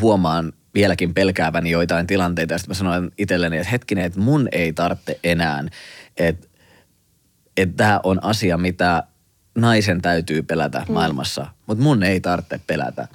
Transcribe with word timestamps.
huomaan 0.00 0.52
vieläkin 0.74 1.14
pelkääväni 1.14 1.70
joitain 1.70 2.06
tilanteita. 2.06 2.54
Ja 2.54 2.58
sitten 2.58 2.70
mä 2.70 2.78
sanoin 2.78 3.10
itselleni, 3.18 3.56
että 3.56 3.70
hetkinen, 3.70 4.04
että 4.04 4.20
mun 4.20 4.48
ei 4.52 4.72
tarvitse 4.72 5.20
enää, 5.24 5.64
että 6.16 6.48
että 7.56 7.76
tämä 7.76 8.00
on 8.02 8.24
asia, 8.24 8.58
mitä 8.58 9.02
naisen 9.54 10.02
täytyy 10.02 10.42
pelätä 10.42 10.84
mm. 10.88 10.94
maailmassa, 10.94 11.46
mutta 11.66 11.84
mun 11.84 12.02
ei 12.02 12.20
tarvitse 12.20 12.60
pelätä. 12.66 13.08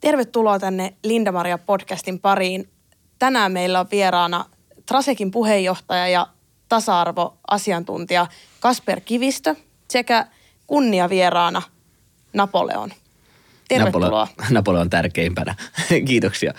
Tervetuloa 0.00 0.58
tänne 0.58 0.94
Linda-Maria 1.06 1.58
podcastin 1.66 2.20
pariin. 2.20 2.68
Tänään 3.18 3.52
meillä 3.52 3.80
on 3.80 3.86
vieraana 3.90 4.44
Trasekin 4.86 5.30
puheenjohtaja 5.30 6.08
ja 6.08 6.26
tasa-arvoasiantuntija 6.72 8.26
Kasper 8.60 9.00
Kivistö 9.00 9.54
sekä 9.90 10.26
kunniavieraana 10.66 11.62
Napoleon. 12.32 12.92
Tervetuloa. 13.68 14.08
Napoleon, 14.08 14.54
Napoleon 14.54 14.90
tärkeimpänä. 14.90 15.54
Kiitoksia. 16.08 16.54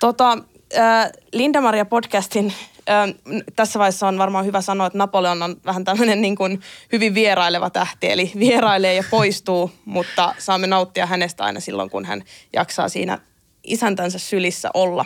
Tota, 0.00 0.38
äh, 0.78 1.10
Linda-Maria 1.32 1.84
podcastin 1.84 2.52
äh, 2.90 3.14
tässä 3.56 3.78
vaiheessa 3.78 4.08
on 4.08 4.18
varmaan 4.18 4.46
hyvä 4.46 4.60
sanoa, 4.60 4.86
että 4.86 4.98
Napoleon 4.98 5.42
on 5.42 5.56
vähän 5.64 5.84
tämmöinen 5.84 6.20
niin 6.20 6.36
kuin 6.36 6.60
hyvin 6.92 7.14
vieraileva 7.14 7.70
tähti, 7.70 8.10
eli 8.10 8.32
vierailee 8.38 8.94
ja 8.94 9.04
poistuu, 9.10 9.72
mutta 9.84 10.34
saamme 10.38 10.66
nauttia 10.66 11.06
hänestä 11.06 11.44
aina 11.44 11.60
silloin, 11.60 11.90
kun 11.90 12.04
hän 12.04 12.22
jaksaa 12.52 12.88
siinä 12.88 13.18
isäntänsä 13.64 14.18
sylissä 14.18 14.70
olla. 14.74 15.04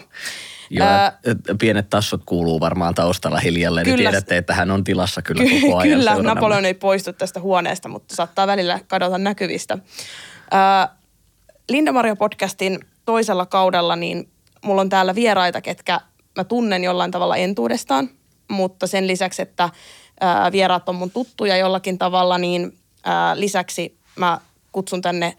Joo, 0.71 0.87
Ää, 0.87 1.19
pienet 1.61 1.91
tassot 1.91 2.23
kuuluu 2.27 2.61
varmaan 2.61 2.95
taustalla 2.95 3.39
hiljalleen, 3.39 3.87
niin 3.87 3.97
kyllä, 3.97 4.11
niin 4.11 4.13
tiedätte, 4.13 4.37
että 4.37 4.55
hän 4.55 4.71
on 4.71 4.85
tilassa 4.85 5.23
kyllä 5.23 5.45
koko 5.45 5.77
ajan 5.77 5.99
Kyllä, 5.99 6.23
Napoleon 6.23 6.65
ei 6.65 6.75
poistu 6.75 7.13
tästä 7.13 7.41
huoneesta, 7.41 7.89
mutta 7.89 8.17
saattaa 8.17 8.47
välillä 8.47 8.81
kadota 8.89 9.19
näkyvistä. 9.19 9.79
Linda 11.69 11.93
Maria 11.93 12.17
podcastin 12.17 12.81
toisella 13.05 13.47
kaudella, 13.47 13.97
niin 13.97 14.31
mulla 14.65 14.81
on 14.81 14.89
täällä 14.89 15.15
vieraita, 15.15 15.61
ketkä 15.61 16.01
mä 16.37 16.45
tunnen 16.45 16.85
jollain 16.85 17.11
tavalla 17.11 17.37
entuudestaan, 17.37 18.11
mutta 18.49 18.87
sen 18.87 19.07
lisäksi, 19.07 19.43
että 19.43 19.71
ää, 20.21 20.53
vieraat 20.53 20.89
on 20.89 20.95
mun 20.95 21.11
tuttuja 21.11 21.57
jollakin 21.57 21.99
tavalla, 21.99 22.39
niin 22.39 22.79
ää, 23.05 23.41
lisäksi 23.41 23.99
mä 24.17 24.41
kutsun 24.73 25.03
tänne 25.03 25.37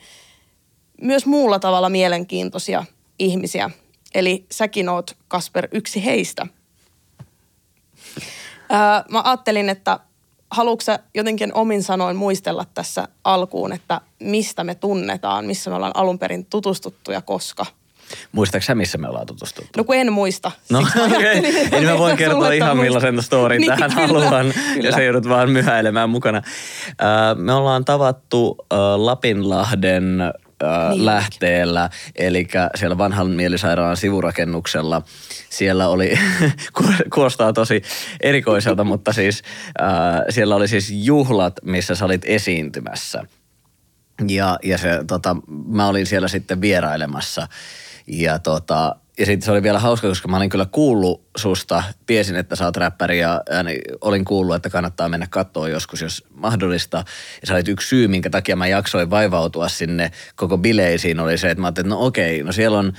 myös 1.01 1.25
muulla 1.25 1.59
tavalla 1.59 1.89
mielenkiintoisia 1.89 2.85
ihmisiä. 3.19 3.69
Eli 4.13 4.45
säkin 4.51 4.89
oot, 4.89 5.17
Kasper, 5.27 5.67
yksi 5.71 6.05
heistä. 6.05 6.47
Ää, 8.69 9.05
mä 9.09 9.21
ajattelin, 9.25 9.69
että 9.69 9.99
haluatko 10.51 10.81
sä 10.81 10.99
jotenkin 11.15 11.53
omin 11.53 11.83
sanoin 11.83 12.15
muistella 12.15 12.65
tässä 12.73 13.07
alkuun, 13.23 13.73
että 13.73 14.01
mistä 14.19 14.63
me 14.63 14.75
tunnetaan, 14.75 15.45
missä 15.45 15.69
me 15.69 15.75
ollaan 15.75 15.95
alun 15.95 16.19
perin 16.19 16.45
tutustuttu 16.45 17.11
ja 17.11 17.21
koska? 17.21 17.65
Muistatko 18.31 18.65
sä, 18.65 18.75
missä 18.75 18.97
me 18.97 19.07
ollaan 19.07 19.25
tutustuttu? 19.25 19.71
No 19.77 19.83
kun 19.83 19.95
en 19.95 20.13
muista. 20.13 20.51
No 20.69 20.79
okei, 20.79 21.39
okay. 21.39 21.67
Eli 21.71 21.85
mä 21.85 21.97
voin 21.97 22.17
kertoa 22.23 22.51
ihan 22.51 22.77
millaisen 22.77 23.23
storin 23.23 23.61
niin, 23.61 23.71
tähän 23.71 23.91
kyllä, 23.95 24.07
haluan, 24.07 24.53
kyllä. 24.73 24.89
jos 24.89 24.95
joudut 25.05 25.29
vaan 25.29 25.49
myhäilemään 25.49 26.09
mukana. 26.09 26.41
me 27.35 27.53
ollaan 27.53 27.85
tavattu 27.85 28.57
Lapinlahden 28.97 30.21
niin. 30.89 31.05
lähteellä, 31.05 31.89
eli 32.15 32.47
siellä 32.75 32.97
vanhan 32.97 33.29
mielisairaalan 33.29 33.97
sivurakennuksella. 33.97 35.01
Siellä 35.49 35.87
oli, 35.87 36.19
kuulostaa 37.13 37.53
tosi 37.53 37.81
erikoiselta, 38.19 38.83
mutta 38.91 39.13
siis 39.13 39.43
äh, 39.81 39.87
siellä 40.29 40.55
oli 40.55 40.67
siis 40.67 40.91
juhlat, 40.91 41.53
missä 41.63 41.95
sä 41.95 42.05
olit 42.05 42.21
esiintymässä. 42.25 43.23
Ja, 44.27 44.59
ja 44.63 44.77
se, 44.77 45.03
tota, 45.07 45.35
mä 45.67 45.87
olin 45.87 46.05
siellä 46.05 46.27
sitten 46.27 46.61
vierailemassa. 46.61 47.47
Ja 48.07 48.39
tota, 48.39 48.95
ja 49.21 49.25
sitten 49.25 49.45
se 49.45 49.51
oli 49.51 49.63
vielä 49.63 49.79
hauska, 49.79 50.07
koska 50.07 50.27
mä 50.27 50.37
olin 50.37 50.49
kyllä 50.49 50.67
kuullut 50.71 51.25
susta, 51.37 51.83
tiesin, 52.05 52.35
että 52.35 52.55
sä 52.55 52.65
oot 52.65 52.77
räppäri 52.77 53.19
ja, 53.19 53.41
niin 53.63 53.81
olin 54.01 54.25
kuullut, 54.25 54.55
että 54.55 54.69
kannattaa 54.69 55.09
mennä 55.09 55.27
katsoa 55.29 55.69
joskus, 55.69 56.01
jos 56.01 56.23
mahdollista. 56.29 56.97
Ja 57.41 57.47
sä 57.47 57.53
olit 57.53 57.67
yksi 57.67 57.87
syy, 57.87 58.07
minkä 58.07 58.29
takia 58.29 58.55
mä 58.55 58.67
jaksoin 58.67 59.09
vaivautua 59.09 59.69
sinne 59.69 60.11
koko 60.35 60.57
bileisiin, 60.57 61.19
oli 61.19 61.37
se, 61.37 61.49
että 61.49 61.61
mä 61.61 61.67
ajattelin, 61.67 61.87
että 61.87 61.95
no 61.95 62.05
okei, 62.05 62.43
no 62.43 62.51
siellä 62.51 62.79
on 62.79 62.93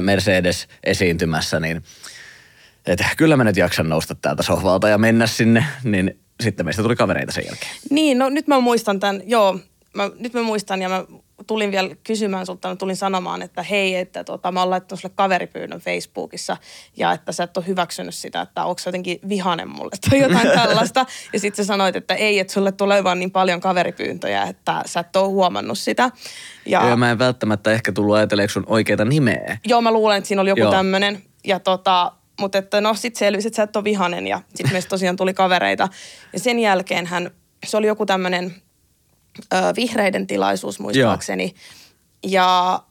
Mercedes 0.00 0.68
esiintymässä, 0.84 1.60
niin 1.60 1.82
että 2.86 3.06
kyllä 3.16 3.36
mä 3.36 3.44
nyt 3.44 3.56
jaksan 3.56 3.88
nousta 3.88 4.14
täältä 4.14 4.42
sohvalta 4.42 4.88
ja 4.88 4.98
mennä 4.98 5.26
sinne, 5.26 5.64
niin 5.84 6.18
sitten 6.42 6.66
meistä 6.66 6.82
tuli 6.82 6.96
kavereita 6.96 7.32
sen 7.32 7.44
jälkeen. 7.46 7.72
Niin, 7.90 8.18
no 8.18 8.28
nyt 8.28 8.46
mä 8.46 8.60
muistan 8.60 9.00
tämän, 9.00 9.22
joo, 9.24 9.58
mä, 9.94 10.10
nyt 10.18 10.34
mä 10.34 10.42
muistan 10.42 10.82
ja 10.82 10.88
mä 10.88 11.04
tulin 11.46 11.70
vielä 11.70 11.94
kysymään 12.04 12.46
sulta, 12.46 12.68
mä 12.68 12.76
tulin 12.76 12.96
sanomaan, 12.96 13.42
että 13.42 13.62
hei, 13.62 13.96
että 13.96 14.24
tota, 14.24 14.52
mä 14.52 14.60
oon 14.60 14.70
laittanut 14.70 15.00
sulle 15.00 15.14
kaveripyynnön 15.16 15.80
Facebookissa 15.80 16.56
ja 16.96 17.12
että 17.12 17.32
sä 17.32 17.44
et 17.44 17.56
ole 17.56 17.66
hyväksynyt 17.66 18.14
sitä, 18.14 18.40
että 18.40 18.64
onko 18.64 18.78
sä 18.78 18.88
jotenkin 18.88 19.18
vihanen 19.28 19.68
mulle 19.68 19.96
tai 20.10 20.20
jotain 20.28 20.48
tällaista. 20.48 21.06
Ja 21.32 21.40
sitten 21.40 21.64
sä 21.64 21.68
sanoit, 21.68 21.96
että 21.96 22.14
ei, 22.14 22.38
että 22.38 22.52
sulle 22.52 22.72
tulee 22.72 23.04
vaan 23.04 23.18
niin 23.18 23.30
paljon 23.30 23.60
kaveripyyntöjä, 23.60 24.42
että 24.42 24.82
sä 24.86 25.00
et 25.00 25.16
ole 25.16 25.28
huomannut 25.28 25.78
sitä. 25.78 26.10
Ja, 26.66 26.88
ja 26.88 26.96
mä 26.96 27.10
en 27.10 27.18
välttämättä 27.18 27.72
ehkä 27.72 27.92
tullut 27.92 28.16
ajatelleeksi 28.16 28.54
sun 28.54 28.64
oikeita 28.66 29.04
nimeä. 29.04 29.58
Joo, 29.64 29.80
mä 29.80 29.92
luulen, 29.92 30.18
että 30.18 30.28
siinä 30.28 30.42
oli 30.42 30.50
joku 30.50 30.70
tämmöinen. 30.70 31.22
Ja 31.44 31.60
tota, 31.60 32.12
mutta 32.40 32.58
että 32.58 32.80
no 32.80 32.94
sit 32.94 33.16
selvisi, 33.16 33.48
että 33.48 33.56
sä 33.56 33.62
et 33.62 33.76
ole 33.76 33.84
vihanen 33.84 34.26
ja 34.26 34.40
sitten 34.54 34.72
meistä 34.72 34.88
tosiaan 34.88 35.16
tuli 35.16 35.34
kavereita. 35.34 35.88
Ja 36.32 36.38
sen 36.38 36.58
jälkeen 36.58 37.06
hän, 37.06 37.30
se 37.66 37.76
oli 37.76 37.86
joku 37.86 38.06
tämmöinen 38.06 38.54
ö, 39.52 39.56
vihreiden 39.76 40.26
tilaisuus 40.26 40.80
muistaakseni. 40.80 41.44
Joo. 41.44 42.32
Ja, 42.32 42.82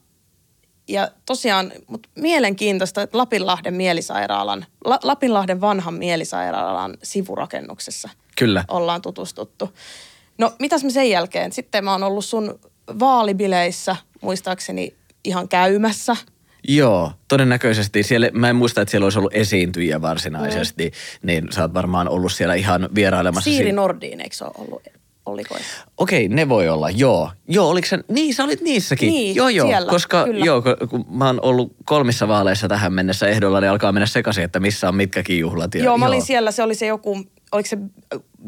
ja 0.88 1.10
tosiaan, 1.26 1.72
mutta 1.86 2.08
mielenkiintoista, 2.14 3.02
että 3.02 3.18
Lapinlahden 3.18 3.74
mielisairaalan, 3.74 4.66
La, 4.84 4.98
Lapinlahden 5.02 5.60
vanhan 5.60 5.94
mielisairaalan 5.94 6.96
sivurakennuksessa 7.02 8.08
Kyllä. 8.38 8.64
ollaan 8.68 9.02
tutustuttu. 9.02 9.72
No 10.38 10.52
mitäs 10.58 10.84
me 10.84 10.90
sen 10.90 11.10
jälkeen? 11.10 11.52
Sitten 11.52 11.84
mä 11.84 11.92
oon 11.92 12.02
ollut 12.02 12.24
sun 12.24 12.58
vaalibileissä 12.98 13.96
muistaakseni 14.20 14.94
ihan 15.24 15.48
käymässä. 15.48 16.16
Joo, 16.68 17.12
todennäköisesti. 17.28 18.02
Siellä, 18.02 18.30
mä 18.32 18.50
en 18.50 18.56
muista, 18.56 18.80
että 18.80 18.90
siellä 18.90 19.04
olisi 19.04 19.18
ollut 19.18 19.34
esiintyjiä 19.34 20.02
varsinaisesti, 20.02 20.84
mm. 20.84 21.26
niin 21.26 21.52
sä 21.52 21.62
oot 21.62 21.74
varmaan 21.74 22.08
ollut 22.08 22.32
siellä 22.32 22.54
ihan 22.54 22.88
vierailemassa. 22.94 23.50
Siiri 23.50 23.72
Nordin, 23.72 24.20
eikö 24.20 24.36
se 24.36 24.44
ole 24.44 24.52
ollut 24.58 24.82
oliko? 25.26 25.56
Okei, 25.96 26.28
ne 26.28 26.48
voi 26.48 26.68
olla, 26.68 26.90
joo. 26.90 27.30
Joo, 27.48 27.68
oliko 27.68 27.86
se, 27.86 27.98
niin 28.08 28.34
sä 28.34 28.44
olit 28.44 28.60
niissäkin. 28.60 29.08
Niin, 29.08 29.36
joo, 29.36 29.48
joo, 29.48 29.66
siellä, 29.66 29.90
koska 29.90 30.24
kyllä. 30.24 30.44
joo, 30.44 30.62
kun 30.90 31.04
mä 31.10 31.26
oon 31.26 31.38
ollut 31.42 31.72
kolmissa 31.84 32.28
vaaleissa 32.28 32.68
tähän 32.68 32.92
mennessä 32.92 33.28
ehdolla, 33.28 33.60
niin 33.60 33.70
alkaa 33.70 33.92
mennä 33.92 34.06
sekaisin, 34.06 34.44
että 34.44 34.60
missä 34.60 34.88
on 34.88 34.96
mitkäkin 34.96 35.38
juhlat. 35.38 35.74
Ja, 35.74 35.84
joo, 35.84 35.98
mä 35.98 36.06
olin 36.06 36.16
joo. 36.16 36.26
siellä, 36.26 36.50
se 36.50 36.62
oli 36.62 36.74
se 36.74 36.86
joku, 36.86 37.22
oliko 37.52 37.68
se 37.68 37.78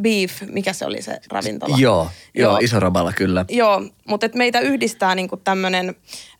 Beef, 0.02 0.42
mikä 0.46 0.72
se 0.72 0.86
oli 0.86 1.02
se 1.02 1.20
ravintola? 1.30 1.76
Joo, 1.78 2.08
joo, 2.34 2.50
joo 2.50 2.58
iso 2.62 2.80
raballa 2.80 3.12
kyllä. 3.12 3.44
Joo, 3.48 3.82
mutta 4.08 4.26
et 4.26 4.34
meitä 4.34 4.60
yhdistää 4.60 5.14
niinku 5.14 5.36
tämmöinen, 5.36 5.94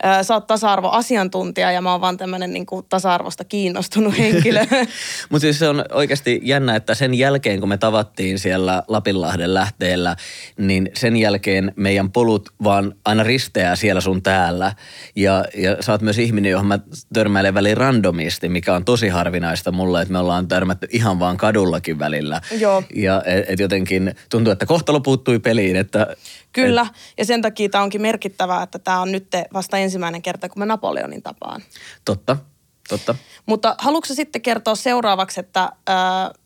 äh, 0.05 0.23
sä 0.23 0.35
oot 0.35 0.47
tasa-arvoasiantuntija 0.47 1.73
ja 1.73 1.81
mä 1.81 1.93
oon 1.93 2.01
vaan 2.01 2.17
tämmöinen 2.17 2.53
niinku 2.53 2.83
tasa-arvosta 2.83 3.45
kiinnostunut 3.45 4.19
henkilö. 4.19 4.67
mutta 5.31 5.41
siis 5.41 5.59
se 5.59 5.69
on 5.69 5.85
oikeasti 5.93 6.41
jännä, 6.43 6.77
että 6.77 6.95
sen 6.95 7.15
jälkeen 7.15 7.61
kun 7.61 7.69
me 7.69 7.79
tavattiin 7.79 8.39
siellä 8.39 8.83
Lapinlahden 8.89 9.55
lähteellä, 9.55 10.17
niin 10.59 10.91
sen 10.95 11.17
jälkeen 11.17 11.73
meidän 11.77 12.13
polut 12.13 12.49
vaan 12.65 12.95
aina 13.05 13.23
risteää 13.23 13.77
siellä 13.77 14.01
sun 14.01 14.23
täällä. 14.23 14.73
Ja, 15.17 15.45
ja 15.55 15.77
sä 15.81 15.93
oot 15.93 16.03
myös 16.03 16.19
ihminen, 16.19 16.51
johon 16.51 16.67
mä 16.67 16.79
törmäilen 17.13 17.55
väliin 17.55 17.77
randomisti, 17.77 18.49
mikä 18.49 18.75
on 18.75 18.85
tosi 18.85 19.09
harvinaista 19.09 19.73
mulle, 19.73 20.03
että 20.03 20.13
me 20.13 20.19
ollaan 20.19 20.49
törmätty 20.49 20.87
ihan 20.91 21.19
vaan 21.19 21.37
kadullakin 21.37 21.99
välillä. 21.99 22.41
Joo. 22.59 22.83
Ja 22.95 23.23
että 23.49 23.63
jotenkin 23.63 24.15
tuntuu, 24.31 24.53
että 24.53 24.67
kohtalo 24.67 25.01
puuttui 25.01 25.39
peliin. 25.39 25.77
Että, 25.77 26.07
Kyllä, 26.53 26.87
et... 26.91 27.15
ja 27.19 27.25
sen 27.25 27.43
takia 27.43 27.69
tämä 27.69 27.85
onkin 27.85 28.03
merkittävää, 28.03 28.63
että 28.63 28.79
tämä 28.79 29.01
on 29.01 29.13
nyt 29.13 29.27
vasta 29.53 29.79
ensimmäinen 29.79 30.23
kerta, 30.23 30.49
kun 30.49 30.59
mä 30.59 30.67
Napoleonin 30.67 31.23
tapaan. 31.23 31.63
Totta, 32.05 32.37
totta. 32.89 33.15
Mutta 33.47 33.75
haluatko 33.79 34.15
sitten 34.15 34.43
kertoa 34.43 34.75
seuraavaksi, 34.75 35.41
että 35.41 35.63
äh, 35.63 35.97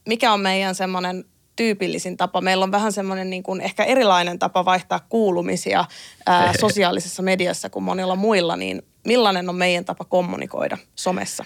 mikä 0.06 0.32
on 0.32 0.40
meidän 0.40 0.74
semmoinen 0.74 1.24
tyypillisin 1.56 2.16
tapa. 2.16 2.40
Meillä 2.40 2.64
on 2.64 2.72
vähän 2.72 2.92
semmoinen 2.92 3.30
niin 3.30 3.42
kuin 3.42 3.60
ehkä 3.60 3.84
erilainen 3.84 4.38
tapa 4.38 4.64
vaihtaa 4.64 5.00
kuulumisia 5.08 5.84
ää, 6.26 6.52
sosiaalisessa 6.60 7.22
mediassa 7.22 7.70
kuin 7.70 7.82
monilla 7.82 8.16
muilla, 8.16 8.56
niin 8.56 8.82
millainen 9.06 9.48
on 9.48 9.54
meidän 9.54 9.84
tapa 9.84 10.04
kommunikoida 10.04 10.78
somessa? 10.94 11.44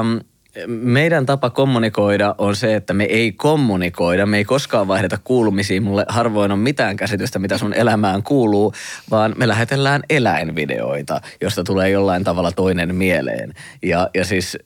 Um, 0.00 0.20
meidän 0.66 1.26
tapa 1.26 1.50
kommunikoida 1.50 2.34
on 2.38 2.56
se, 2.56 2.74
että 2.74 2.94
me 2.94 3.04
ei 3.04 3.32
kommunikoida, 3.32 4.26
me 4.26 4.36
ei 4.36 4.44
koskaan 4.44 4.88
vaihdeta 4.88 5.18
kuulumisia. 5.24 5.80
Mulle 5.80 6.04
harvoin 6.08 6.52
on 6.52 6.58
mitään 6.58 6.96
käsitystä, 6.96 7.38
mitä 7.38 7.58
sun 7.58 7.74
elämään 7.74 8.22
kuuluu, 8.22 8.72
vaan 9.10 9.34
me 9.36 9.48
lähetellään 9.48 10.02
eläinvideoita, 10.10 11.20
josta 11.40 11.64
tulee 11.64 11.90
jollain 11.90 12.24
tavalla 12.24 12.52
toinen 12.52 12.94
mieleen. 12.94 13.54
Ja, 13.82 14.10
ja 14.14 14.24
siis 14.24 14.58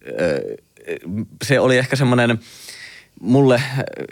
se 1.45 1.61
oli 1.61 1.79
ehkä 1.79 1.97
semmoinen 1.97 2.39
mulle 3.21 3.63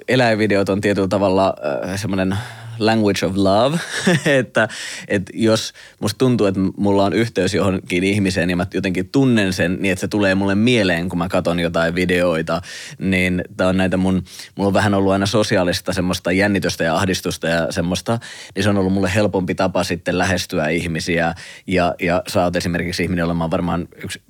eläinvideot 0.09 0.69
on 0.69 0.81
tietyllä 0.81 1.09
tavalla 1.09 1.55
semmoinen 1.97 2.37
language 2.79 3.26
of 3.26 3.37
love, 3.37 3.79
että, 4.38 4.69
että 5.09 5.32
jos 5.35 5.73
musta 6.00 6.19
tuntuu, 6.19 6.47
että 6.47 6.61
mulla 6.76 7.05
on 7.05 7.12
yhteys 7.12 7.55
johonkin 7.55 8.05
ihmiseen 8.05 8.50
ja 8.50 8.56
mä 8.56 8.67
jotenkin 8.75 9.09
tunnen 9.09 9.53
sen, 9.53 9.76
niin 9.81 9.93
että 9.93 10.00
se 10.00 10.09
tulee 10.09 10.35
mulle 10.35 10.55
mieleen, 10.55 11.09
kun 11.09 11.19
mä 11.19 11.29
katson 11.29 11.61
jotain 11.61 11.94
videoita, 11.94 12.61
niin 12.99 13.44
tää 13.56 13.69
on 13.69 13.76
näitä 13.76 13.97
mun, 13.97 14.25
mulla 14.56 14.69
on 14.69 14.75
vähän 14.75 14.94
ollut 14.94 15.12
aina 15.12 15.26
sosiaalista 15.26 15.93
semmoista 15.93 16.32
jännitystä 16.32 16.85
ja 16.85 16.97
ahdistusta 16.97 17.49
ja 17.49 17.73
semmoista, 17.73 18.19
niin 18.55 18.62
se 18.62 18.71
on 18.71 18.79
ollut 18.79 18.93
mulle 18.93 19.15
helpompi 19.15 19.55
tapa 19.55 19.85
sitten 19.85 20.19
lähestyä 20.19 20.69
ihmisiä 20.69 21.35
ja, 21.67 21.94
ja 22.00 22.23
sä 22.29 22.44
oot 22.44 22.56
esimerkiksi 22.56 23.03
ihminen 23.03 23.25
olemaan 23.25 23.50
varmaan 23.50 23.88
yksi 24.05 24.23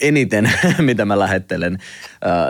eniten, 0.00 0.52
mitä 0.78 1.04
mä 1.04 1.18
lähettelen 1.18 1.78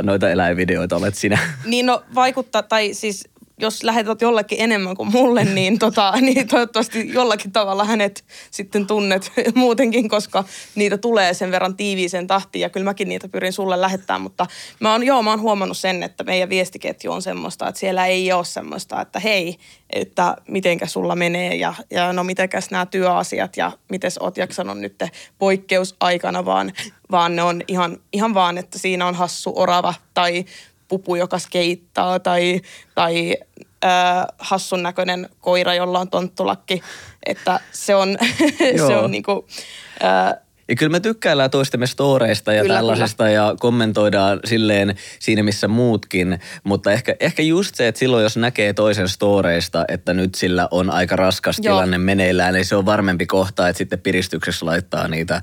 noita 0.02 0.30
eläinvideoita, 0.30 0.96
olet 0.96 1.14
sinä. 1.14 1.38
Niin 1.64 1.86
no 1.86 2.04
vaikuttaa, 2.14 2.62
tai 2.62 2.94
siis 2.94 3.28
jos 3.58 3.82
lähetät 3.82 4.22
jollekin 4.22 4.60
enemmän 4.60 4.96
kuin 4.96 5.10
mulle, 5.12 5.44
niin, 5.54 5.78
tota, 5.78 6.12
niin 6.20 6.48
toivottavasti 6.48 7.12
jollakin 7.12 7.52
tavalla 7.52 7.84
hänet 7.84 8.24
sitten 8.50 8.86
tunnet 8.86 9.32
muutenkin, 9.54 10.08
koska 10.08 10.44
niitä 10.74 10.98
tulee 10.98 11.34
sen 11.34 11.50
verran 11.50 11.76
tiiviiseen 11.76 12.26
tahtiin. 12.26 12.62
Ja 12.62 12.70
kyllä 12.70 12.84
mäkin 12.84 13.08
niitä 13.08 13.28
pyrin 13.28 13.52
sulle 13.52 13.80
lähettämään, 13.80 14.20
mutta 14.20 14.46
mä 14.80 14.92
oon, 14.92 15.06
joo, 15.06 15.22
mä 15.22 15.30
oon 15.30 15.40
huomannut 15.40 15.76
sen, 15.76 16.02
että 16.02 16.24
meidän 16.24 16.48
viestiketju 16.48 17.12
on 17.12 17.22
semmoista, 17.22 17.68
että 17.68 17.78
siellä 17.78 18.06
ei 18.06 18.32
ole 18.32 18.44
semmoista, 18.44 19.00
että 19.00 19.20
hei, 19.20 19.56
että 19.90 20.36
mitenkä 20.48 20.86
sulla 20.86 21.16
menee 21.16 21.54
ja, 21.54 21.74
ja 21.90 22.12
no 22.12 22.24
mitenkäs 22.24 22.70
nämä 22.70 22.86
työasiat 22.86 23.56
ja 23.56 23.72
miten 23.90 24.10
oot 24.20 24.36
jaksanut 24.36 24.78
nyt 24.78 25.02
poikkeusaikana, 25.38 26.44
vaan, 26.44 26.72
vaan 27.10 27.36
ne 27.36 27.42
on 27.42 27.62
ihan, 27.68 27.98
ihan 28.12 28.34
vaan, 28.34 28.58
että 28.58 28.78
siinä 28.78 29.06
on 29.06 29.14
hassu 29.14 29.52
orava 29.56 29.94
tai 30.14 30.44
pupu, 30.88 31.16
joka 31.16 31.38
skeittaa 31.38 32.20
tai, 32.20 32.60
tai 32.94 33.36
äh, 33.84 34.24
hassun 34.38 34.82
näköinen 34.82 35.28
koira, 35.40 35.74
jolla 35.74 35.98
on 35.98 36.10
tonttulakki. 36.10 36.82
Että 37.26 37.60
se 37.72 37.94
on, 37.94 38.18
se 38.86 38.96
on 38.96 39.10
niinku, 39.10 39.46
äh, 40.04 40.46
ja 40.68 40.76
kyllä 40.76 40.92
me 40.92 41.00
tykkäillään 41.00 41.50
toistemme 41.50 41.86
storeista 41.86 42.52
ja 42.52 42.62
kyllä, 42.62 42.74
tällaisesta 42.74 43.24
kyllä. 43.24 43.34
ja 43.34 43.54
kommentoidaan 43.60 44.40
silleen 44.44 44.94
siinä 45.18 45.42
missä 45.42 45.68
muutkin, 45.68 46.40
mutta 46.64 46.92
ehkä, 46.92 47.16
ehkä 47.20 47.42
just 47.42 47.74
se, 47.74 47.88
että 47.88 47.98
silloin 47.98 48.22
jos 48.22 48.36
näkee 48.36 48.72
toisen 48.72 49.08
storeista, 49.08 49.84
että 49.88 50.14
nyt 50.14 50.34
sillä 50.34 50.68
on 50.70 50.90
aika 50.90 51.16
raskas 51.16 51.56
Joo. 51.58 51.74
tilanne 51.74 51.98
meneillään, 51.98 52.54
niin 52.54 52.64
se 52.64 52.76
on 52.76 52.86
varmempi 52.86 53.26
kohta, 53.26 53.68
että 53.68 53.78
sitten 53.78 54.00
piristyksessä 54.00 54.66
laittaa 54.66 55.08
niitä 55.08 55.34
äh, 55.34 55.42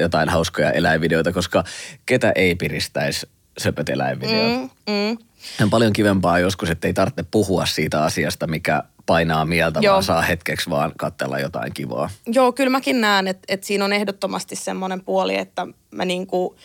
jotain 0.00 0.28
hauskoja 0.28 0.70
eläinvideoita, 0.70 1.32
koska 1.32 1.64
ketä 2.06 2.32
ei 2.34 2.54
piristäisi 2.54 3.26
söpöt 3.58 3.88
eläinvideot. 3.88 4.60
Mm, 4.60 4.92
mm. 4.92 5.18
On 5.62 5.70
paljon 5.70 5.92
kivempaa 5.92 6.38
joskus, 6.38 6.70
että 6.70 6.86
ei 6.86 6.94
tarvitse 6.94 7.24
puhua 7.30 7.66
siitä 7.66 8.02
asiasta, 8.02 8.46
mikä 8.46 8.82
painaa 9.06 9.44
mieltä, 9.44 9.80
Joo. 9.82 9.92
vaan 9.92 10.02
saa 10.02 10.22
hetkeksi 10.22 10.70
vaan 10.70 10.92
katsella 10.96 11.38
jotain 11.38 11.74
kivaa. 11.74 12.10
Joo, 12.26 12.52
kyllä 12.52 12.70
mäkin 12.70 13.00
näen, 13.00 13.28
että, 13.28 13.44
että 13.48 13.66
siinä 13.66 13.84
on 13.84 13.92
ehdottomasti 13.92 14.56
semmoinen 14.56 15.04
puoli, 15.04 15.36
että 15.36 15.66
mä 15.90 16.04
niinku, 16.04 16.56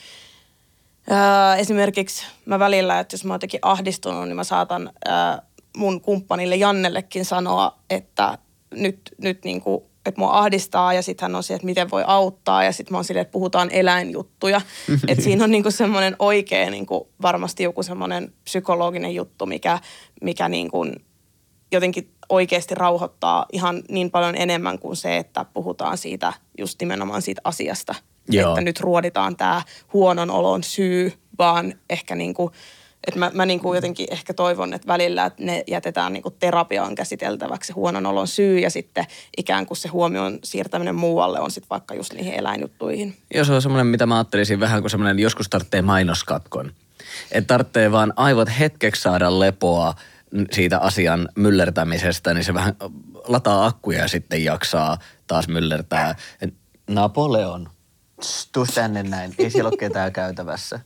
ää, 1.09 1.55
esimerkiksi 1.55 2.25
mä 2.45 2.59
välillä, 2.59 2.99
että 2.99 3.13
jos 3.13 3.25
mä 3.25 3.33
oon 3.33 3.35
jotenkin 3.35 3.59
ahdistunut, 3.63 4.25
niin 4.25 4.35
mä 4.35 4.43
saatan 4.43 4.91
ää, 5.05 5.41
mun 5.77 6.01
kumppanille 6.01 6.55
Jannellekin 6.55 7.25
sanoa, 7.25 7.77
että 7.89 8.38
nyt, 8.71 9.01
nyt 9.17 9.43
niinku 9.43 9.90
että 10.06 10.21
mua 10.21 10.38
ahdistaa 10.38 10.94
ja 10.94 11.01
sitten 11.01 11.24
hän 11.24 11.36
on 11.36 11.44
se, 11.44 11.53
että 11.53 11.65
miten 11.65 11.92
voi 11.92 12.03
auttaa 12.07 12.63
ja 12.63 12.71
sitten 12.71 12.94
mä 12.94 12.98
oon 12.98 13.06
silleen, 13.06 13.21
että 13.21 13.31
puhutaan 13.31 13.69
eläinjuttuja. 13.71 14.62
että 15.07 15.24
siinä 15.24 15.44
on 15.44 15.51
niinku 15.51 15.71
semmoinen 15.71 16.15
oikea 16.19 16.69
niinku 16.69 17.09
varmasti 17.21 17.63
joku 17.63 17.83
semmoinen 17.83 18.33
psykologinen 18.44 19.15
juttu, 19.15 19.45
mikä, 19.45 19.80
mikä 20.21 20.50
niinku 20.50 20.86
jotenkin 21.71 22.12
oikeasti 22.30 22.75
rauhoittaa 22.75 23.45
ihan 23.51 23.83
niin 23.89 24.12
paljon 24.12 24.36
enemmän 24.36 24.80
kuin 24.80 24.95
se, 24.95 25.18
että 25.18 25.45
puhutaan 25.53 25.98
siitä 25.98 26.33
just 26.57 26.81
nimenomaan 26.81 27.21
siitä 27.21 27.42
asiasta. 27.44 27.95
Joo. 28.30 28.51
Että 28.51 28.62
nyt 28.62 28.80
ruoditaan 28.80 29.36
tämä 29.36 29.62
huonon 29.94 30.30
olon 30.30 30.63
syy, 30.63 31.13
vaan 31.38 31.74
ehkä 31.89 32.15
niinku– 32.15 32.51
et 33.07 33.15
mä, 33.15 33.31
mä 33.33 33.45
niinku 33.45 33.74
jotenkin 33.74 34.07
ehkä 34.12 34.33
toivon, 34.33 34.74
että 34.74 34.88
välillä 34.88 35.25
että 35.25 35.44
ne 35.44 35.63
jätetään 35.68 36.13
niinku 36.13 36.31
terapiaan 36.31 36.95
käsiteltäväksi 36.95 37.74
huonon 37.74 38.06
olon 38.06 38.27
syy 38.27 38.59
ja 38.59 38.69
sitten 38.69 39.06
ikään 39.38 39.65
kuin 39.65 39.77
se 39.77 39.89
huomion 39.89 40.39
siirtäminen 40.44 40.95
muualle 40.95 41.39
on 41.39 41.51
sitten 41.51 41.69
vaikka 41.69 41.95
just 41.95 42.13
niihin 42.13 42.33
eläinjuttuihin. 42.33 43.18
Joo, 43.33 43.45
se 43.45 43.53
on 43.53 43.62
semmoinen, 43.62 43.88
mitä 43.88 44.06
mä 44.06 44.15
ajattelisin 44.15 44.59
vähän 44.59 44.81
kuin 44.81 44.92
semmoinen, 44.92 45.19
joskus 45.19 45.50
tarvitsee 45.50 45.81
mainoskatkon. 45.81 46.71
Että 47.31 47.48
tarvitsee 47.48 47.92
vaan 47.92 48.13
aivot 48.15 48.50
hetkeksi 48.59 49.01
saada 49.01 49.39
lepoa 49.39 49.94
siitä 50.51 50.80
asian 50.80 51.30
myllertämisestä, 51.36 52.33
niin 52.33 52.44
se 52.44 52.53
vähän 52.53 52.75
lataa 53.27 53.65
akkuja 53.65 54.00
ja 54.00 54.07
sitten 54.07 54.44
jaksaa 54.44 54.98
taas 55.27 55.48
myllertää. 55.48 56.15
Napoleon, 56.89 57.69
tuu 58.51 58.65
tänne 58.74 59.03
näin, 59.03 59.33
ei 59.38 59.50
siellä 59.50 59.69
ole 59.69 59.77
ketään 59.77 60.13
käytävässä. 60.13 60.80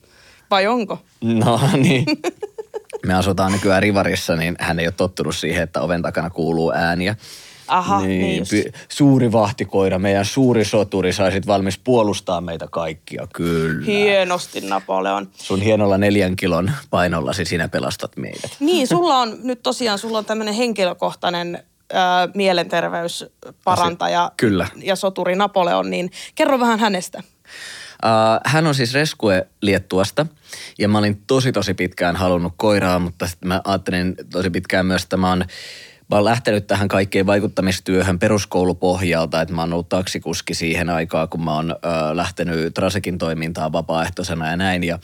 Vai 0.56 0.68
onko? 0.68 1.00
No 1.22 1.60
niin. 1.84 2.06
Me 3.06 3.14
asutaan 3.14 3.52
nykyään 3.52 3.84
Rivarissa, 3.84 4.36
niin 4.36 4.56
hän 4.60 4.80
ei 4.80 4.88
ole 4.88 4.94
tottunut 4.98 5.36
siihen, 5.36 5.64
että 5.64 5.82
oven 5.82 6.02
takana 6.02 6.30
kuuluu 6.30 6.72
ääniä. 6.72 7.16
Aha, 7.68 8.02
niin, 8.02 8.22
niin 8.22 8.44
py- 8.44 8.72
Suuri 8.90 9.32
vahtikoira, 9.32 10.00
meidän 10.00 10.26
suuri 10.26 10.66
soturi, 10.66 11.14
saisit 11.14 11.48
valmis 11.48 11.78
puolustaa 11.78 12.42
meitä 12.42 12.68
kaikkia, 12.72 13.28
kyllä. 13.34 13.86
Hienosti 13.86 14.62
Napoleon. 14.62 15.30
Sun 15.34 15.62
hienolla 15.62 15.98
neljän 15.98 16.36
kilon 16.36 16.72
painollasi 16.90 17.46
sinä 17.46 17.68
pelastat 17.68 18.18
meidät. 18.18 18.52
Niin, 18.60 18.88
sulla 18.88 19.18
on 19.18 19.38
nyt 19.44 19.64
tosiaan, 19.64 20.00
sulla 20.00 20.18
on 20.18 20.26
tämmöinen 20.26 20.54
henkilökohtainen 20.54 21.64
äh, 21.94 22.00
mielenterveysparantaja 22.34 24.32
Kyllä. 24.38 24.68
ja 24.84 24.96
soturi 24.96 25.36
Napoleon, 25.36 25.90
niin 25.90 26.12
kerro 26.36 26.60
vähän 26.60 26.80
hänestä. 26.80 27.24
Uh, 28.04 28.42
hän 28.46 28.68
on 28.68 28.76
siis 28.76 28.94
Reskue 28.94 29.48
Liettuasta 29.62 30.26
ja 30.80 30.90
mä 30.90 30.98
olin 30.98 31.24
tosi 31.28 31.52
tosi 31.52 31.74
pitkään 31.74 32.16
halunnut 32.16 32.54
koiraa, 32.58 33.00
mutta 33.00 33.28
sitten 33.28 33.48
mä 33.48 33.62
ajattelin 33.64 34.16
tosi 34.32 34.50
pitkään 34.50 34.86
myös, 34.86 35.04
että 35.04 35.18
mä 35.18 35.30
oon, 35.30 35.46
mä 36.10 36.16
oon 36.16 36.26
lähtenyt 36.26 36.68
tähän 36.68 36.88
kaikkeen 36.88 37.26
vaikuttamistyöhön 37.26 38.20
peruskoulupohjalta, 38.20 39.42
että 39.42 39.54
mä 39.54 39.62
oon 39.62 39.74
ollut 39.74 39.90
taksikuski 39.90 40.54
siihen 40.54 40.90
aikaan, 40.90 41.30
kun 41.30 41.44
mä 41.44 41.56
oon 41.56 41.72
uh, 41.72 42.16
lähtenyt 42.16 42.74
Trasekin 42.74 43.18
toimintaan 43.18 43.72
vapaaehtoisena 43.72 44.50
ja 44.50 44.58
näin. 44.58 44.84
Ja, 44.84 45.00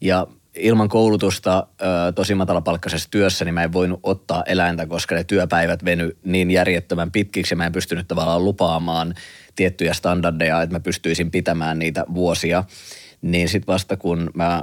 ja 0.00 0.26
ilman 0.54 0.88
koulutusta 0.88 1.66
tosi 2.14 2.34
matalapalkkaisessa 2.34 3.10
työssä, 3.10 3.44
niin 3.44 3.54
mä 3.54 3.62
en 3.62 3.72
voinut 3.72 4.00
ottaa 4.02 4.42
eläintä, 4.46 4.86
koska 4.86 5.14
ne 5.14 5.24
työpäivät 5.24 5.84
veny 5.84 6.16
niin 6.24 6.50
järjettömän 6.50 7.10
pitkiksi 7.10 7.52
ja 7.52 7.56
mä 7.56 7.66
en 7.66 7.72
pystynyt 7.72 8.08
tavallaan 8.08 8.44
lupaamaan 8.44 9.14
tiettyjä 9.56 9.94
standardeja, 9.94 10.62
että 10.62 10.74
mä 10.74 10.80
pystyisin 10.80 11.30
pitämään 11.30 11.78
niitä 11.78 12.04
vuosia. 12.14 12.64
Niin 13.22 13.48
sitten 13.48 13.72
vasta 13.72 13.96
kun 13.96 14.30
mä 14.34 14.62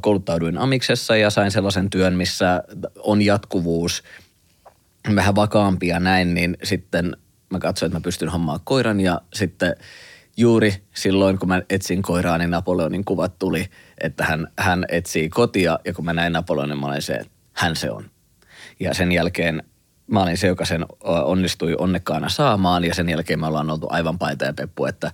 kouluttauduin 0.00 0.58
Amiksessa 0.58 1.16
ja 1.16 1.30
sain 1.30 1.50
sellaisen 1.50 1.90
työn, 1.90 2.14
missä 2.14 2.62
on 2.98 3.22
jatkuvuus 3.22 4.02
vähän 5.14 5.34
vakaampia 5.34 6.00
näin, 6.00 6.34
niin 6.34 6.56
sitten 6.62 7.16
mä 7.50 7.58
katsoin, 7.58 7.88
että 7.88 7.98
mä 7.98 8.02
pystyn 8.02 8.28
hommaa 8.28 8.60
koiran 8.64 9.00
ja 9.00 9.20
sitten 9.34 9.76
juuri 10.36 10.74
silloin, 10.94 11.38
kun 11.38 11.48
mä 11.48 11.62
etsin 11.70 12.02
koiraa, 12.02 12.38
niin 12.38 12.50
Napoleonin 12.50 13.04
kuvat 13.04 13.38
tuli, 13.38 13.66
että 14.00 14.24
hän, 14.24 14.48
hän 14.58 14.84
etsii 14.88 15.28
kotia 15.28 15.78
ja 15.84 15.94
kun 15.94 16.04
mä 16.04 16.12
näin 16.12 16.32
Napoleonin, 16.32 16.78
mä 16.78 16.86
olin 16.86 17.02
se, 17.02 17.12
että 17.12 17.32
hän 17.52 17.76
se 17.76 17.90
on. 17.90 18.10
Ja 18.80 18.94
sen 18.94 19.12
jälkeen 19.12 19.62
mä 20.10 20.22
olin 20.22 20.38
se, 20.38 20.46
joka 20.46 20.64
sen 20.64 20.86
onnistui 21.04 21.74
onnekkaana 21.78 22.28
saamaan 22.28 22.84
ja 22.84 22.94
sen 22.94 23.08
jälkeen 23.08 23.40
me 23.40 23.46
ollaan 23.46 23.70
oltu 23.70 23.86
aivan 23.90 24.18
paita 24.18 24.44
ja 24.44 24.52
peppu, 24.52 24.84
että, 24.86 25.12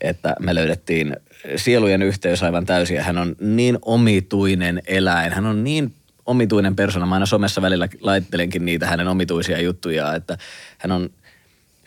että 0.00 0.34
me 0.40 0.54
löydettiin 0.54 1.16
sielujen 1.56 2.02
yhteys 2.02 2.42
aivan 2.42 2.66
täysin 2.66 2.96
ja 2.96 3.02
hän 3.02 3.18
on 3.18 3.36
niin 3.40 3.78
omituinen 3.82 4.82
eläin. 4.86 5.32
Hän 5.32 5.46
on 5.46 5.64
niin 5.64 5.94
omituinen 6.26 6.76
persona. 6.76 7.06
Mä 7.06 7.14
aina 7.14 7.26
somessa 7.26 7.62
välillä 7.62 7.88
laittelenkin 8.00 8.64
niitä 8.64 8.86
hänen 8.86 9.08
omituisia 9.08 9.60
juttuja, 9.60 10.14
että 10.14 10.38
hän 10.78 10.92
on 10.92 11.10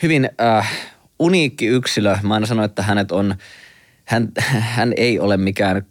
hyvin 0.03 0.29
äh, 0.41 0.71
uniikki 1.19 1.67
yksilö. 1.67 2.17
Mä 2.23 2.33
aina 2.33 2.45
sanon, 2.45 2.65
että 2.65 2.83
hänet 2.83 3.11
on, 3.11 3.35
hän, 4.05 4.31
hän 4.59 4.93
ei 4.97 5.19
ole 5.19 5.37
mikään 5.37 5.85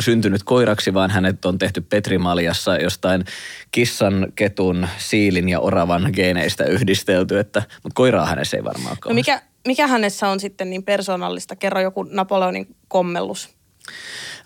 syntynyt 0.00 0.42
koiraksi, 0.42 0.94
vaan 0.94 1.10
hänet 1.10 1.44
on 1.44 1.58
tehty 1.58 1.80
Petrimaljassa 1.80 2.76
jostain 2.76 3.24
kissan, 3.72 4.26
ketun, 4.34 4.88
siilin 4.98 5.48
ja 5.48 5.60
oravan 5.60 6.10
geeneistä 6.12 6.64
yhdistelty, 6.64 7.38
että, 7.38 7.62
mutta 7.82 7.94
koiraa 7.94 8.26
hänessä 8.26 8.56
ei 8.56 8.64
varmaan 8.64 8.96
ole. 9.04 9.12
No 9.12 9.14
mikä, 9.14 9.42
mikä 9.66 9.86
hänessä 9.86 10.28
on 10.28 10.40
sitten 10.40 10.70
niin 10.70 10.82
persoonallista? 10.82 11.56
Kerro 11.56 11.80
joku 11.80 12.02
Napoleonin 12.02 12.76
kommellus. 12.88 13.48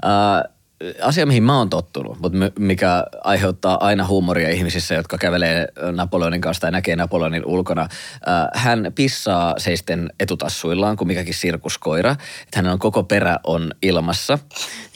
Uh, 0.05 0.60
asia, 1.03 1.27
mihin 1.27 1.43
mä 1.43 1.59
oon 1.59 1.71
tottunut, 1.71 2.19
mutta 2.21 2.39
mikä 2.59 3.05
aiheuttaa 3.25 3.87
aina 3.87 4.07
huumoria 4.07 4.51
ihmisissä, 4.51 4.95
jotka 4.95 5.19
kävelee 5.19 5.69
Napoleonin 5.93 6.41
kanssa 6.41 6.61
tai 6.61 6.71
näkee 6.71 6.97
Napoleonin 6.97 7.47
ulkona. 7.47 7.89
Hän 8.55 8.93
pissaa 8.95 9.55
seisten 9.59 10.11
etutassuillaan 10.21 10.97
kuin 10.97 11.09
mikäkin 11.09 11.35
sirkuskoira. 11.35 12.11
Että 12.43 12.59
hänen 12.59 12.73
on 12.73 12.79
koko 12.79 13.03
perä 13.03 13.39
on 13.45 13.73
ilmassa. 13.83 14.39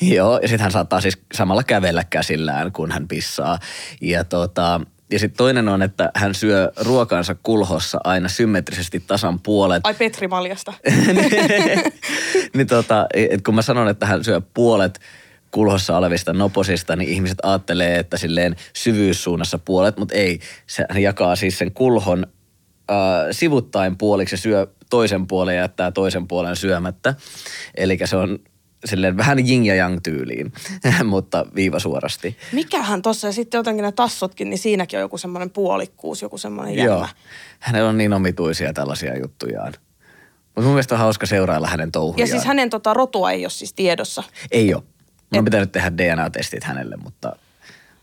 Joo, 0.01 0.39
ja 0.39 0.49
sitten 0.49 0.63
hän 0.63 0.73
saattaa 0.73 1.01
siis 1.01 1.19
samalla 1.35 1.63
kävellä 1.63 2.05
käsillään, 2.11 2.73
kun 2.73 2.93
hän 2.93 3.09
pissaa. 3.09 3.59
Ja 4.01 4.25
tota, 4.25 4.81
ja 5.11 5.19
sitten 5.19 5.37
toinen 5.37 5.69
on, 5.69 5.83
että 5.83 6.11
hän 6.15 6.35
syö 6.35 6.73
ruokansa 6.77 7.37
kulhossa 7.43 7.99
aina 8.05 8.29
symmetrisesti 8.29 9.01
tasan 9.01 9.41
puolet. 9.41 9.81
Ai 9.85 9.95
Petri 9.95 10.29
Maljasta. 10.29 10.73
niin 12.55 12.67
tota, 12.67 13.07
et 13.15 13.43
kun 13.43 13.55
mä 13.55 13.63
sanon, 13.63 13.89
että 13.89 14.07
hän 14.07 14.25
syö 14.25 14.41
puolet 14.55 15.01
kulhossa 15.55 15.97
olevista 15.97 16.33
noposista, 16.33 16.97
niin 16.97 17.11
ihmiset 17.11 17.39
ajattelee, 17.43 17.99
että 17.99 18.17
silleen 18.17 18.57
syvyyssuunnassa 18.73 19.59
puolet, 19.59 19.97
mutta 19.99 20.15
ei. 20.15 20.41
Se, 20.67 20.85
jakaa 20.99 21.37
siis 21.37 21.59
sen 21.59 21.73
kulhon 21.73 22.27
äh, 22.91 22.97
sivuttain 23.31 23.99
puoliksi 23.99 24.35
ja 24.35 24.39
syö 24.39 24.67
toisen 24.91 25.27
puolen 25.27 25.57
ja 25.57 25.63
jättää 25.63 25.93
toisen 25.93 26.29
puolen 26.29 26.57
syömättä. 26.57 27.15
Eli 27.75 27.99
se 28.05 28.17
on 28.17 28.39
silleen 28.85 29.17
vähän 29.17 29.39
yin 29.39 29.67
ja 29.67 29.75
yang 29.75 29.99
tyyliin, 30.03 30.53
mutta 31.05 31.47
viivasuorasti. 31.55 32.37
Mikähän 32.53 33.03
tossa 33.03 33.29
ja 33.29 33.33
sitten 33.33 33.59
jotenkin 33.59 33.83
ne 33.83 33.93
tassutkin, 33.93 34.51
niin 34.51 34.59
siinäkin 34.59 34.99
on 34.99 35.01
joku 35.01 35.19
semmoinen 35.19 35.51
puolikkuus, 35.51 36.23
joku 36.23 36.39
semmoinen 36.39 36.75
jännä. 36.75 36.95
Joo, 36.95 37.07
hänellä 37.59 37.89
on 37.89 37.99
niin 37.99 38.13
omituisia 38.13 38.73
tällaisia 38.73 39.19
juttujaan. 39.19 39.73
Mutta 40.45 40.63
mun 40.63 40.71
mielestä 40.71 40.95
on 40.95 40.99
hauska 40.99 41.27
seurailla 41.27 41.69
hänen 41.69 41.93
touhujaan. 41.93 42.21
Ja 42.21 42.27
siis 42.27 42.45
hänen 42.45 42.71
tota, 42.71 42.95
rotua 42.95 43.31
ei 43.31 43.45
ole 43.45 43.51
siis 43.51 43.73
tiedossa. 43.73 44.23
Ei 44.51 44.75
ole. 44.75 44.83
Mä 45.35 45.39
on 45.39 45.45
pitänyt 45.45 45.73
tehdä 45.73 45.93
DNA-testit 45.99 46.65
hänelle, 46.65 46.97
mutta, 46.97 47.37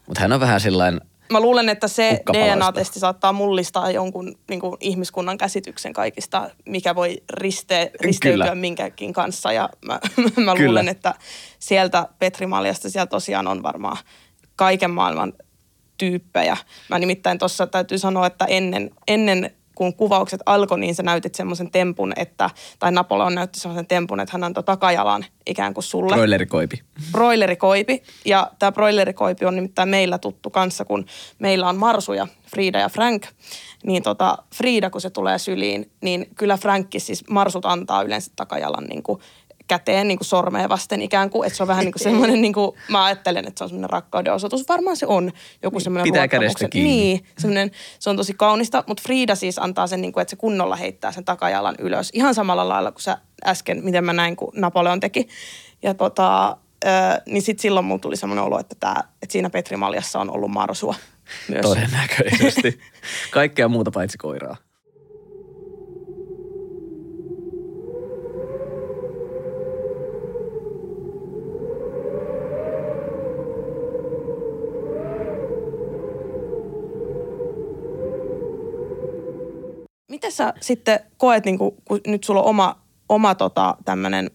mutta 0.07 0.21
hän 0.21 0.33
on 0.33 0.39
vähän 0.39 0.61
sellainen 0.61 1.01
Mä 1.31 1.39
luulen, 1.39 1.69
että 1.69 1.87
se 1.87 2.21
DNA-testi 2.33 2.99
saattaa 2.99 3.33
mullistaa 3.33 3.91
jonkun 3.91 4.35
niin 4.49 4.59
kuin, 4.59 4.77
ihmiskunnan 4.79 5.37
käsityksen 5.37 5.93
kaikista, 5.93 6.49
mikä 6.65 6.95
voi 6.95 7.23
riste, 7.29 7.91
risteytyä 8.01 8.45
Kyllä. 8.45 8.55
minkäkin 8.55 9.13
kanssa. 9.13 9.51
Ja 9.51 9.69
mä, 9.85 9.99
mä 10.45 10.55
luulen, 10.55 10.89
että 10.89 11.13
sieltä 11.59 12.07
Petri 12.19 12.47
Maljasta 12.47 12.89
siellä 12.89 13.07
tosiaan 13.07 13.47
on 13.47 13.63
varmaan 13.63 13.97
kaiken 14.55 14.91
maailman 14.91 15.33
tyyppejä. 15.97 16.57
Mä 16.89 16.99
nimittäin 16.99 17.39
tuossa 17.39 17.67
täytyy 17.67 17.97
sanoa, 17.97 18.27
että 18.27 18.45
ennen, 18.45 18.91
ennen 19.07 19.55
kun 19.81 19.93
kuvaukset 19.93 20.41
alkoi, 20.45 20.79
niin 20.79 20.95
sä 20.95 21.03
näytit 21.03 21.35
semmoisen 21.35 21.71
tempun, 21.71 22.13
että, 22.15 22.49
tai 22.79 22.91
Napoleon 22.91 23.35
näytti 23.35 23.59
semmoisen 23.59 23.87
tempun, 23.87 24.19
että 24.19 24.31
hän 24.33 24.43
antoi 24.43 24.63
takajalan 24.63 25.25
ikään 25.45 25.73
kuin 25.73 25.83
sulle. 25.83 26.13
Broilerikoipi. 26.13 26.81
Broilerikoipi. 27.11 28.03
Ja 28.25 28.51
tämä 28.59 28.71
broilerikoipi 28.71 29.45
on 29.45 29.55
nimittäin 29.55 29.89
meillä 29.89 30.17
tuttu 30.17 30.49
kanssa, 30.49 30.85
kun 30.85 31.05
meillä 31.39 31.69
on 31.69 31.77
Marsuja, 31.77 32.27
Frida 32.51 32.79
ja 32.79 32.89
Frank. 32.89 33.25
Niin 33.83 34.03
tota, 34.03 34.37
Frida, 34.55 34.89
kun 34.89 35.01
se 35.01 35.09
tulee 35.09 35.39
syliin, 35.39 35.91
niin 36.01 36.27
kyllä 36.35 36.57
Frankki 36.57 36.99
siis 36.99 37.27
Marsut 37.29 37.65
antaa 37.65 38.01
yleensä 38.01 38.31
takajalan 38.35 38.83
niin 38.83 39.03
kuin 39.03 39.19
käteen 39.71 40.07
niin 40.07 40.17
kuin 40.17 40.27
sormeen 40.27 40.69
vasten 40.69 41.01
ikään 41.01 41.29
kuin, 41.29 41.47
että 41.47 41.57
se 41.57 41.63
on 41.63 41.67
vähän 41.67 41.85
niin 41.85 41.93
kuin 41.93 42.03
semmoinen, 42.03 42.41
niin 42.45 42.53
kuin, 42.53 42.75
mä 42.89 43.03
ajattelen, 43.03 43.47
että 43.47 43.57
se 43.57 43.63
on 43.63 43.69
semmoinen 43.69 43.89
rakkauden 43.89 44.33
osoitus. 44.33 44.69
Varmaan 44.69 44.97
se 44.97 45.05
on 45.05 45.31
joku 45.63 45.79
semmoinen 45.79 46.13
Pitää 46.13 46.27
kädestä 46.27 46.69
kiinni. 46.69 46.91
Niin, 46.91 47.25
semmoinen, 47.37 47.71
se 47.99 48.09
on 48.09 48.17
tosi 48.17 48.33
kaunista, 48.33 48.83
mutta 48.87 49.03
Frida 49.03 49.35
siis 49.35 49.59
antaa 49.59 49.87
sen, 49.87 50.01
niin 50.01 50.13
kuin, 50.13 50.21
että 50.21 50.29
se 50.29 50.35
kunnolla 50.35 50.75
heittää 50.75 51.11
sen 51.11 51.25
takajalan 51.25 51.75
ylös. 51.79 52.09
Ihan 52.13 52.35
samalla 52.35 52.69
lailla 52.69 52.91
kuin 52.91 53.01
sä 53.01 53.17
äsken, 53.45 53.83
miten 53.83 54.05
mä 54.05 54.13
näin, 54.13 54.35
kun 54.35 54.51
Napoleon 54.55 54.99
teki. 54.99 55.27
Ja 55.83 55.93
tota, 55.93 56.57
niin 57.25 57.41
sitten 57.41 57.61
silloin 57.61 57.85
mulla 57.85 57.99
tuli 57.99 58.17
semmoinen 58.17 58.43
olo, 58.43 58.59
että, 58.59 58.75
tää, 58.79 59.03
että 59.21 59.33
siinä 59.33 59.49
Petri 59.49 59.77
Maljassa 59.77 60.19
on 60.19 60.29
ollut 60.31 60.51
marsua 60.51 60.95
myös. 61.49 61.61
Todennäköisesti. 61.61 62.79
Kaikkea 63.31 63.67
muuta 63.67 63.91
paitsi 63.91 64.17
koiraa. 64.17 64.57
Miten 80.31 80.45
sä 80.45 80.53
sitten 80.61 80.99
koet, 81.17 81.45
niin 81.45 81.57
kun, 81.57 81.75
kun 81.85 81.99
nyt 82.07 82.23
sulla 82.23 82.41
on 82.41 82.49
oma, 82.49 82.81
oma 83.09 83.35
tota, 83.35 83.77
tämmöinen 83.85 84.31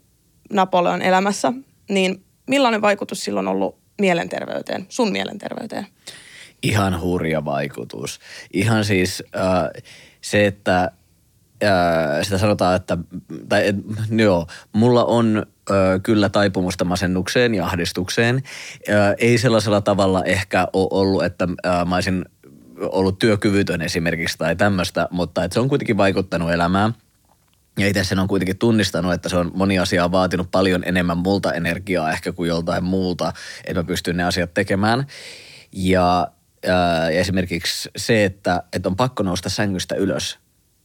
Napoleon 0.53 1.03
elämässä, 1.03 1.53
niin 1.91 2.25
millainen 2.47 2.83
vaikutus 2.83 3.25
silloin 3.25 3.49
on 3.49 3.55
ollut 3.55 3.79
mielenterveyteen, 4.01 4.87
sun 4.89 5.13
mielenterveyteen? 5.13 5.87
Ihan 6.63 7.01
hurja 7.01 7.45
vaikutus. 7.45 8.21
Ihan 8.53 8.85
siis 8.85 9.23
äh, 9.37 9.83
se, 10.21 10.47
että 10.47 10.91
äh, 11.65 12.23
sitä 12.23 12.39
sanotaan, 12.39 12.77
että 12.77 12.99
tai, 13.49 13.67
et, 13.67 13.77
joo, 14.11 14.47
mulla 14.73 15.05
on 15.05 15.47
äh, 15.71 15.77
kyllä 16.03 16.29
taipumusta 16.29 16.85
masennukseen 16.85 17.55
ja 17.55 17.65
ahdistukseen. 17.65 18.43
Äh, 18.91 19.15
ei 19.19 19.39
sellaisella 19.39 19.81
tavalla 19.81 20.25
ehkä 20.25 20.69
ole 20.73 20.89
ollut, 20.91 21.25
että 21.25 21.49
äh, 21.67 21.87
mä 21.87 21.95
olisin 21.95 22.25
ollut 22.81 23.19
työkyvytön 23.19 23.83
esimerkiksi 23.83 24.39
tai 24.39 24.57
tämmöistä, 24.57 25.09
mutta 25.11 25.45
että 25.45 25.55
se 25.55 25.61
on 25.61 25.69
kuitenkin 25.69 25.97
vaikuttanut 25.97 26.53
elämään. 26.53 26.95
Ja 27.79 27.87
itse 27.89 28.05
sen 28.05 28.19
on 28.19 28.29
kuitenkin 28.29 28.59
tunnistanut, 28.59 29.13
että 29.13 29.29
se 29.29 29.37
on 29.37 29.51
moni 29.55 29.79
asia 29.79 30.13
vaatinut 30.13 30.51
paljon 30.51 30.83
enemmän 30.87 31.19
multa 31.19 31.53
energiaa 31.53 32.13
ehkä 32.13 32.33
kuin 32.33 32.49
joltain 32.49 32.85
muulta, 32.85 33.33
että 33.65 33.81
mä 33.83 33.87
pystyn 33.87 34.17
ne 34.17 34.25
asiat 34.25 34.55
tekemään. 34.55 35.07
Ja 35.73 36.29
ää, 36.69 37.09
esimerkiksi 37.09 37.91
se, 37.97 38.25
että, 38.25 38.63
että 38.73 38.89
on 38.89 38.97
pakko 38.97 39.23
nousta 39.23 39.49
sängystä 39.49 39.95
ylös, 39.95 40.39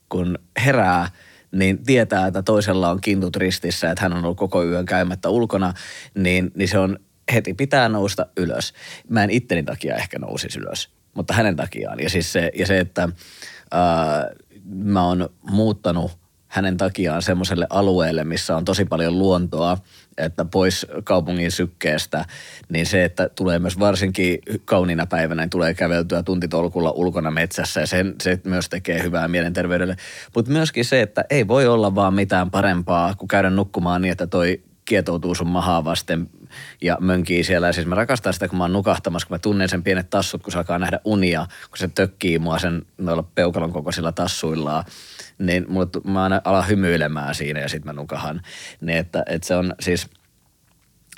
kun 0.09 0.39
herää, 0.65 1.07
niin 1.51 1.83
tietää, 1.83 2.27
että 2.27 2.43
toisella 2.43 2.89
on 2.89 3.01
kintut 3.01 3.35
ristissä, 3.35 3.91
että 3.91 4.01
hän 4.01 4.13
on 4.13 4.25
ollut 4.25 4.37
koko 4.37 4.63
yön 4.63 4.85
käymättä 4.85 5.29
ulkona, 5.29 5.73
niin, 6.15 6.51
niin 6.55 6.67
se 6.67 6.79
on 6.79 6.99
heti 7.33 7.53
pitää 7.53 7.89
nousta 7.89 8.25
ylös. 8.37 8.73
Mä 9.09 9.23
en 9.23 9.29
itteni 9.29 9.63
takia 9.63 9.95
ehkä 9.95 10.19
nousisi 10.19 10.59
ylös 10.59 11.00
mutta 11.13 11.33
hänen 11.33 11.55
takiaan. 11.55 11.99
Ja, 11.99 12.09
siis 12.09 12.33
se, 12.33 12.51
ja 12.55 12.67
se, 12.67 12.79
että 12.79 13.09
ää, 13.71 14.29
mä 14.65 15.07
oon 15.07 15.29
muuttanut 15.49 16.11
hänen 16.51 16.77
takiaan 16.77 17.21
semmoiselle 17.21 17.67
alueelle, 17.69 18.23
missä 18.23 18.57
on 18.57 18.65
tosi 18.65 18.85
paljon 18.85 19.19
luontoa, 19.19 19.77
että 20.17 20.45
pois 20.45 20.87
kaupungin 21.03 21.51
sykkeestä, 21.51 22.25
niin 22.69 22.85
se, 22.85 23.05
että 23.05 23.29
tulee 23.29 23.59
myös 23.59 23.79
varsinkin 23.79 24.39
kauniina 24.65 25.05
päivänä, 25.05 25.41
niin 25.41 25.49
tulee 25.49 25.73
käveltyä 25.73 26.23
tuntitolkulla 26.23 26.91
ulkona 26.91 27.31
metsässä 27.31 27.79
ja 27.79 27.87
sen, 27.87 28.15
se 28.21 28.39
myös 28.43 28.69
tekee 28.69 29.03
hyvää 29.03 29.27
mielenterveydelle. 29.27 29.95
Mutta 30.35 30.51
myöskin 30.51 30.85
se, 30.85 31.01
että 31.01 31.25
ei 31.29 31.47
voi 31.47 31.67
olla 31.67 31.95
vaan 31.95 32.13
mitään 32.13 32.51
parempaa 32.51 33.15
kuin 33.15 33.27
käydä 33.27 33.49
nukkumaan 33.49 34.01
niin, 34.01 34.11
että 34.11 34.27
toi 34.27 34.61
kietoutuu 34.85 35.35
sun 35.35 35.47
mahaa 35.47 35.83
vasten 35.83 36.29
ja 36.81 36.97
mönkii 36.99 37.43
siellä. 37.43 37.67
Ja 37.67 37.73
siis 37.73 37.87
mä 37.87 37.95
rakastan 37.95 38.33
sitä, 38.33 38.47
kun 38.47 38.57
mä 38.57 38.63
oon 38.63 38.73
nukahtamassa, 38.73 39.27
kun 39.27 39.35
mä 39.35 39.39
tunnen 39.39 39.69
sen 39.69 39.83
pienet 39.83 40.09
tassut, 40.09 40.43
kun 40.43 40.51
se 40.51 40.57
alkaa 40.57 40.79
nähdä 40.79 40.99
unia, 41.05 41.47
kun 41.69 41.77
se 41.77 41.87
tökkii 41.87 42.39
mua 42.39 42.59
sen 42.59 42.85
noilla 42.97 43.23
peukalon 43.35 43.73
kokoisilla 43.73 44.11
tassuillaan. 44.11 44.83
Niin 45.37 45.65
mulle, 45.69 45.87
mä 46.03 46.23
aina 46.23 46.41
alan 46.43 46.67
hymyilemään 46.67 47.35
siinä 47.35 47.59
ja 47.59 47.69
sitten 47.69 47.95
mä 47.95 48.01
nukahan. 48.01 48.41
Niin 48.81 48.97
että, 48.97 49.23
että 49.29 49.47
se 49.47 49.55
on 49.55 49.75
siis, 49.79 50.07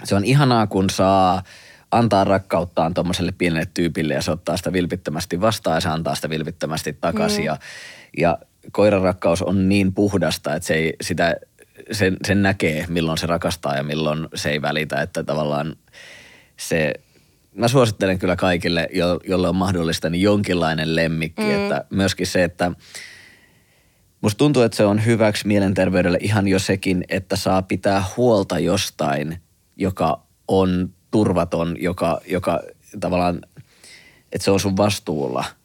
se 0.03 0.15
on 0.15 0.25
ihanaa, 0.25 0.67
kun 0.67 0.89
saa 0.89 1.43
antaa 1.91 2.23
rakkauttaan 2.23 2.93
tuommoiselle 2.93 3.33
pienelle 3.37 3.67
tyypille 3.73 4.13
ja 4.13 4.21
se 4.21 4.31
ottaa 4.31 4.57
sitä 4.57 4.73
vilpittömästi 4.73 5.41
vastaan 5.41 5.77
ja 5.77 5.81
se 5.81 5.89
antaa 5.89 6.15
sitä 6.15 6.29
vilpittömästi 6.29 6.97
takaisin. 7.01 7.39
Mm. 7.39 7.45
Ja, 7.45 7.57
ja 8.17 8.37
koiran 8.71 9.01
rakkaus 9.01 9.41
on 9.41 9.69
niin 9.69 9.93
puhdasta, 9.93 10.55
että 10.55 10.67
se 10.67 10.73
ei, 10.73 10.93
sitä 11.01 11.35
sen, 11.91 12.17
sen 12.27 12.41
näkee, 12.41 12.85
milloin 12.89 13.17
se 13.17 13.27
rakastaa 13.27 13.75
ja 13.75 13.83
milloin 13.83 14.27
se 14.35 14.51
ei 14.51 14.61
välitä, 14.61 15.01
että 15.01 15.23
tavallaan 15.23 15.75
se, 16.59 16.93
mä 17.55 17.67
suosittelen 17.67 18.19
kyllä 18.19 18.35
kaikille, 18.35 18.87
jo, 18.93 19.19
jolle 19.27 19.49
on 19.49 19.55
mahdollista, 19.55 20.09
niin 20.09 20.21
jonkinlainen 20.21 20.95
lemmikki, 20.95 21.41
mm. 21.41 21.63
että 21.63 21.85
myöskin 21.89 22.27
se, 22.27 22.43
että 22.43 22.71
musta 24.21 24.37
tuntuu, 24.37 24.63
että 24.63 24.77
se 24.77 24.85
on 24.85 25.05
hyväksi 25.05 25.47
mielenterveydelle 25.47 26.17
ihan 26.21 26.47
jo 26.47 26.59
sekin, 26.59 27.03
että 27.09 27.35
saa 27.35 27.61
pitää 27.61 28.03
huolta 28.17 28.59
jostain, 28.59 29.37
joka 29.75 30.23
on 30.47 30.89
turvaton, 31.11 31.75
joka, 31.79 32.21
joka 32.27 32.59
tavallaan, 32.99 33.41
että 34.31 34.45
se 34.45 34.51
on 34.51 34.59
sun 34.59 34.77
vastuulla– 34.77 35.45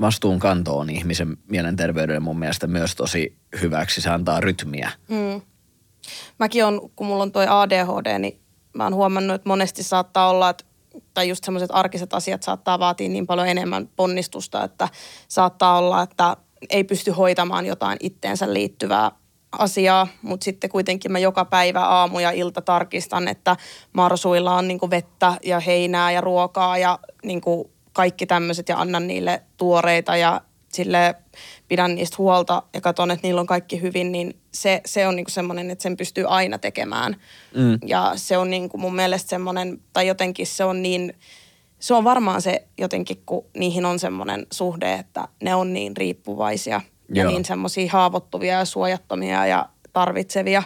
vastuunkanto 0.00 0.78
on 0.78 0.90
ihmisen 0.90 1.36
mielenterveydelle 1.48 2.20
mun 2.20 2.38
mielestä 2.38 2.66
myös 2.66 2.94
tosi 2.94 3.36
hyväksi. 3.62 4.00
Se 4.00 4.10
antaa 4.10 4.40
rytmiä. 4.40 4.90
Mm. 5.08 5.42
Mäkin 6.38 6.64
on, 6.64 6.90
kun 6.96 7.06
mulla 7.06 7.22
on 7.22 7.32
toi 7.32 7.46
ADHD, 7.48 8.18
niin 8.18 8.40
mä 8.74 8.84
oon 8.84 8.94
huomannut, 8.94 9.34
että 9.34 9.48
monesti 9.48 9.82
saattaa 9.82 10.30
olla, 10.30 10.50
että 10.50 10.64
tai 11.14 11.28
just 11.28 11.44
semmoiset 11.44 11.70
arkiset 11.72 12.14
asiat 12.14 12.42
saattaa 12.42 12.78
vaatia 12.78 13.08
niin 13.08 13.26
paljon 13.26 13.48
enemmän 13.48 13.88
ponnistusta, 13.96 14.64
että 14.64 14.88
saattaa 15.28 15.78
olla, 15.78 16.02
että 16.02 16.36
ei 16.70 16.84
pysty 16.84 17.10
hoitamaan 17.10 17.66
jotain 17.66 17.98
itteensä 18.00 18.52
liittyvää 18.52 19.10
asiaa, 19.58 20.06
mutta 20.22 20.44
sitten 20.44 20.70
kuitenkin 20.70 21.12
mä 21.12 21.18
joka 21.18 21.44
päivä 21.44 21.80
aamu 21.80 22.18
ja 22.18 22.30
ilta 22.30 22.62
tarkistan, 22.62 23.28
että 23.28 23.56
marsuilla 23.92 24.54
on 24.54 24.68
niin 24.68 24.90
vettä 24.90 25.34
ja 25.44 25.60
heinää 25.60 26.10
ja 26.10 26.20
ruokaa 26.20 26.78
ja 26.78 26.98
niin 27.24 27.40
kaikki 27.94 28.26
tämmöiset 28.26 28.68
ja 28.68 28.80
annan 28.80 29.06
niille 29.06 29.42
tuoreita 29.56 30.16
ja 30.16 30.40
sille 30.72 31.14
pidän 31.68 31.94
niistä 31.94 32.16
huolta 32.18 32.62
ja 32.72 32.80
katson, 32.80 33.10
että 33.10 33.26
niillä 33.26 33.40
on 33.40 33.46
kaikki 33.46 33.80
hyvin, 33.80 34.12
niin 34.12 34.36
se, 34.52 34.80
se 34.86 35.06
on 35.06 35.16
niinku 35.16 35.30
semmoinen, 35.30 35.70
että 35.70 35.82
sen 35.82 35.96
pystyy 35.96 36.24
aina 36.28 36.58
tekemään. 36.58 37.16
Mm. 37.56 37.78
Ja 37.86 38.12
se 38.16 38.36
on 38.36 38.50
niinku 38.50 38.78
mun 38.78 38.94
mielestä 38.94 39.30
semmoinen, 39.30 39.80
tai 39.92 40.06
jotenkin 40.06 40.46
se 40.46 40.64
on 40.64 40.82
niin, 40.82 41.14
se 41.78 41.94
on 41.94 42.04
varmaan 42.04 42.42
se 42.42 42.66
jotenkin, 42.78 43.22
kun 43.26 43.44
niihin 43.56 43.84
on 43.84 43.98
semmoinen 43.98 44.46
suhde, 44.52 44.92
että 44.92 45.28
ne 45.42 45.54
on 45.54 45.72
niin 45.72 45.96
riippuvaisia 45.96 46.80
Joo. 47.08 47.24
ja 47.24 47.30
niin 47.30 47.44
semmoisia 47.44 47.92
haavoittuvia 47.92 48.58
ja 48.58 48.64
suojattomia 48.64 49.46
ja 49.46 49.68
tarvitsevia, 49.92 50.62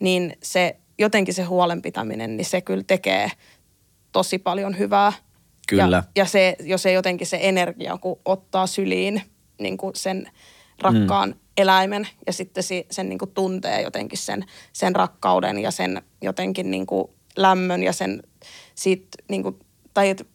niin 0.00 0.36
se 0.42 0.76
jotenkin 0.98 1.34
se 1.34 1.42
huolenpitäminen, 1.42 2.36
niin 2.36 2.44
se 2.44 2.60
kyllä 2.60 2.84
tekee 2.86 3.30
tosi 4.12 4.38
paljon 4.38 4.78
hyvää. 4.78 5.12
Kyllä. 5.66 5.96
Ja, 5.96 6.02
ja 6.16 6.24
se, 6.24 6.56
jos 6.60 6.82
se 6.82 6.92
jotenkin 6.92 7.26
se 7.26 7.38
energia, 7.42 7.98
kun 7.98 8.20
ottaa 8.24 8.66
syliin 8.66 9.22
niin 9.58 9.76
kuin 9.76 9.96
sen 9.96 10.30
rakkaan 10.82 11.28
mm. 11.28 11.34
eläimen 11.56 12.08
ja 12.26 12.32
sitten 12.32 12.64
sen 12.90 13.08
niin 13.08 13.18
kuin 13.18 13.30
tuntee 13.30 13.82
jotenkin 13.82 14.18
sen, 14.18 14.44
sen 14.72 14.96
rakkauden 14.96 15.58
ja 15.58 15.70
sen 15.70 16.02
jotenkin 16.22 16.70
niin 16.70 16.86
kuin 16.86 17.10
lämmön 17.36 17.82
ja 17.82 17.92
sen 17.92 18.22
siitä, 18.74 19.08
niin 19.28 19.42
kuin, 19.42 19.58
tai 19.94 20.08
et, 20.08 20.28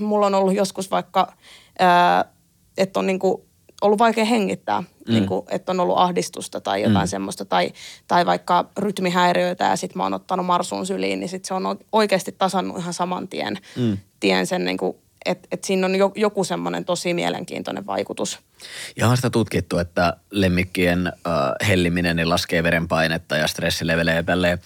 mulla 0.00 0.26
on 0.26 0.34
ollut 0.34 0.54
joskus 0.54 0.90
vaikka, 0.90 1.32
ää, 1.78 2.24
että 2.78 3.00
on 3.00 3.06
niin 3.06 3.18
kuin 3.18 3.42
ollut 3.82 3.98
vaikea 3.98 4.24
hengittää, 4.24 4.80
mm. 4.80 5.14
niin 5.14 5.26
kuin, 5.26 5.46
että 5.50 5.72
on 5.72 5.80
ollut 5.80 5.98
ahdistusta 5.98 6.60
tai 6.60 6.82
jotain 6.82 7.06
mm. 7.06 7.10
semmoista, 7.10 7.44
tai, 7.44 7.72
tai 8.08 8.26
vaikka 8.26 8.64
rytmihäiriöitä 8.78 9.64
ja 9.64 9.76
sitten 9.76 9.98
mä 9.98 10.02
oon 10.02 10.14
ottanut 10.14 10.46
marsuun 10.46 10.86
syliin, 10.86 11.20
niin 11.20 11.28
sitten 11.28 11.48
se 11.48 11.54
on 11.54 11.78
oikeasti 11.92 12.32
tasannut 12.38 12.78
ihan 12.78 12.94
saman 12.94 13.28
tien, 13.28 13.58
mm. 13.76 13.98
tien 14.20 14.46
sen 14.46 14.64
niin 14.64 14.78
kuin 14.78 14.96
että 15.26 15.48
et 15.52 15.64
siinä 15.64 15.86
on 15.86 15.92
joku 16.14 16.44
semmoinen 16.44 16.84
tosi 16.84 17.14
mielenkiintoinen 17.14 17.86
vaikutus. 17.86 18.38
Ja 18.96 19.08
on 19.08 19.16
sitä 19.16 19.30
tutkittu, 19.30 19.78
että 19.78 20.16
lemmikkien 20.30 21.06
äh, 21.06 21.68
helliminen 21.68 22.16
niin 22.16 22.28
laskee 22.28 22.62
verenpainetta 22.62 23.36
ja 23.36 23.46
stressilevelejä 23.46 24.16
ja 24.16 24.22
tälleen. 24.22 24.58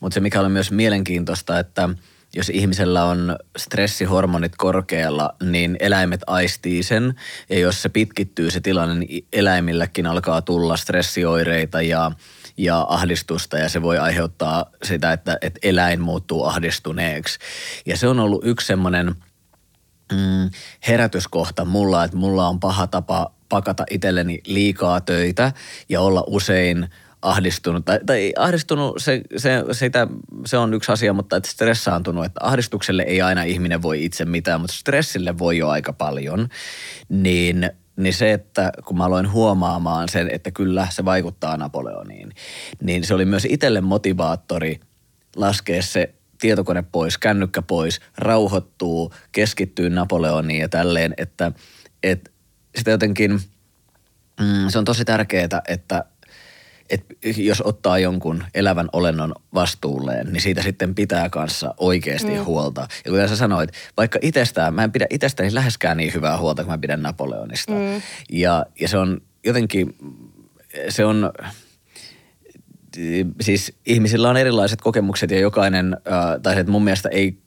Mutta 0.00 0.14
se 0.14 0.20
mikä 0.20 0.40
on 0.40 0.52
myös 0.52 0.70
mielenkiintoista, 0.70 1.58
että 1.58 1.88
jos 2.34 2.48
ihmisellä 2.48 3.04
on 3.04 3.36
stressihormonit 3.56 4.52
korkealla, 4.56 5.34
niin 5.42 5.76
eläimet 5.80 6.20
aistii 6.26 6.82
sen. 6.82 7.14
Ja 7.50 7.58
jos 7.58 7.82
se 7.82 7.88
pitkittyy 7.88 8.50
se 8.50 8.60
tilanne, 8.60 8.94
niin 8.94 9.26
eläimilläkin 9.32 10.06
alkaa 10.06 10.42
tulla 10.42 10.76
stressioireita 10.76 11.82
ja 11.82 12.10
ja 12.56 12.86
ahdistusta 12.88 13.58
ja 13.58 13.68
se 13.68 13.82
voi 13.82 13.98
aiheuttaa 13.98 14.70
sitä, 14.82 15.12
että, 15.12 15.38
että 15.40 15.60
eläin 15.62 16.00
muuttuu 16.00 16.44
ahdistuneeksi. 16.44 17.38
Ja 17.86 17.96
se 17.96 18.08
on 18.08 18.20
ollut 18.20 18.44
yksi 18.44 18.66
semmoinen– 18.66 19.14
mm, 20.12 20.50
herätyskohta 20.88 21.64
mulla, 21.64 22.04
että 22.04 22.16
mulla 22.16 22.48
on 22.48 22.60
paha 22.60 22.86
tapa 22.86 23.30
pakata 23.48 23.84
itselleni 23.90 24.40
liikaa 24.46 25.00
töitä 25.00 25.52
ja 25.88 26.00
olla 26.00 26.24
usein 26.26 26.88
ahdistunut, 27.24 27.84
tai, 27.84 28.00
tai 28.06 28.32
ahdistunut, 28.38 28.94
se, 28.98 29.20
se, 29.36 29.64
sitä, 29.72 30.06
se 30.46 30.58
on 30.58 30.74
yksi 30.74 30.92
asia, 30.92 31.12
mutta 31.12 31.36
että 31.36 31.50
stressaantunut, 31.50 32.24
että 32.24 32.40
ahdistukselle 32.42 33.02
ei 33.02 33.22
aina 33.22 33.42
ihminen 33.42 33.82
voi 33.82 34.04
itse 34.04 34.24
mitään, 34.24 34.60
mutta 34.60 34.76
stressille 34.76 35.38
voi 35.38 35.58
jo 35.58 35.68
aika 35.68 35.92
paljon, 35.92 36.48
niin, 37.08 37.70
niin 37.96 38.14
se, 38.14 38.32
että 38.32 38.72
kun 38.84 38.98
mä 38.98 39.04
aloin 39.04 39.32
huomaamaan 39.32 40.08
sen, 40.08 40.30
että 40.30 40.50
kyllä 40.50 40.86
se 40.90 41.04
vaikuttaa 41.04 41.56
Napoleoniin, 41.56 42.32
niin 42.82 43.04
se 43.04 43.14
oli 43.14 43.24
myös 43.24 43.46
itselle 43.50 43.80
motivaattori 43.80 44.80
laskea 45.36 45.82
se 45.82 46.14
tietokone 46.40 46.84
pois, 46.92 47.18
kännykkä 47.18 47.62
pois, 47.62 48.00
rauhoittuu, 48.18 49.14
keskittyy 49.32 49.90
Napoleoniin 49.90 50.60
ja 50.60 50.68
tälleen, 50.68 51.14
että, 51.16 51.52
että 52.02 52.30
sitä 52.76 52.90
jotenkin, 52.90 53.32
mm, 54.40 54.68
se 54.68 54.78
on 54.78 54.84
tosi 54.84 55.04
tärkeää, 55.04 55.62
että 55.68 56.04
että 56.90 57.14
jos 57.36 57.60
ottaa 57.60 57.98
jonkun 57.98 58.44
elävän 58.54 58.88
olennon 58.92 59.34
vastuulleen, 59.54 60.32
niin 60.32 60.40
siitä 60.40 60.62
sitten 60.62 60.94
pitää 60.94 61.30
kanssa 61.30 61.74
oikeasti 61.78 62.38
mm. 62.38 62.44
huolta. 62.44 62.88
Ja 63.04 63.10
kuten 63.10 63.28
sä 63.28 63.36
sanoit, 63.36 63.70
vaikka 63.96 64.18
itsestään, 64.22 64.74
mä 64.74 64.84
en 64.84 64.92
pidä 64.92 65.06
itsestäni 65.10 65.54
läheskään 65.54 65.96
niin 65.96 66.14
hyvää 66.14 66.38
huolta, 66.38 66.62
kuin 66.62 66.72
mä 66.72 66.78
pidän 66.78 67.02
Napoleonista. 67.02 67.72
Mm. 67.72 68.02
Ja, 68.32 68.66
ja 68.80 68.88
se 68.88 68.98
on 68.98 69.20
jotenkin, 69.44 69.96
se 70.88 71.04
on, 71.04 71.32
siis 73.40 73.72
ihmisillä 73.86 74.28
on 74.28 74.36
erilaiset 74.36 74.80
kokemukset 74.80 75.30
ja 75.30 75.40
jokainen, 75.40 75.94
äh, 75.94 76.40
tai 76.42 76.58
että 76.58 76.72
mun 76.72 76.84
mielestä 76.84 77.08
ei, 77.08 77.38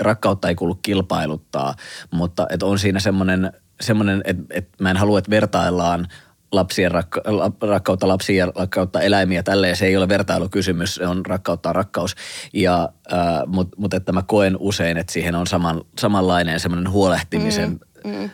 rakkautta 0.00 0.48
ei 0.48 0.54
kuulu 0.54 0.74
kilpailuttaa, 0.74 1.74
mutta 2.10 2.46
että 2.50 2.66
on 2.66 2.78
siinä 2.78 3.00
semmoinen, 3.00 3.52
semmoinen 3.80 4.22
että, 4.24 4.42
että 4.50 4.84
mä 4.84 4.90
en 4.90 4.96
halua, 4.96 5.18
että 5.18 5.30
vertaillaan 5.30 6.08
lapsien 6.52 6.90
rakka, 6.90 7.22
rakkautta 7.60 8.08
lapsia 8.08 8.46
ja 8.46 8.52
rakkautta 8.56 9.00
eläimiä 9.00 9.42
tälleen. 9.42 9.76
Se 9.76 9.86
ei 9.86 9.96
ole 9.96 10.08
vertailukysymys, 10.08 10.94
se 10.94 11.06
on 11.06 11.26
rakkautta 11.26 11.72
rakkaus. 11.72 12.14
Ja, 12.52 12.88
äh, 13.12 13.18
Mutta 13.46 13.76
mut 13.78 13.94
että 13.94 14.12
mä 14.12 14.22
koen 14.22 14.56
usein, 14.58 14.96
että 14.96 15.12
siihen 15.12 15.34
on 15.34 15.46
saman, 15.46 15.80
samanlainen 15.98 16.60
semmoinen 16.60 16.92
huolehtimisen 16.92 17.80
mm, 18.04 18.10
mm. 18.10 18.24
Äh, 18.24 18.30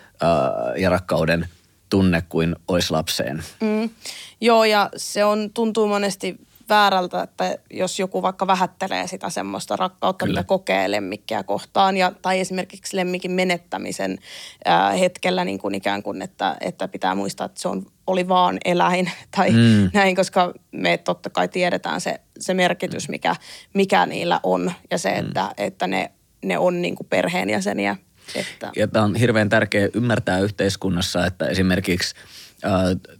ja 0.77 0.91
rakkauden 0.91 1.49
tunne 1.91 2.23
kuin 2.29 2.57
olisi 2.69 2.91
lapseen. 2.91 3.43
Mm. 3.61 3.91
Joo, 4.41 4.65
ja 4.65 4.91
se 4.97 5.25
on, 5.25 5.51
tuntuu 5.55 5.89
monesti 5.89 6.48
väärältä, 6.69 7.23
että 7.23 7.59
jos 7.71 7.99
joku 7.99 8.23
vaikka 8.23 8.47
vähättelee 8.47 9.07
sitä 9.07 9.31
semmoista 9.31 9.77
rakkautta, 9.77 10.27
Kyllä. 10.27 10.41
mitä 10.41 10.49
kokee 10.49 10.91
lemmikkiä 10.91 11.43
kohtaan, 11.43 11.97
ja, 11.97 12.13
tai 12.23 12.41
esimerkiksi 12.41 12.97
lemmikin 12.97 13.31
menettämisen 13.31 14.19
ää, 14.65 14.91
hetkellä 14.91 15.45
niin 15.45 15.59
kuin 15.59 15.75
ikään 15.75 16.03
kuin, 16.03 16.23
että, 16.23 16.57
että 16.61 16.89
pitää 16.89 17.15
muistaa, 17.15 17.45
että 17.45 17.61
se 17.61 17.69
on, 17.69 17.87
oli 18.07 18.29
vaan 18.29 18.59
eläin 18.65 19.11
tai 19.37 19.51
mm. 19.51 19.91
näin, 19.95 20.17
koska 20.17 20.55
me 20.73 20.99
totta 20.99 21.31
kai 21.31 21.49
tiedetään 21.49 22.01
se, 22.01 22.21
se 22.41 22.55
merkitys, 22.55 23.09
mikä, 23.09 23.37
mikä 23.75 24.07
niillä 24.07 24.41
on, 24.43 24.73
ja 24.91 24.99
se, 24.99 25.11
mm. 25.11 25.27
että, 25.27 25.51
että 25.59 25.87
ne, 25.87 26.11
ne 26.45 26.59
on 26.59 26.83
niin 26.83 26.97
kuin 26.97 27.07
perheenjäseniä. 27.07 27.97
Että. 28.35 28.73
Ja 28.77 28.89
tämä 28.89 29.05
on 29.05 29.15
hirveän 29.15 29.49
tärkeää 29.49 29.89
ymmärtää 29.95 30.39
yhteiskunnassa, 30.39 31.27
että 31.27 31.47
esimerkiksi– 31.47 32.15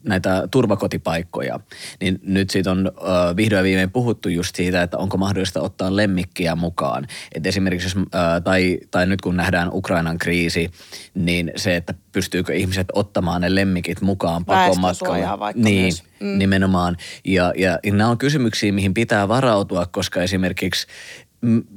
näitä 0.05 0.49
turvakotipaikkoja, 0.51 1.61
niin 2.01 2.21
nyt 2.23 2.51
siitä 2.51 2.71
on 2.71 2.91
vihdoin 3.37 3.65
viimein 3.65 3.91
puhuttu 3.91 4.29
just 4.29 4.57
siitä, 4.57 4.83
että 4.83 4.99
onko 4.99 5.17
mahdollista 5.17 5.61
ottaa 5.61 5.97
lemmikkiä 5.97 6.57
mukaan. 6.57 7.07
Et 7.35 7.47
esimerkiksi 7.47 7.87
jos, 7.87 8.07
tai, 8.45 8.79
tai 8.91 9.07
nyt 9.07 9.21
kun 9.21 9.37
nähdään 9.37 9.71
Ukrainan 9.73 10.19
kriisi, 10.19 10.71
niin 11.15 11.53
se, 11.57 11.77
että 11.77 11.95
pystyykö 12.13 12.55
ihmiset 12.55 12.87
ottamaan 12.93 13.41
ne 13.41 13.55
lemmikit 13.55 14.01
mukaan 14.01 14.45
pakomatkalle. 14.45 15.39
vaikka 15.39 15.63
niin, 15.63 15.83
myös. 15.83 16.03
Mm. 16.21 16.39
nimenomaan. 16.39 16.97
Ja, 17.25 17.53
ja, 17.57 17.79
ja 17.83 17.93
nämä 17.93 18.11
on 18.11 18.19
kysymyksiä, 18.19 18.73
mihin 18.73 18.95
pitää 18.95 19.29
varautua, 19.29 19.87
koska 19.87 20.23
esimerkiksi 20.23 20.87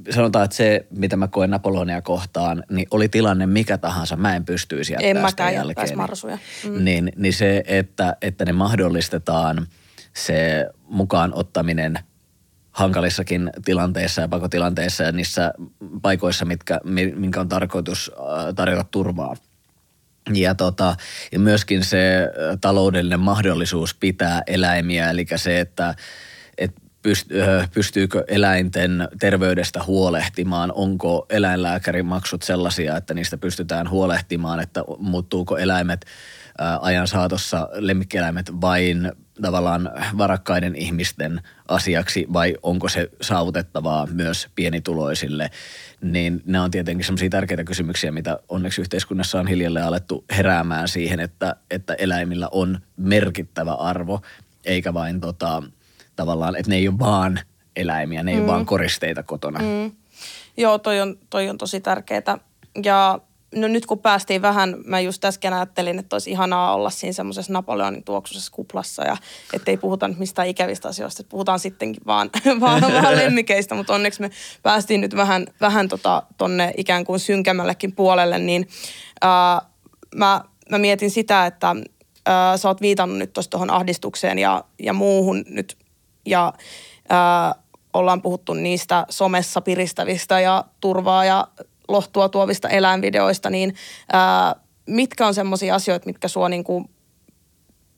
sanotaan, 0.09 0.45
että 0.45 0.57
se, 0.57 0.87
mitä 0.89 1.17
mä 1.17 1.27
koen 1.27 1.49
Napoleonia 1.49 2.01
kohtaan, 2.01 2.63
niin 2.69 2.87
oli 2.91 3.09
tilanne 3.09 3.47
mikä 3.47 3.77
tahansa, 3.77 4.15
mä 4.15 4.35
en 4.35 4.45
pystyisi 4.45 4.93
jättämään 4.93 5.25
en 5.25 5.29
sitä 5.29 5.51
jälkeen. 5.51 5.97
marsuja. 5.97 6.37
Mm. 6.65 6.83
Niin, 6.83 7.11
niin 7.15 7.33
se, 7.33 7.63
että, 7.67 8.15
että 8.21 8.45
ne 8.45 8.51
mahdollistetaan 8.51 9.67
se 10.13 10.67
mukaan 10.83 11.33
ottaminen 11.33 11.99
hankalissakin 12.71 13.49
tilanteissa 13.65 14.21
ja 14.21 14.27
pakotilanteissa 14.27 15.03
ja 15.03 15.11
niissä 15.11 15.53
paikoissa, 16.01 16.45
mitkä, 16.45 16.79
minkä 17.15 17.41
on 17.41 17.49
tarkoitus 17.49 18.11
äh, 18.13 18.55
tarjota 18.55 18.83
turvaa. 18.83 19.35
Ja, 20.33 20.55
tota, 20.55 20.95
ja 21.31 21.39
myöskin 21.39 21.85
se 21.85 22.23
äh, 22.23 22.57
taloudellinen 22.61 23.19
mahdollisuus 23.19 23.95
pitää 23.95 24.41
eläimiä, 24.47 25.09
eli 25.09 25.25
se, 25.35 25.59
että 25.59 25.95
pystyykö 27.73 28.23
eläinten 28.27 29.07
terveydestä 29.19 29.83
huolehtimaan, 29.83 30.71
onko 30.75 31.25
eläinlääkärin 31.29 32.05
maksut 32.05 32.41
sellaisia, 32.41 32.97
että 32.97 33.13
niistä 33.13 33.37
pystytään 33.37 33.89
huolehtimaan, 33.89 34.59
että 34.59 34.83
muuttuuko 34.99 35.57
eläimet 35.57 36.05
ajan 36.81 37.07
saatossa 37.07 37.69
lemmikkieläimet 37.73 38.51
vain 38.61 39.11
tavallaan 39.41 39.91
varakkaiden 40.17 40.75
ihmisten 40.75 41.41
asiaksi 41.67 42.25
vai 42.33 42.55
onko 42.63 42.89
se 42.89 43.09
saavutettavaa 43.21 44.07
myös 44.07 44.47
pienituloisille, 44.55 45.51
niin 46.01 46.41
ne 46.45 46.59
on 46.59 46.71
tietenkin 46.71 47.05
sellaisia 47.05 47.29
tärkeitä 47.29 47.63
kysymyksiä, 47.63 48.11
mitä 48.11 48.39
onneksi 48.49 48.81
yhteiskunnassa 48.81 49.39
on 49.39 49.47
hiljalleen 49.47 49.85
alettu 49.85 50.25
heräämään 50.37 50.87
siihen, 50.87 51.19
että, 51.19 51.55
että 51.71 51.93
eläimillä 51.93 52.47
on 52.51 52.79
merkittävä 52.97 53.73
arvo, 53.73 54.21
eikä 54.65 54.93
vain 54.93 55.21
tota, 55.21 55.63
tavallaan, 56.21 56.55
että 56.55 56.69
ne 56.69 56.75
ei 56.75 56.87
ole 56.87 56.99
vaan 56.99 57.39
eläimiä, 57.75 58.23
ne 58.23 58.31
ei 58.31 58.37
mm. 58.37 58.43
ole 58.43 58.51
vaan 58.51 58.65
koristeita 58.65 59.23
kotona. 59.23 59.59
Mm. 59.59 59.91
Joo, 60.57 60.77
toi 60.77 61.01
on, 61.01 61.17
toi 61.29 61.49
on 61.49 61.57
tosi 61.57 61.81
tärkeää. 61.81 62.37
Ja 62.83 63.19
no 63.55 63.67
nyt 63.67 63.85
kun 63.85 63.99
päästiin 63.99 64.41
vähän, 64.41 64.75
mä 64.85 64.99
just 64.99 65.25
äsken 65.25 65.53
ajattelin, 65.53 65.99
että 65.99 66.15
olisi 66.15 66.31
ihanaa 66.31 66.75
olla 66.75 66.89
siinä 66.89 67.13
semmoisessa 67.13 67.53
Napoleonin 67.53 68.03
tuoksuisessa 68.03 68.51
kuplassa 68.51 69.07
ja 69.07 69.17
ettei 69.53 69.77
puhuta 69.77 70.07
nyt 70.07 70.19
mistään 70.19 70.47
ikävistä 70.47 70.87
asioista, 70.87 71.21
että 71.21 71.31
puhutaan 71.31 71.59
sittenkin 71.59 72.03
vaan, 72.05 72.29
vaan, 72.61 72.81
vaan 72.81 73.15
lemmikeistä, 73.15 73.75
mutta 73.75 73.93
onneksi 73.93 74.21
me 74.21 74.31
päästiin 74.63 75.01
nyt 75.01 75.15
vähän, 75.15 75.47
vähän 75.61 75.87
tota, 75.87 76.23
tonne 76.37 76.73
ikään 76.77 77.05
kuin 77.05 77.19
synkemmällekin 77.19 77.95
puolelle, 77.95 78.39
niin 78.39 78.67
ää, 79.21 79.61
mä, 80.15 80.41
mä 80.69 80.77
mietin 80.77 81.11
sitä, 81.11 81.45
että 81.45 81.75
ää, 82.25 82.57
sä 82.57 82.67
oot 82.67 82.81
viitannut 82.81 83.17
nyt 83.17 83.33
tuohon 83.49 83.69
ahdistukseen 83.69 84.39
ja, 84.39 84.63
ja 84.79 84.93
muuhun 84.93 85.45
nyt 85.49 85.80
ja 86.25 86.53
ää, 87.09 87.55
ollaan 87.93 88.21
puhuttu 88.21 88.53
niistä 88.53 89.05
somessa 89.09 89.61
piristävistä 89.61 90.39
ja 90.39 90.63
turvaa 90.81 91.25
ja 91.25 91.47
lohtua 91.87 92.29
tuovista 92.29 92.69
eläinvideoista, 92.69 93.49
niin 93.49 93.75
ää, 94.13 94.55
mitkä 94.87 95.27
on 95.27 95.33
semmoisia 95.33 95.75
asioita, 95.75 96.05
mitkä 96.05 96.27
sua 96.27 96.49
niin 96.49 96.63
kuin 96.63 96.89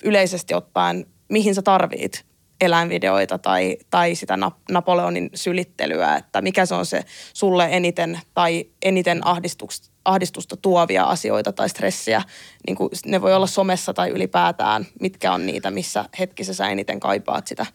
yleisesti 0.03 0.53
ottaen, 0.53 1.05
mihin 1.29 1.55
sä 1.55 1.61
tarvit 1.61 2.25
eläinvideoita 2.61 3.37
tai, 3.37 3.77
tai 3.89 4.15
sitä 4.15 4.37
Napoleonin 4.71 5.29
sylittelyä, 5.33 6.15
että 6.15 6.41
mikä 6.41 6.65
se 6.65 6.75
on 6.75 6.85
se 6.85 7.03
sulle 7.33 7.67
eniten 7.71 8.19
tai 8.33 8.65
eniten 8.81 9.27
ahdistusta, 9.27 9.89
ahdistusta 10.05 10.57
tuovia 10.57 11.03
asioita 11.03 11.51
tai 11.51 11.69
stressiä. 11.69 12.21
Niin 12.67 12.75
kuin 12.75 12.89
ne 13.05 13.21
voi 13.21 13.33
olla 13.33 13.47
somessa 13.47 13.93
tai 13.93 14.09
ylipäätään, 14.09 14.85
mitkä 15.01 15.33
on 15.33 15.45
niitä, 15.45 15.71
missä 15.71 16.05
hetkessä 16.19 16.53
sä 16.53 16.69
eniten 16.69 16.99
kaipaat 16.99 17.47
sitä 17.47 17.65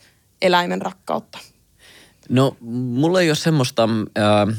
eläimen 0.43 0.83
rakkautta. 0.83 1.39
No 2.29 2.57
mulla 2.61 3.21
ei 3.21 3.31
ole 3.31 3.37
semmoista, 3.37 3.89
äh, 4.19 4.57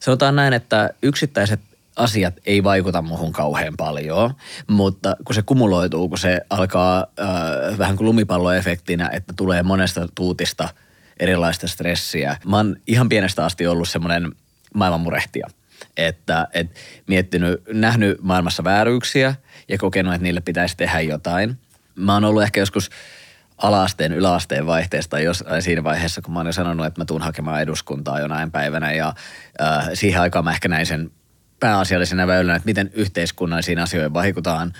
sanotaan 0.00 0.36
näin, 0.36 0.52
että 0.52 0.90
yksittäiset 1.02 1.60
asiat 1.96 2.34
ei 2.46 2.64
vaikuta 2.64 3.02
muuhun 3.02 3.32
kauhean 3.32 3.74
paljon, 3.76 4.34
mutta 4.66 5.16
kun 5.24 5.34
se 5.34 5.42
kumuloituu, 5.42 6.08
kun 6.08 6.18
se 6.18 6.40
alkaa 6.50 7.06
äh, 7.20 7.78
vähän 7.78 7.96
kuin 7.96 8.06
lumipalloefektinä, 8.06 9.10
että 9.12 9.32
tulee 9.36 9.62
monesta 9.62 10.08
tuutista 10.14 10.68
erilaista 11.20 11.68
stressiä. 11.68 12.36
Mä 12.46 12.56
oon 12.56 12.76
ihan 12.86 13.08
pienestä 13.08 13.44
asti 13.44 13.66
ollut 13.66 13.88
semmoinen 13.88 14.32
maailmanmurehtija, 14.74 15.46
että 15.96 16.48
et 16.52 16.74
miettinyt, 17.06 17.62
nähnyt 17.72 18.22
maailmassa 18.22 18.64
vääryyksiä 18.64 19.34
ja 19.68 19.78
kokenut, 19.78 20.14
että 20.14 20.22
niille 20.22 20.40
pitäisi 20.40 20.76
tehdä 20.76 21.00
jotain. 21.00 21.58
Mä 21.94 22.14
oon 22.14 22.24
ollut 22.24 22.42
ehkä 22.42 22.60
joskus 22.60 22.90
alaasteen, 23.58 24.12
yläasteen 24.12 24.66
vaihteesta 24.66 25.20
jos, 25.20 25.44
siinä 25.60 25.84
vaiheessa, 25.84 26.22
kun 26.22 26.34
mä 26.34 26.38
oon 26.38 26.46
jo 26.46 26.52
sanonut, 26.52 26.86
että 26.86 27.00
mä 27.00 27.04
tuun 27.04 27.22
hakemaan 27.22 27.62
eduskuntaa 27.62 28.20
jonain 28.20 28.50
päivänä 28.50 28.92
ja 28.92 29.14
äh, 29.60 29.88
siihen 29.94 30.20
aikaan 30.20 30.44
mä 30.44 30.50
ehkä 30.50 30.68
näin 30.68 30.86
sen 30.86 31.10
pääasiallisena 31.60 32.26
väylänä, 32.26 32.56
että 32.56 32.66
miten 32.66 32.90
yhteiskunnallisiin 32.94 33.78
asioihin 33.78 34.14
vaikutaan 34.14 34.72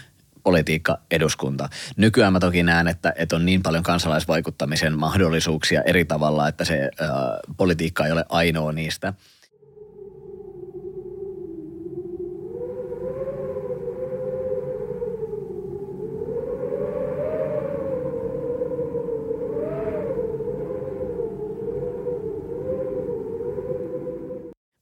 politiikka, 0.43 0.99
eduskunta. 1.11 1.69
Nykyään 1.97 2.33
mä 2.33 2.41
toki 2.41 2.63
näen, 2.63 2.89
että, 2.89 3.13
että 3.17 3.37
on 3.37 3.47
niin 3.47 3.63
paljon 3.63 3.83
kansalaisvaikuttamisen 3.83 4.99
mahdollisuuksia 4.99 5.83
eri 5.83 6.05
tavalla, 6.05 6.49
että 6.49 6.65
se 6.65 6.83
äh, 6.83 7.09
politiikka 7.57 8.07
ei 8.07 8.13
ole 8.13 8.25
ainoa 8.29 8.73
niistä– 8.73 9.13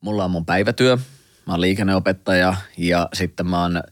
Mulla 0.05 0.25
on 0.25 0.31
mun 0.31 0.47
päivätyö, 0.47 0.97
mä 1.47 1.53
oon 1.53 1.61
liikenneopettaja 1.61 2.55
ja 2.79 3.09
sitten 3.12 3.47
mä 3.47 3.62
oon 3.62 3.83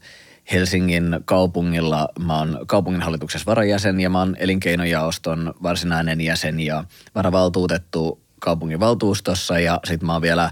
Helsingin 0.51 1.19
kaupungilla, 1.25 2.09
mä 2.19 2.37
oon 2.37 2.59
kaupunginhallituksessa 2.67 3.45
varajäsen 3.45 3.99
ja 3.99 4.09
mä 4.09 4.19
oon 4.19 4.35
elinkeinojaoston 4.39 5.53
varsinainen 5.63 6.21
jäsen 6.21 6.59
ja 6.59 6.83
varavaltuutettu 7.15 8.21
kaupunginvaltuustossa 8.39 9.59
ja 9.59 9.79
sitten 9.83 10.05
mä 10.05 10.13
oon 10.13 10.21
vielä 10.21 10.51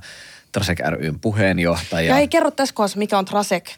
Trasek 0.52 0.80
ryn 0.80 1.20
puheenjohtaja. 1.20 2.08
Ja 2.08 2.18
ei 2.18 2.28
kerro 2.28 2.52
tässä 2.52 2.76
kohdassa, 2.76 3.00
mikä 3.00 3.18
on 3.18 3.26
Trasek, 3.26 3.70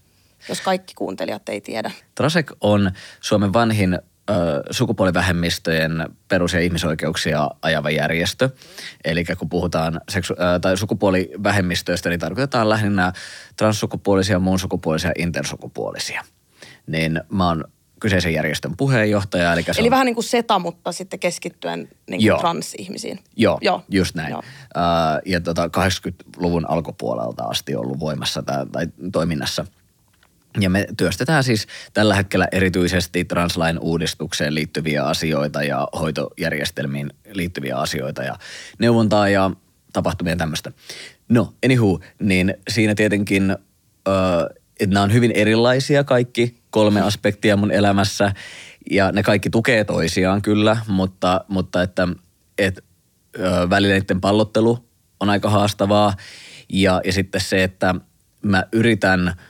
jos 0.50 0.62
kaikki 0.62 0.94
kuuntelijat 0.94 1.50
ei 1.50 1.62
tiedä. 1.62 1.92
Trasek 2.16 2.52
on 2.62 2.92
Suomen 3.22 3.54
vanhin 3.54 4.00
sukupuolivähemmistöjen 4.72 6.10
perus- 6.28 6.54
ja 6.54 6.60
ihmisoikeuksia 6.60 7.50
ajava 7.62 7.90
järjestö. 7.90 8.50
Eli 9.06 9.24
kun 9.38 9.50
puhutaan 9.50 10.02
seksu- 10.12 10.36
tai 10.62 10.78
sukupuolivähemmistöistä, 10.78 12.10
niin 12.10 12.20
tarkoitetaan 12.20 12.70
lähinnä 12.70 13.14
transsukupuolisia, 13.56 14.40
muun 14.40 14.60
sukupuolisia 14.60 15.10
ja 15.10 15.24
intersukupuolisia. 15.24 16.24
Niin 16.88 17.22
mä 17.30 17.48
oon 17.48 17.64
kyseisen 18.00 18.34
järjestön 18.34 18.78
puheenjohtaja. 18.78 19.54
Eli, 19.54 19.64
eli 19.78 19.88
on... 19.88 19.92
vähän 19.92 20.06
niin 20.06 20.16
kuin 20.16 20.26
SETA, 20.26 20.60
mutta 20.60 20.92
sitten 20.92 21.20
keskittyen 21.20 21.80
niin 21.80 22.20
kuin 22.20 22.26
Joo. 22.26 22.40
transihmisiin. 22.40 23.20
Joo, 23.36 23.58
Joo, 23.62 23.84
just 23.90 24.16
näin. 24.16 24.32
Joo. 24.32 24.40
Uh, 24.40 25.22
ja 25.26 25.42
tota 25.42 25.68
80-luvun 25.68 26.70
alkupuolelta 26.70 27.44
asti 27.44 27.76
ollut 27.76 28.00
voimassa 28.00 28.44
tai, 28.44 28.66
tai 28.72 28.88
toiminnassa– 29.12 29.66
ja 30.60 30.70
me 30.70 30.86
työstetään 30.98 31.44
siis 31.44 31.68
tällä 31.94 32.16
hetkellä 32.16 32.48
erityisesti 32.52 33.26
translain 33.26 33.80
uudistukseen 33.80 34.56
liittyviä 34.56 35.04
asioita 35.04 35.64
ja 35.64 35.88
hoitojärjestelmiin 36.00 37.14
liittyviä 37.34 37.78
asioita 37.78 38.24
ja 38.24 38.36
neuvontaa 38.80 39.30
ja 39.30 39.52
tapahtumia 39.94 40.36
tämmöistä. 40.36 40.72
No, 41.30 41.54
anywho, 41.66 42.00
niin 42.20 42.54
siinä 42.70 42.96
tietenkin, 42.96 43.52
että 44.80 44.94
nämä 44.94 45.04
on 45.04 45.14
hyvin 45.14 45.32
erilaisia 45.32 46.04
kaikki 46.04 46.58
kolme 46.70 47.02
aspektia 47.02 47.58
mun 47.58 47.72
elämässä 47.72 48.34
ja 48.92 49.12
ne 49.12 49.24
kaikki 49.24 49.50
tukee 49.50 49.84
toisiaan 49.84 50.42
kyllä, 50.42 50.78
mutta, 50.88 51.46
mutta 51.48 51.82
että 51.82 52.08
et, 52.58 52.84
äh, 53.40 53.70
välineiden 53.70 54.22
pallottelu 54.22 54.90
on 55.20 55.30
aika 55.30 55.50
haastavaa 55.50 56.14
ja, 56.70 57.02
ja 57.06 57.14
sitten 57.14 57.42
se, 57.42 57.64
että 57.64 57.96
mä 58.42 58.64
yritän– 58.72 59.34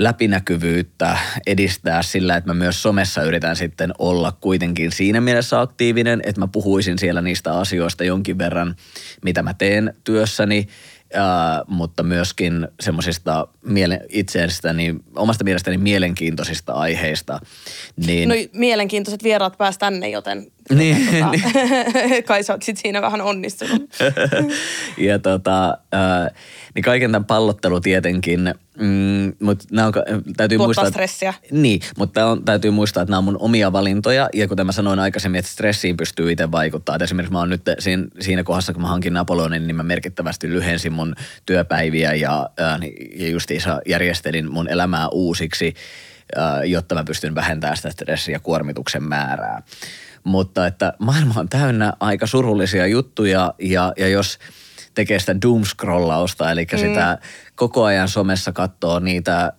läpinäkyvyyttä 0.00 1.18
edistää 1.46 2.02
sillä, 2.02 2.36
että 2.36 2.50
mä 2.50 2.54
myös 2.54 2.82
somessa 2.82 3.22
yritän 3.22 3.56
sitten 3.56 3.92
olla 3.98 4.32
kuitenkin 4.40 4.92
siinä 4.92 5.20
mielessä 5.20 5.60
aktiivinen, 5.60 6.20
että 6.24 6.40
mä 6.40 6.48
puhuisin 6.52 6.98
siellä 6.98 7.20
niistä 7.20 7.58
asioista 7.58 8.04
jonkin 8.04 8.38
verran, 8.38 8.76
mitä 9.24 9.42
mä 9.42 9.54
teen 9.54 9.94
työssäni, 10.04 10.66
ää, 11.14 11.62
mutta 11.68 12.02
myöskin 12.02 12.68
semmoisista 12.80 13.48
miele- 13.62 14.06
omasta 15.16 15.44
mielestäni 15.44 15.78
mielenkiintoisista 15.78 16.72
aiheista. 16.72 17.40
Niin... 18.06 18.28
No 18.28 18.34
mielenkiintoiset 18.52 19.22
vieraat 19.22 19.58
pääs 19.58 19.78
tänne, 19.78 20.08
joten 20.08 20.46
niin, 20.70 21.06
tota, 21.06 21.30
niin. 21.30 22.24
kai 22.28 22.42
sä 22.42 22.52
oot 22.52 22.62
sit 22.62 22.76
siinä 22.76 23.02
vähän 23.02 23.20
onnistunut. 23.20 23.82
ja 25.08 25.18
tota, 25.18 25.78
ää, 25.92 26.30
niin 26.74 26.82
kaiken 26.82 27.12
tämän 27.12 27.24
pallottelu 27.24 27.80
tietenkin, 27.80 28.54
mm, 28.80 29.32
mutta 29.40 29.86
on, 29.86 29.92
täytyy 30.36 30.58
Tuottaa 30.58 30.66
muistaa... 30.66 30.90
stressiä. 30.90 31.34
Niin, 31.50 31.80
mutta 31.98 32.26
on, 32.26 32.44
täytyy 32.44 32.70
muistaa, 32.70 33.02
että 33.02 33.10
nämä 33.10 33.18
on 33.18 33.24
mun 33.24 33.36
omia 33.40 33.72
valintoja 33.72 34.28
ja 34.34 34.48
kuten 34.48 34.66
mä 34.66 34.72
sanoin 34.72 34.98
aikaisemmin, 34.98 35.38
että 35.38 35.50
stressiin 35.50 35.96
pystyy 35.96 36.32
itse 36.32 36.50
vaikuttaa. 36.50 36.96
Et 36.96 37.02
esimerkiksi 37.02 37.32
mä 37.32 37.38
oon 37.38 37.50
nyt 37.50 37.62
siinä, 37.78 38.04
siinä 38.20 38.42
kohdassa, 38.42 38.72
kun 38.72 38.82
mä 38.82 38.88
hankin 38.88 39.12
Napoleonin, 39.12 39.66
niin 39.66 39.76
mä 39.76 39.82
merkittävästi 39.82 40.50
lyhensin 40.50 40.92
mun 40.92 41.14
työpäiviä 41.46 42.14
ja, 42.14 42.50
ää, 42.58 42.78
ja 43.16 43.28
justiinsa 43.28 43.80
järjestelin 43.86 44.52
mun 44.52 44.68
elämää 44.68 45.08
uusiksi, 45.08 45.74
ää, 46.36 46.64
jotta 46.64 46.94
mä 46.94 47.04
pystyn 47.04 47.34
vähentämään 47.34 47.76
sitä 47.76 47.90
stressiä 47.90 48.34
ja 48.34 48.40
kuormituksen 48.40 49.02
määrää. 49.02 49.62
Mutta 50.24 50.66
että 50.66 50.92
maailma 50.98 51.40
on 51.40 51.48
täynnä 51.48 51.92
aika 52.00 52.26
surullisia 52.26 52.86
juttuja 52.86 53.54
ja, 53.58 53.92
ja 53.96 54.08
jos– 54.08 54.38
tekee 54.94 55.18
sitä 55.18 55.40
doomscrollausta, 55.42 56.50
eli 56.50 56.66
mm. 56.72 56.78
sitä 56.78 57.18
koko 57.54 57.84
ajan 57.84 58.08
somessa 58.08 58.52
katsoo 58.52 58.98
niitä, 58.98 59.52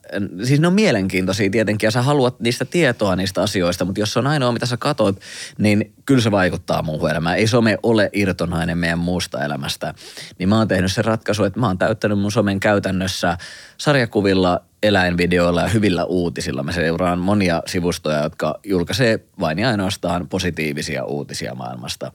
siis 0.43 0.59
ne 0.59 0.67
on 0.67 0.73
mielenkiintoisia 0.73 1.49
tietenkin 1.49 1.87
ja 1.87 1.91
sä 1.91 2.01
haluat 2.01 2.39
niistä 2.39 2.65
tietoa 2.65 3.15
niistä 3.15 3.41
asioista, 3.41 3.85
mutta 3.85 3.99
jos 3.99 4.13
se 4.13 4.19
on 4.19 4.27
ainoa 4.27 4.51
mitä 4.51 4.65
sä 4.65 4.77
katot, 4.77 5.19
niin 5.57 5.93
kyllä 6.05 6.21
se 6.21 6.31
vaikuttaa 6.31 6.81
muuhun 6.81 7.11
elämään. 7.11 7.37
Ei 7.37 7.47
some 7.47 7.77
ole 7.83 8.09
irtonainen 8.13 8.77
meidän 8.77 8.99
muusta 8.99 9.43
elämästä. 9.45 9.93
Niin 10.39 10.49
mä 10.49 10.57
oon 10.57 10.67
tehnyt 10.67 10.91
sen 10.91 11.05
ratkaisu, 11.05 11.43
että 11.43 11.59
mä 11.59 11.67
oon 11.67 11.77
täyttänyt 11.77 12.19
mun 12.19 12.31
somen 12.31 12.59
käytännössä 12.59 13.37
sarjakuvilla 13.77 14.61
eläinvideoilla 14.83 15.61
ja 15.61 15.67
hyvillä 15.67 16.05
uutisilla. 16.05 16.63
Mä 16.63 16.71
seuraan 16.71 17.19
monia 17.19 17.63
sivustoja, 17.65 18.23
jotka 18.23 18.59
julkaisee 18.63 19.19
vain 19.39 19.59
ja 19.59 19.69
ainoastaan 19.69 20.27
positiivisia 20.27 21.05
uutisia 21.05 21.55
maailmasta. 21.55 22.11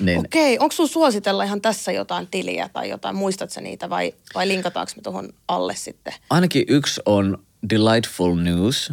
Niin... 0.00 0.18
Okei, 0.18 0.58
onko 0.58 0.72
sun 0.72 0.88
suositella 0.88 1.44
ihan 1.44 1.60
tässä 1.60 1.92
jotain 1.92 2.26
tiliä 2.30 2.68
tai 2.72 2.88
jotain, 2.90 3.16
muistatko 3.16 3.60
niitä 3.60 3.90
vai, 3.90 4.14
vai 4.34 4.48
linkataanko 4.48 4.92
me 4.96 5.02
tuohon 5.02 5.28
alle 5.48 5.74
sitten? 5.74 6.14
Ainakin 6.30 6.64
yksi 6.68 7.00
on 7.06 7.38
Delightful 7.70 8.34
News 8.34 8.92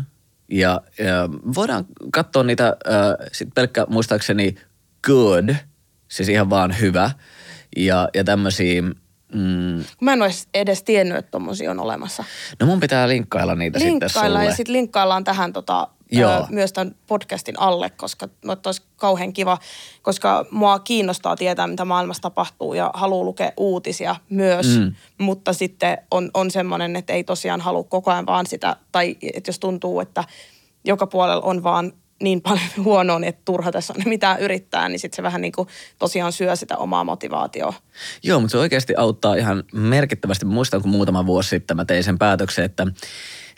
ja, 0.52 0.82
ja 1.00 1.30
voidaan 1.56 1.86
katsoa 2.12 2.44
niitä 2.44 2.68
äh, 2.68 3.28
sit 3.32 3.50
pelkkä 3.56 3.86
muistaakseni 3.90 4.56
good, 5.04 5.56
siis 6.08 6.30
ihan 6.30 6.50
vaan 6.50 6.76
hyvä 6.80 7.12
ja, 7.78 8.10
ja 8.14 8.24
tämmöisiä 8.24 8.84
Mm. 9.36 9.84
Mä 10.02 10.14
en 10.14 10.22
olisi 10.22 10.48
edes 10.54 10.84
tiennyt, 10.84 11.18
että 11.18 11.32
tommosia 11.32 11.72
on 11.72 11.80
olemassa. 11.80 12.24
No 12.60 12.68
mun 12.68 12.80
pitää 12.80 13.08
linkkailla 13.08 13.56
niitä 13.56 13.80
linkkailla 13.80 14.10
sitten 14.10 14.32
sulle. 14.32 14.46
ja 14.46 14.56
sitten 14.56 14.74
linkkaillaan 14.74 15.24
tähän 15.24 15.54
tota, 15.54 15.88
Joo. 16.12 16.48
myös 16.50 16.74
tämän 16.74 16.96
podcastin 17.08 17.60
alle, 17.60 17.90
koska 17.90 18.28
olisi 18.66 18.82
kauhean 18.96 19.34
kiva, 19.34 19.58
koska 20.02 20.46
mua 20.52 20.80
kiinnostaa 20.80 21.36
tietää, 21.36 21.68
mitä 21.68 21.86
maailmassa 21.86 22.22
tapahtuu 22.22 22.74
ja 22.74 22.92
haluaa 22.94 23.26
lukea 23.26 23.52
uutisia 23.58 24.16
myös, 24.30 24.80
mm. 24.80 24.94
mutta 25.18 25.54
sitten 25.54 25.98
on, 26.12 26.32
on 26.34 26.52
semmoinen, 26.52 26.96
että 26.96 27.14
ei 27.14 27.24
tosiaan 27.24 27.62
halua 27.62 27.84
koko 27.84 28.12
ajan 28.12 28.26
vaan 28.26 28.46
sitä, 28.46 28.76
tai 28.92 29.18
että 29.34 29.50
jos 29.50 29.60
tuntuu, 29.60 30.00
että 30.00 30.24
joka 30.86 31.08
puolella 31.08 31.46
on 31.46 31.64
vaan 31.64 31.94
niin 32.22 32.42
paljon 32.42 32.70
huonoa, 32.84 33.20
niin 33.20 33.30
että 33.30 33.42
turha 33.46 33.72
tässä 33.72 33.94
on 33.98 34.02
mitään 34.06 34.40
yrittää, 34.40 34.90
niin 34.90 35.00
sitten 35.00 35.16
se 35.16 35.24
vähän 35.24 35.42
niin 35.42 35.52
kuin 35.52 35.68
tosiaan 36.00 36.32
syö 36.32 36.56
sitä 36.56 36.78
omaa 36.78 37.04
motivaatioa. 37.04 37.74
Joo, 38.24 38.40
mutta 38.40 38.52
se 38.52 38.58
oikeasti 38.58 38.94
auttaa 38.98 39.36
ihan 39.36 39.64
merkittävästi. 39.74 40.46
Muistan, 40.46 40.82
kun 40.82 40.92
muutama 40.92 41.26
vuosi 41.26 41.50
sitten 41.50 41.78
mä 41.78 41.86
tein 41.86 42.04
sen 42.04 42.18
päätöksen, 42.18 42.66
että 42.66 42.88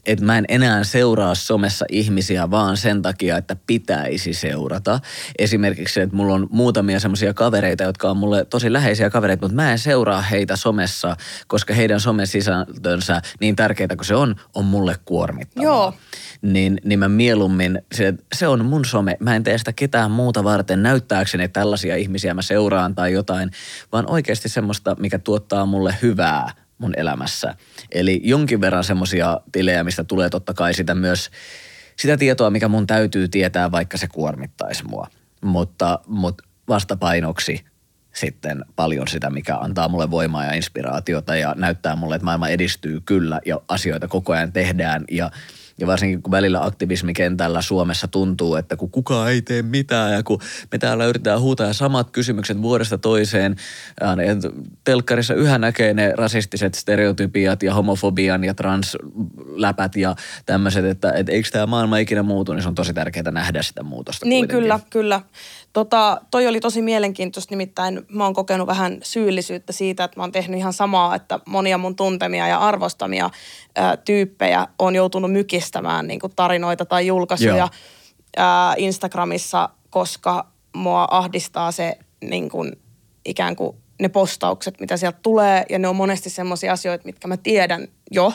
että 0.08 0.26
mä 0.26 0.38
en 0.38 0.46
enää 0.48 0.84
seuraa 0.84 1.36
somessa 1.36 1.86
ihmisiä 1.91 2.52
vaan 2.52 2.78
sen 2.78 3.02
takia, 3.02 3.38
että 3.38 3.56
pitäisi 3.67 4.34
seurata. 4.34 5.00
Esimerkiksi, 5.39 6.02
että 6.02 6.15
mulla 6.15 6.34
on 6.34 6.48
muutamia 6.52 7.00
semmoisia 7.00 7.34
kavereita, 7.34 7.84
jotka 7.84 8.12
on 8.12 8.17
mulle 8.17 8.46
tosi 8.46 8.74
läheisiä 8.74 9.10
kavereita, 9.10 9.46
mutta 9.46 9.56
mä 9.56 9.72
en 9.72 9.80
seuraa 9.80 10.22
heitä 10.22 10.56
somessa, 10.56 11.17
koska 11.48 11.74
heidän 11.74 12.00
somesisältönsä, 12.00 13.22
niin 13.39 13.56
tärkeitä 13.56 13.96
kuin 13.96 14.06
se 14.06 14.15
on, 14.15 14.36
on 14.54 14.65
mulle 14.65 14.96
kuormittavaa. 15.06 15.65
Joo. 15.65 15.93
Niin, 16.41 16.82
niin 16.84 17.00
mä 17.00 17.10
mieluummin, 17.10 17.82
se, 17.93 18.13
se 18.36 18.48
on 18.48 18.65
mun 18.65 18.86
some, 18.86 19.17
mä 19.20 19.36
en 19.36 19.43
tee 19.43 19.58
sitä 19.58 19.74
ketään 19.74 20.12
muuta 20.12 20.43
varten 20.43 20.84
näyttääkseni, 20.84 21.43
että 21.43 21.60
tällaisia 21.60 21.96
ihmisiä 21.96 22.34
mä 22.34 22.41
seuraan 22.41 22.96
tai 22.96 23.13
jotain, 23.13 23.52
vaan 23.91 24.10
oikeasti 24.10 24.50
semmoista, 24.50 24.96
mikä 25.00 25.20
tuottaa 25.20 25.65
mulle 25.65 25.96
hyvää 26.02 26.66
mun 26.78 26.94
elämässä. 26.98 27.56
Eli 27.92 28.22
jonkin 28.24 28.62
verran 28.62 28.84
semmoisia 28.84 29.42
tilejä, 29.52 29.84
mistä 29.84 30.04
tulee 30.04 30.30
totta 30.30 30.54
kai 30.54 30.74
sitä 30.74 30.96
myös 30.96 31.30
sitä 32.00 32.18
tietoa, 32.18 32.50
mikä 32.50 32.68
mun 32.68 32.88
täytyy 32.88 33.28
tietää, 33.28 33.72
vaikka 33.72 33.98
se 33.98 34.08
kuormittaisi 34.08 34.84
mua. 34.86 35.08
Mutta, 35.42 36.00
mutta 36.08 36.44
vastapainoksi 36.68 37.66
sitten 38.13 38.66
paljon 38.76 39.08
sitä, 39.08 39.30
mikä 39.30 39.56
antaa 39.58 39.90
mulle 39.90 40.12
voimaa 40.12 40.46
ja 40.46 40.54
inspiraatiota 40.54 41.36
ja 41.36 41.56
näyttää 41.58 41.96
mulle, 41.96 42.16
että 42.16 42.26
maailma 42.26 42.50
edistyy 42.50 43.02
kyllä 43.02 43.42
ja 43.46 43.62
asioita 43.68 44.08
koko 44.08 44.34
ajan 44.34 44.52
tehdään 44.52 45.06
ja– 45.12 45.32
ja 45.80 45.88
varsinkin 45.88 46.22
kun 46.22 46.32
välillä 46.32 46.66
aktivismikentällä 46.66 47.62
Suomessa 47.62 48.08
tuntuu, 48.08 48.56
että 48.56 48.76
kun 48.76 48.92
kukaan 48.92 49.32
ei 49.32 49.42
tee 49.42 49.62
mitään 49.62 50.13
ja 50.13 50.24
kun 50.24 50.40
me 50.72 50.78
täällä 50.78 51.06
yritetään 51.06 51.42
huutaa 51.42 51.74
samat 51.74 52.12
kysymykset 52.12 52.62
vuodesta 52.62 52.98
toiseen. 52.98 53.56
Telkkarissa 54.84 55.34
yhä 55.34 55.58
näkee 55.58 55.94
ne 55.94 56.13
rasistiset 56.16 56.74
stereotypiat 56.74 57.63
ja 57.63 57.74
homofobian 57.74 58.44
ja 58.44 58.54
transläpät 58.54 59.96
ja 59.96 60.16
tämmöiset, 60.46 60.86
että, 60.86 61.12
että 61.12 61.32
eikö 61.32 61.50
tämä 61.52 61.66
maailma 61.66 61.98
ikinä 61.98 62.24
muutu, 62.24 62.54
niin 62.54 62.62
se 62.62 62.68
on 62.70 62.76
tosi 62.76 62.94
tärkeää 62.94 63.32
nähdä 63.32 63.62
sitä 63.62 63.84
muutosta 63.84 64.26
Niin 64.26 64.42
kuitenkin. 64.42 64.63
kyllä, 64.63 64.80
kyllä. 64.90 65.22
Tota, 65.78 66.22
toi 66.32 66.48
oli 66.48 66.60
tosi 66.60 66.82
mielenkiintoista, 66.82 67.52
nimittäin 67.52 68.06
mä 68.10 68.24
oon 68.24 68.34
kokenut 68.34 68.68
vähän 68.68 68.98
syyllisyyttä 69.04 69.74
siitä, 69.74 70.04
että 70.04 70.20
mä 70.20 70.24
oon 70.24 70.32
tehnyt 70.32 70.60
ihan 70.60 70.74
samaa, 70.74 71.16
että 71.16 71.40
monia 71.46 71.78
mun 71.78 71.96
tuntemia 71.96 72.48
ja 72.48 72.60
arvostamia 72.60 73.30
ää, 73.76 73.98
tyyppejä 73.98 74.68
on 74.80 74.96
joutunut 74.96 75.32
mykistämään 75.32 76.08
niin 76.08 76.20
kuin 76.20 76.34
tarinoita 76.36 76.86
tai 76.86 77.08
julkaisuja 77.08 77.68
ää, 78.38 78.74
Instagramissa, 78.78 79.70
koska 79.90 80.48
mua 80.76 81.08
ahdistaa 81.12 81.72
se 81.72 81.98
niin 82.22 82.50
kuin, 82.50 82.72
ikään 83.26 83.56
kuin 83.56 83.78
ne 84.00 84.10
postaukset, 84.10 84.80
mitä 84.80 84.98
sieltä 84.98 85.20
tulee, 85.24 85.66
ja 85.70 85.80
ne 85.80 85.88
on 85.88 85.96
monesti 85.96 86.30
semmoisia 86.30 86.74
asioita, 86.74 87.06
mitkä 87.06 87.28
mä 87.28 87.38
tiedän 87.38 87.88
jo, 88.12 88.34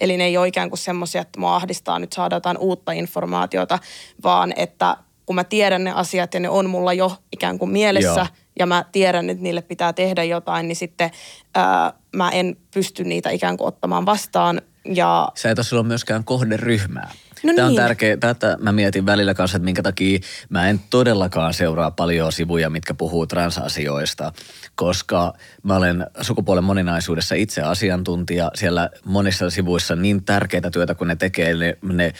Eli 0.00 0.16
ne 0.16 0.24
ei 0.24 0.36
ole 0.36 0.48
ikään 0.48 0.68
kuin 0.70 0.78
semmoisia, 0.78 1.20
että 1.20 1.40
mua 1.40 1.56
ahdistaa 1.56 1.98
nyt 1.98 2.12
saada 2.12 2.36
jotain 2.36 2.58
uutta 2.58 2.92
informaatiota, 2.92 3.78
vaan 4.22 4.52
että 4.56 4.96
kun 5.26 5.36
mä 5.36 5.44
tiedän 5.44 5.84
ne 5.84 5.92
asiat 5.92 6.34
ja 6.34 6.40
ne 6.40 6.48
on 6.48 6.70
mulla 6.70 6.92
jo 6.92 7.16
ikään 7.32 7.58
kuin 7.58 7.70
mielessä 7.70 8.20
Joo. 8.20 8.26
ja 8.58 8.66
mä 8.66 8.84
tiedän, 8.92 9.30
että 9.30 9.42
niille 9.42 9.62
pitää 9.62 9.92
tehdä 9.92 10.24
jotain, 10.24 10.68
niin 10.68 10.76
sitten 10.76 11.10
ää, 11.54 11.92
mä 12.16 12.30
en 12.30 12.56
pysty 12.74 13.04
niitä 13.04 13.30
ikään 13.30 13.56
kuin 13.56 13.68
ottamaan 13.68 14.06
vastaan. 14.06 14.62
Ja... 14.84 15.28
Se 15.34 15.48
ei 15.48 15.54
ole 15.72 15.82
myöskään 15.82 16.24
kohderyhmää. 16.24 17.10
No 17.44 17.52
Tämä 17.54 17.68
niin. 17.68 17.80
on 17.80 17.84
tärkeää, 17.84 18.16
tätä 18.16 18.56
mä 18.60 18.72
mietin 18.72 19.06
välillä 19.06 19.34
kanssa, 19.34 19.56
että 19.56 19.64
minkä 19.64 19.82
takia 19.82 20.18
mä 20.48 20.68
en 20.68 20.80
todellakaan 20.90 21.54
seuraa 21.54 21.90
paljon 21.90 22.32
sivuja, 22.32 22.70
mitkä 22.70 22.94
puhuu 22.94 23.26
transasioista, 23.26 24.32
koska 24.74 25.34
mä 25.62 25.76
olen 25.76 26.06
sukupuolen 26.20 26.64
moninaisuudessa 26.64 27.34
itse 27.34 27.62
asiantuntija. 27.62 28.50
Siellä 28.54 28.90
monissa 29.04 29.50
sivuissa 29.50 29.96
niin 29.96 30.24
tärkeitä 30.24 30.70
työtä, 30.70 30.94
kun 30.94 31.08
ne 31.08 31.16
tekee, 31.16 31.54
ne, 31.54 31.78
ne 31.82 32.12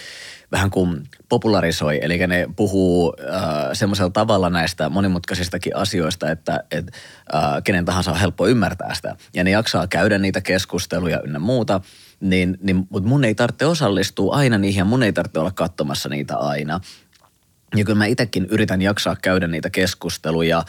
vähän 0.54 0.70
kuin 0.70 1.02
popularisoi, 1.28 1.98
eli 2.02 2.26
ne 2.26 2.48
puhuu 2.56 3.14
äh, 3.20 3.70
semmoisella 3.72 4.10
tavalla 4.10 4.50
näistä 4.50 4.88
monimutkaisistakin 4.88 5.76
asioista, 5.76 6.30
että 6.30 6.64
et, 6.70 6.86
äh, 7.34 7.62
kenen 7.64 7.84
tahansa 7.84 8.10
on 8.10 8.20
helppo 8.20 8.46
ymmärtää 8.46 8.94
sitä. 8.94 9.16
Ja 9.34 9.44
ne 9.44 9.50
jaksaa 9.50 9.86
käydä 9.86 10.18
niitä 10.18 10.40
keskusteluja 10.40 11.20
ynnä 11.24 11.38
muuta, 11.38 11.80
niin, 12.20 12.58
niin, 12.62 12.86
mutta 12.90 13.08
mun 13.08 13.24
ei 13.24 13.34
tarvitse 13.34 13.66
osallistua 13.66 14.36
aina 14.36 14.58
niihin 14.58 14.78
ja 14.78 14.84
mun 14.84 15.02
ei 15.02 15.12
tarvitse 15.12 15.38
olla 15.38 15.50
katsomassa 15.50 16.08
niitä 16.08 16.36
aina. 16.36 16.80
Ja 17.76 17.84
kyllä 17.84 17.98
mä 17.98 18.06
itsekin 18.06 18.46
yritän 18.50 18.82
jaksaa 18.82 19.16
käydä 19.22 19.46
niitä 19.46 19.70
keskusteluja 19.70 20.64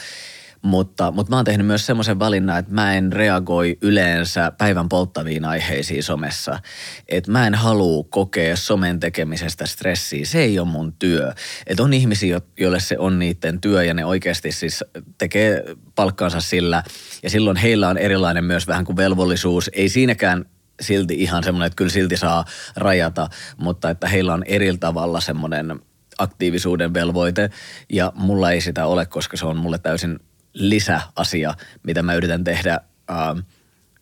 mutta, 0.65 1.12
mutta 1.12 1.30
mä 1.30 1.36
oon 1.36 1.45
tehnyt 1.45 1.67
myös 1.67 1.86
semmoisen 1.86 2.19
valinnan, 2.19 2.60
että 2.60 2.73
mä 2.73 2.93
en 2.93 3.13
reagoi 3.13 3.78
yleensä 3.82 4.51
päivän 4.58 4.89
polttaviin 4.89 5.45
aiheisiin 5.45 6.04
somessa. 6.04 6.60
Että 7.08 7.32
mä 7.32 7.47
en 7.47 7.56
halua 7.56 8.06
kokea 8.10 8.56
somen 8.56 8.99
tekemisestä 8.99 9.65
stressiä. 9.65 10.25
Se 10.25 10.39
ei 10.39 10.60
ole 10.60 10.67
mun 10.67 10.93
työ. 10.93 11.34
Että 11.67 11.84
on 11.84 11.93
ihmisiä, 11.93 12.41
joille 12.60 12.80
se 12.80 12.97
on 12.97 13.19
niiden 13.19 13.62
työ 13.62 13.84
ja 13.84 13.93
ne 13.93 14.06
oikeasti 14.06 14.51
siis 14.51 14.84
tekee 15.17 15.63
palkkaansa 15.95 16.41
sillä. 16.41 16.84
Ja 17.23 17.30
silloin 17.30 17.58
heillä 17.58 17.89
on 17.89 17.97
erilainen 17.97 18.43
myös 18.43 18.67
vähän 18.67 18.86
kuin 18.86 18.97
velvollisuus. 18.97 19.69
Ei 19.73 19.89
siinäkään 19.89 20.45
silti 20.82 21.13
ihan 21.13 21.43
semmoinen, 21.43 21.67
että 21.67 21.78
kyllä 21.78 21.91
silti 21.91 22.17
saa 22.17 22.45
rajata, 22.75 23.30
mutta 23.58 23.89
että 23.89 24.08
heillä 24.08 24.34
on 24.34 24.43
eri 24.43 24.78
tavalla 24.78 25.19
semmoinen 25.19 25.80
aktiivisuuden 26.17 26.93
velvoite 26.93 27.49
ja 27.89 28.12
mulla 28.15 28.51
ei 28.51 28.62
sitä 28.62 28.86
ole, 28.86 29.06
koska 29.06 29.38
se 29.38 29.45
on 29.45 29.58
mulle 29.58 29.78
täysin 29.78 30.19
lisäasia, 30.55 31.53
mitä 31.83 32.03
mä 32.03 32.13
yritän 32.13 32.43
tehdä 32.43 32.79
äh, 33.11 33.45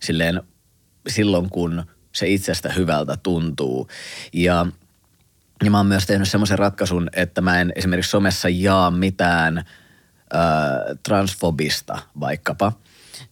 silleen 0.00 0.42
silloin, 1.08 1.50
kun 1.50 1.84
se 2.12 2.28
itsestä 2.28 2.72
hyvältä 2.72 3.16
tuntuu. 3.22 3.88
Ja, 4.32 4.66
ja 5.64 5.70
mä 5.70 5.76
oon 5.76 5.86
myös 5.86 6.06
tehnyt 6.06 6.28
semmoisen 6.28 6.58
ratkaisun, 6.58 7.08
että 7.12 7.40
mä 7.40 7.60
en 7.60 7.72
esimerkiksi 7.76 8.10
somessa 8.10 8.48
jaa 8.48 8.90
mitään 8.90 9.58
äh, 9.58 9.64
transfobista 11.02 11.98
vaikkapa, 12.20 12.72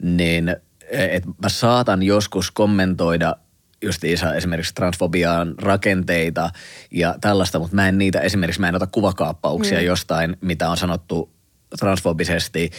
niin 0.03 0.57
että 0.91 1.29
mä 1.43 1.49
saatan 1.49 2.03
joskus 2.03 2.51
kommentoida 2.51 3.37
justiinsa 3.83 4.35
esimerkiksi 4.35 4.75
transfobiaan 4.75 5.55
rakenteita 5.59 6.51
ja 6.91 7.15
tällaista, 7.21 7.59
mutta 7.59 7.77
mä 7.77 7.89
en 7.89 7.99
niitä, 7.99 8.21
esimerkiksi 8.21 8.61
mä 8.61 8.69
en 8.69 8.75
ota 8.75 8.87
kuvakaappauksia 8.87 9.79
mm. 9.79 9.85
jostain, 9.85 10.37
mitä 10.41 10.71
on 10.71 10.77
sanottu 10.77 11.31
transfobisesti 11.79 12.71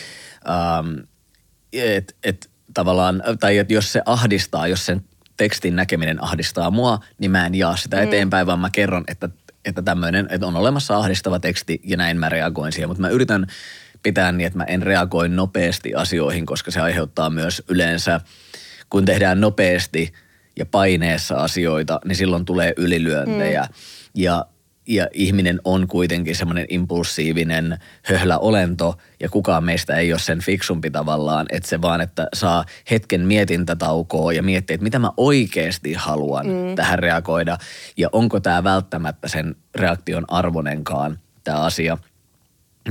ähm, 0.49 0.95
että 1.73 2.13
et, 2.23 2.49
tavallaan, 2.73 3.23
tai 3.39 3.57
että 3.57 3.73
jos 3.73 3.93
se 3.93 4.01
ahdistaa, 4.05 4.67
jos 4.67 4.85
sen 4.85 5.01
tekstin 5.37 5.75
näkeminen 5.75 6.23
ahdistaa 6.23 6.71
mua, 6.71 6.99
niin 7.17 7.31
mä 7.31 7.45
en 7.45 7.55
jaa 7.55 7.75
sitä 7.75 7.97
mm. 7.97 8.03
eteenpäin, 8.03 8.47
vaan 8.47 8.59
mä 8.59 8.69
kerron, 8.69 9.03
että, 9.07 9.29
että 9.65 9.81
tämmöinen, 9.81 10.27
että 10.29 10.47
on 10.47 10.55
olemassa 10.55 10.97
ahdistava 10.97 11.39
teksti 11.39 11.81
ja 11.83 11.97
näin 11.97 12.17
mä 12.17 12.29
reagoin 12.29 12.71
siihen. 12.71 12.89
Mutta 12.89 13.01
mä 13.01 13.09
yritän 13.09 13.47
pitää 14.03 14.31
niin, 14.31 14.47
että 14.47 14.57
mä 14.57 14.63
en 14.63 14.83
reagoi 14.83 15.29
nopeasti 15.29 15.95
asioihin, 15.95 16.45
koska 16.45 16.71
se 16.71 16.81
aiheuttaa 16.81 17.29
myös 17.29 17.63
yleensä, 17.67 18.21
kun 18.89 19.05
tehdään 19.05 19.41
nopeasti 19.41 20.13
ja 20.59 20.65
paineessa 20.65 21.35
asioita, 21.35 21.99
niin 22.05 22.15
silloin 22.15 22.45
tulee 22.45 22.73
ylilyöntejä. 22.77 23.61
Mm. 23.61 23.73
Ja 24.15 24.45
ja 24.87 25.07
ihminen 25.13 25.61
on 25.63 25.87
kuitenkin 25.87 26.35
semmoinen 26.35 26.65
impulsiivinen 26.69 27.77
höhlä 28.03 28.37
olento 28.37 28.97
ja 29.19 29.29
kukaan 29.29 29.63
meistä 29.63 29.95
ei 29.95 30.13
ole 30.13 30.19
sen 30.19 30.39
fiksumpi 30.39 30.91
tavallaan, 30.91 31.45
että 31.49 31.69
se 31.69 31.81
vaan, 31.81 32.01
että 32.01 32.27
saa 32.33 32.65
hetken 32.91 33.27
mietintätaukoa 33.27 34.33
ja 34.33 34.43
miettiä, 34.43 34.73
että 34.73 34.83
mitä 34.83 34.99
mä 34.99 35.11
oikeasti 35.17 35.93
haluan 35.93 36.47
mm. 36.47 36.75
tähän 36.75 36.99
reagoida 36.99 37.57
ja 37.97 38.09
onko 38.11 38.39
tämä 38.39 38.63
välttämättä 38.63 39.27
sen 39.27 39.55
reaktion 39.75 40.25
arvonenkaan 40.27 41.19
tämä 41.43 41.57
asia. 41.57 41.97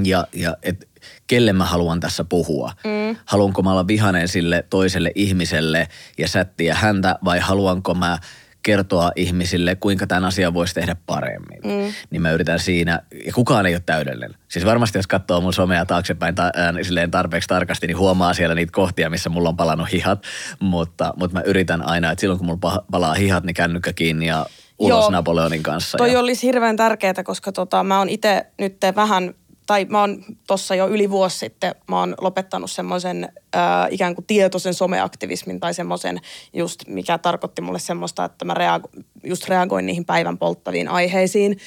Ja, 0.05 0.27
ja 0.33 0.57
et, 0.63 0.89
kelle 1.27 1.53
mä 1.53 1.65
haluan 1.65 2.01
tässä 2.01 2.25
puhua. 2.25 2.73
Mm. 2.85 3.17
Haluanko 3.25 3.63
mä 3.63 3.71
olla 3.71 3.87
vihanen 3.87 4.29
sille 4.29 4.65
toiselle 4.71 5.13
ihmiselle 5.15 5.89
ja 6.19 6.29
sättiä 6.29 6.75
häntä 6.75 7.19
vai 7.25 7.39
haluanko 7.39 7.95
mä 7.95 8.19
kertoa 8.63 9.13
ihmisille, 9.17 9.75
kuinka 9.77 10.07
tämän 10.07 10.25
asian 10.25 10.55
voisi 10.55 10.75
tehdä 10.75 10.97
paremmin. 11.07 11.61
Mm. 11.65 11.93
Niin 12.11 12.23
mä 12.23 12.31
yritän 12.31 12.59
siinä, 12.59 13.01
ja 13.27 13.33
kukaan 13.33 13.67
ei 13.67 13.75
ole 13.75 13.83
täydellinen. 13.87 14.35
Siis 14.49 14.65
varmasti 14.65 14.99
jos 14.99 15.07
katsoo 15.07 15.41
mun 15.41 15.53
somea 15.53 15.87
taaksepäin 15.87 16.35
ta, 16.35 16.45
äh, 16.45 16.75
silleen 16.83 17.11
tarpeeksi 17.11 17.49
tarkasti, 17.49 17.87
niin 17.87 17.99
huomaa 17.99 18.35
siellä 18.35 18.55
niitä 18.55 18.73
kohtia, 18.73 19.11
missä 19.11 19.31
mulla 19.31 19.49
on 19.49 19.57
palannut 19.57 19.93
hihat. 19.93 20.23
Mutta, 20.61 21.15
mutta 21.17 21.39
mä 21.39 21.43
yritän 21.47 21.89
aina, 21.89 22.11
että 22.11 22.21
silloin 22.21 22.39
kun 22.39 22.47
mulla 22.47 22.85
palaa 22.91 23.15
hihat, 23.15 23.45
niin 23.45 23.55
kännykkä 23.55 23.93
kiinni 23.93 24.27
ja 24.27 24.47
ulos 24.79 25.03
Joo, 25.03 25.11
Napoleonin 25.11 25.63
kanssa. 25.63 25.99
Toi 25.99 26.13
ja... 26.13 26.21
olisi 26.21 26.47
hirveän 26.47 26.77
tärkeää, 26.77 27.25
koska 27.25 27.53
tota, 27.53 27.85
mä 27.85 27.99
oon 27.99 28.09
itse 28.09 28.47
nyt 28.59 28.77
vähän 28.97 29.35
tai 29.73 29.85
mä 29.85 30.01
oon 30.01 30.25
tuossa 30.47 30.75
jo 30.75 30.89
yli 30.89 31.11
vuosi 31.11 31.39
sitten, 31.39 31.75
mä 31.89 32.01
oon 32.01 32.15
lopettanut 32.21 32.71
semmoisen 32.71 33.33
äh, 33.57 33.63
ikään 33.91 34.15
kuin 34.15 34.27
tietoisen 34.27 34.75
someaktivismin 34.75 35.61
tai 35.61 35.75
semmoisen 35.75 36.21
just, 36.53 36.83
mikä 36.87 37.19
tarkoitti 37.19 37.63
mulle 37.63 37.79
semmoista, 37.79 38.25
että 38.25 38.45
mä 38.45 38.55
reago- 38.55 39.03
just 39.25 39.49
reagoin 39.49 39.87
niihin 39.87 40.05
päivän 40.05 40.39
polttaviin 40.39 40.89
aiheisiin. 40.89 41.59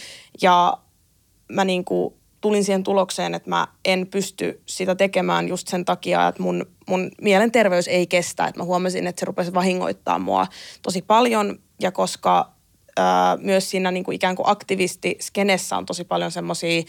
Ja 0.41 0.77
mä 1.49 1.65
niin 1.65 1.85
kuin 1.85 2.13
tulin 2.41 2.63
siihen 2.63 2.83
tulokseen, 2.83 3.35
että 3.35 3.49
mä 3.49 3.67
en 3.85 4.07
pysty 4.07 4.61
sitä 4.65 4.95
tekemään 4.95 5.47
just 5.47 5.67
sen 5.67 5.85
takia, 5.85 6.27
että 6.27 6.43
mun, 6.43 6.65
mun 6.87 7.11
mielenterveys 7.21 7.87
ei 7.87 8.07
kestä. 8.07 8.45
Että 8.45 8.61
mä 8.61 8.65
huomasin, 8.65 9.07
että 9.07 9.19
se 9.19 9.25
rupesi 9.25 9.53
vahingoittaa 9.53 10.19
mua 10.19 10.47
tosi 10.81 11.01
paljon 11.01 11.59
ja 11.81 11.91
koska 11.91 12.54
myös 13.39 13.69
siinä 13.69 13.91
niin 13.91 14.03
kuin 14.03 14.15
ikään 14.15 14.35
kuin 14.35 14.49
aktivistiskenessä 14.49 15.77
on 15.77 15.85
tosi 15.85 16.03
paljon 16.03 16.31
semmoisia 16.31 16.83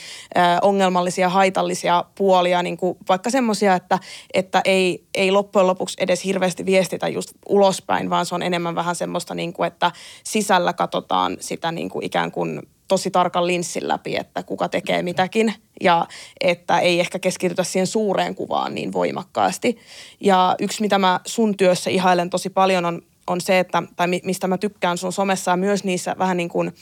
ongelmallisia, 0.62 1.29
haitallisia 1.29 2.05
puolia, 2.14 2.62
niin 2.62 2.77
kuin 2.77 2.99
vaikka 3.09 3.31
semmoisia, 3.31 3.75
että, 3.75 3.99
että 4.35 4.62
ei, 4.64 5.05
ei 5.14 5.31
loppujen 5.31 5.66
lopuksi 5.66 5.97
edes 6.01 6.25
hirveästi 6.25 6.66
viestitä 6.66 7.09
just 7.09 7.31
ulospäin, 7.49 8.11
vaan 8.11 8.27
se 8.27 8.35
on 8.35 8.42
enemmän 8.42 8.75
vähän 8.75 8.97
semmoista, 8.97 9.35
niin 9.35 9.53
kuin, 9.53 9.66
että 9.66 9.92
sisällä 10.25 10.73
katsotaan 10.73 11.37
sitä 11.40 11.73
niin 11.73 11.88
kuin 11.88 12.05
ikään 12.05 12.33
kuin 12.33 12.62
tosi 12.88 13.11
tarkan 13.11 13.47
linssin 13.47 13.88
läpi, 13.88 14.16
että 14.16 14.42
kuka 14.42 14.69
tekee 14.69 15.03
mitäkin 15.03 15.55
ja 15.81 16.07
että 16.40 16.79
ei 16.79 17.01
ehkä 17.01 17.19
keskitytä 17.19 17.64
siihen 17.64 17.87
suureen 17.87 18.35
kuvaan 18.35 18.75
niin 18.75 18.92
voimakkaasti. 18.92 19.79
Ja 20.21 20.57
yksi, 20.61 20.83
mitä 20.83 20.99
mä 20.99 21.21
sun 21.27 21.57
työssä 21.57 21.90
ihailen 21.90 22.31
tosi 22.31 22.51
paljon 22.51 22.85
on 22.85 23.03
on 23.27 23.41
se, 23.41 23.59
että, 23.59 23.83
tai 23.97 24.07
mistä 24.25 24.47
mä 24.47 24.59
tykkään 24.59 24.99
sun 24.99 25.12
somessa 25.12 25.51
ja 25.51 25.57
myös 25.57 25.85
niissä 25.85 26.15
vähän 26.19 26.37
niin 26.37 26.49
kuin 26.49 26.73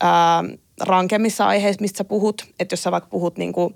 ää, 0.00 0.44
rankemmissa 0.80 1.46
aiheissa, 1.46 1.80
mistä 1.80 1.98
sä 1.98 2.04
puhut, 2.04 2.46
että 2.60 2.72
jos 2.72 2.82
sä 2.82 2.90
vaikka 2.90 3.10
puhut 3.10 3.38
niin 3.38 3.52
kuin, 3.52 3.74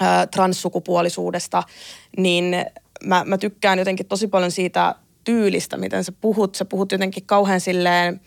ää, 0.00 0.26
transsukupuolisuudesta, 0.26 1.62
niin 2.16 2.56
mä, 3.04 3.24
mä 3.24 3.38
tykkään 3.38 3.78
jotenkin 3.78 4.06
tosi 4.06 4.26
paljon 4.26 4.50
siitä 4.50 4.94
tyylistä, 5.24 5.76
miten 5.76 6.04
sä 6.04 6.12
puhut. 6.20 6.54
Sä 6.54 6.64
puhut 6.64 6.92
jotenkin 6.92 7.26
kauhean 7.26 7.60
silleen 7.60 8.20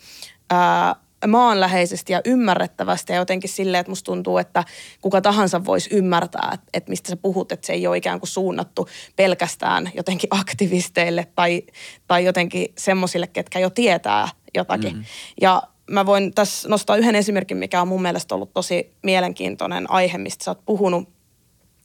ää, 0.50 0.96
maanläheisesti 1.26 2.12
ja 2.12 2.20
ymmärrettävästi 2.24 3.12
ja 3.12 3.18
jotenkin 3.18 3.50
silleen, 3.50 3.80
että 3.80 3.90
musta 3.90 4.04
tuntuu, 4.04 4.38
että 4.38 4.64
kuka 5.00 5.20
tahansa 5.20 5.64
voisi 5.64 5.90
ymmärtää, 5.92 6.50
että, 6.54 6.66
että 6.74 6.90
mistä 6.90 7.08
sä 7.08 7.16
puhut, 7.16 7.52
että 7.52 7.66
se 7.66 7.72
ei 7.72 7.86
ole 7.86 7.96
ikään 7.96 8.20
kuin 8.20 8.28
suunnattu 8.28 8.88
pelkästään 9.16 9.90
jotenkin 9.94 10.28
aktivisteille 10.32 11.26
tai, 11.34 11.62
tai 12.06 12.24
jotenkin 12.24 12.72
semmoisille, 12.78 13.26
ketkä 13.26 13.58
jo 13.58 13.70
tietää 13.70 14.28
jotakin. 14.54 14.92
Mm-hmm. 14.92 15.04
Ja 15.40 15.62
mä 15.90 16.06
voin 16.06 16.34
tässä 16.34 16.68
nostaa 16.68 16.96
yhden 16.96 17.14
esimerkin, 17.14 17.56
mikä 17.56 17.82
on 17.82 17.88
mun 17.88 18.02
mielestä 18.02 18.34
ollut 18.34 18.52
tosi 18.52 18.92
mielenkiintoinen 19.02 19.90
aihe, 19.90 20.18
mistä 20.18 20.44
sä 20.44 20.50
oot 20.50 20.64
puhunut, 20.64 21.08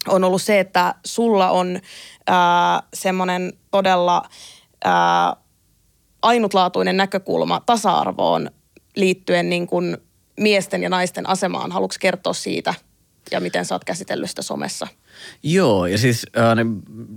on 0.08 0.24
ollut 0.24 0.41
se, 0.41 0.60
että 0.60 0.96
sulla 1.06 1.50
on 1.50 1.80
semmoinen 2.93 3.54
todella 3.72 4.22
ää, 4.86 5.36
ainutlaatuinen 6.22 6.98
näkökulma 6.98 7.62
tasa-arvoon 7.65 8.52
liittyen 8.96 9.50
niin 9.50 9.68
kuin 9.68 9.98
miesten 10.40 10.84
ja 10.84 10.90
naisten 10.90 11.30
asemaan. 11.30 11.72
Haluatko 11.72 11.98
kertoa 12.00 12.34
siitä 12.34 12.74
ja 13.32 13.40
miten 13.40 13.66
sä 13.66 13.76
oot 13.76 13.84
käsitellyt 13.84 14.30
sitä 14.30 14.42
somessa? 14.42 14.88
Joo, 15.44 15.86
ja 15.86 15.98
siis 15.98 16.26
äh, 16.38 16.44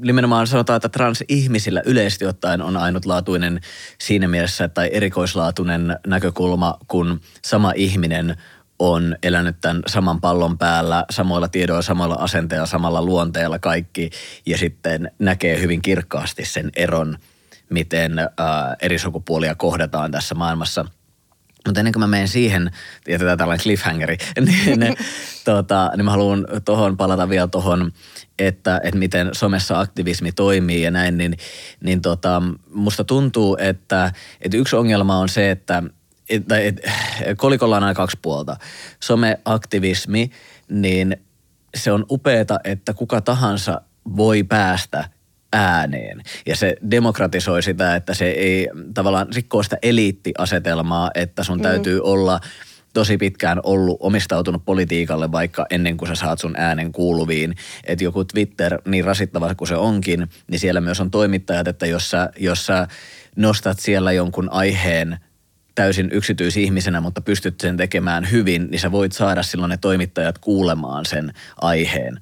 nimenomaan 0.00 0.46
sanotaan, 0.46 0.76
että 0.76 0.88
transihmisillä 0.88 1.82
yleisesti 1.86 2.26
ottaen 2.26 2.62
on 2.62 2.76
ainutlaatuinen 2.76 3.60
siinä 4.00 4.28
mielessä 4.28 4.68
tai 4.68 4.90
erikoislaatuinen 4.92 5.98
näkökulma, 6.06 6.78
kun 6.88 7.20
sama 7.44 7.72
ihminen 7.76 8.36
on 8.78 9.16
elänyt 9.22 9.56
tämän 9.60 9.82
saman 9.86 10.20
pallon 10.20 10.58
päällä, 10.58 11.04
samoilla 11.10 11.48
tiedoilla, 11.48 11.82
samalla 11.82 12.14
asenteella, 12.14 12.66
samalla 12.66 13.02
luonteella 13.02 13.58
kaikki, 13.58 14.10
ja 14.46 14.58
sitten 14.58 15.10
näkee 15.18 15.60
hyvin 15.60 15.82
kirkkaasti 15.82 16.44
sen 16.44 16.70
eron, 16.76 17.18
miten 17.70 18.18
äh, 18.18 18.26
eri 18.82 18.98
sukupuolia 18.98 19.54
kohdataan 19.54 20.10
tässä 20.10 20.34
maailmassa– 20.34 20.84
mutta 21.66 21.80
ennen 21.80 21.92
kuin 21.92 22.00
mä 22.00 22.06
menen 22.06 22.28
siihen, 22.28 22.70
jätetään 23.08 23.38
tällainen 23.38 23.62
cliffhangeri, 23.62 24.16
niin, 24.76 24.96
tota, 25.44 25.90
niin 25.96 26.04
mä 26.04 26.10
haluan 26.10 26.46
tuohon 26.64 26.96
palata 26.96 27.28
vielä 27.28 27.46
tuohon, 27.46 27.92
että, 28.38 28.80
että 28.84 28.98
miten 28.98 29.30
somessa 29.32 29.80
aktivismi 29.80 30.32
toimii 30.32 30.82
ja 30.82 30.90
näin, 30.90 31.18
niin, 31.18 31.36
niin 31.84 32.02
tota, 32.02 32.42
musta 32.74 33.04
tuntuu, 33.04 33.56
että, 33.60 34.12
että 34.40 34.56
yksi 34.56 34.76
ongelma 34.76 35.18
on 35.18 35.28
se, 35.28 35.50
että 35.50 35.82
et, 36.28 36.52
et, 36.52 36.80
kolikolla 37.36 37.76
on 37.76 37.82
aina 37.82 37.94
kaksi 37.94 38.18
puolta. 38.22 38.56
Someaktivismi, 39.00 40.30
niin 40.68 41.16
se 41.74 41.92
on 41.92 42.06
upeeta, 42.10 42.58
että 42.64 42.94
kuka 42.94 43.20
tahansa 43.20 43.80
voi 44.16 44.42
päästä 44.42 45.15
ääneen. 45.56 46.22
Ja 46.46 46.56
se 46.56 46.76
demokratisoi 46.90 47.62
sitä, 47.62 47.96
että 47.96 48.14
se 48.14 48.30
ei 48.30 48.68
tavallaan 48.94 49.26
rikkoo 49.34 49.62
sitä 49.62 49.78
eliittiasetelmaa, 49.82 51.10
että 51.14 51.44
sun 51.44 51.58
mm. 51.58 51.62
täytyy 51.62 52.00
olla 52.00 52.40
tosi 52.94 53.16
pitkään 53.16 53.60
ollut 53.62 53.96
omistautunut 54.00 54.64
politiikalle 54.64 55.32
vaikka 55.32 55.66
ennen 55.70 55.96
kuin 55.96 56.08
sä 56.08 56.14
saat 56.14 56.38
sun 56.38 56.54
äänen 56.56 56.92
kuuluviin. 56.92 57.54
Että 57.84 58.04
joku 58.04 58.24
Twitter, 58.24 58.78
niin 58.84 59.04
rasittava 59.04 59.54
kuin 59.54 59.68
se 59.68 59.76
onkin, 59.76 60.28
niin 60.50 60.58
siellä 60.58 60.80
myös 60.80 61.00
on 61.00 61.10
toimittajat, 61.10 61.68
että 61.68 61.86
jos 61.86 62.10
sä, 62.10 62.30
jos 62.38 62.66
sä 62.66 62.88
nostat 63.36 63.78
siellä 63.78 64.12
jonkun 64.12 64.48
aiheen 64.52 65.18
täysin 65.74 66.08
yksityisihmisenä, 66.12 67.00
mutta 67.00 67.20
pystyt 67.20 67.60
sen 67.60 67.76
tekemään 67.76 68.30
hyvin, 68.30 68.68
niin 68.70 68.80
sä 68.80 68.92
voit 68.92 69.12
saada 69.12 69.42
silloin 69.42 69.70
ne 69.70 69.76
toimittajat 69.76 70.38
kuulemaan 70.38 71.06
sen 71.06 71.32
aiheen. 71.60 72.20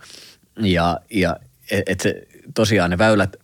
Ja, 0.60 1.00
ja 1.10 1.36
et, 1.70 1.82
et 1.86 2.00
se, 2.00 2.22
tosiaan 2.54 2.90
ne 2.90 2.98
väylät, 2.98 3.36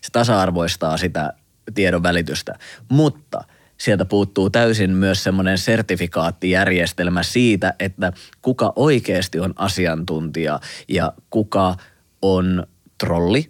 se 0.00 0.10
tasa-arvoistaa 0.12 0.96
sitä 0.96 1.32
tiedon 1.74 2.02
välitystä, 2.02 2.58
mutta 2.88 3.44
sieltä 3.78 4.04
puuttuu 4.04 4.50
täysin 4.50 4.90
myös 4.90 5.24
semmoinen 5.24 5.58
sertifikaattijärjestelmä 5.58 7.22
siitä, 7.22 7.74
että 7.78 8.12
kuka 8.42 8.72
oikeasti 8.76 9.40
on 9.40 9.54
asiantuntija 9.56 10.60
ja 10.88 11.12
kuka 11.30 11.76
on 12.22 12.66
trolli, 12.98 13.48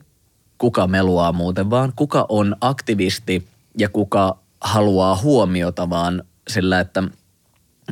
kuka 0.58 0.86
meluaa 0.86 1.32
muuten 1.32 1.70
vaan, 1.70 1.92
kuka 1.96 2.26
on 2.28 2.56
aktivisti 2.60 3.48
ja 3.78 3.88
kuka 3.88 4.38
haluaa 4.60 5.16
huomiota 5.16 5.90
vaan 5.90 6.22
sillä, 6.48 6.80
että– 6.80 7.02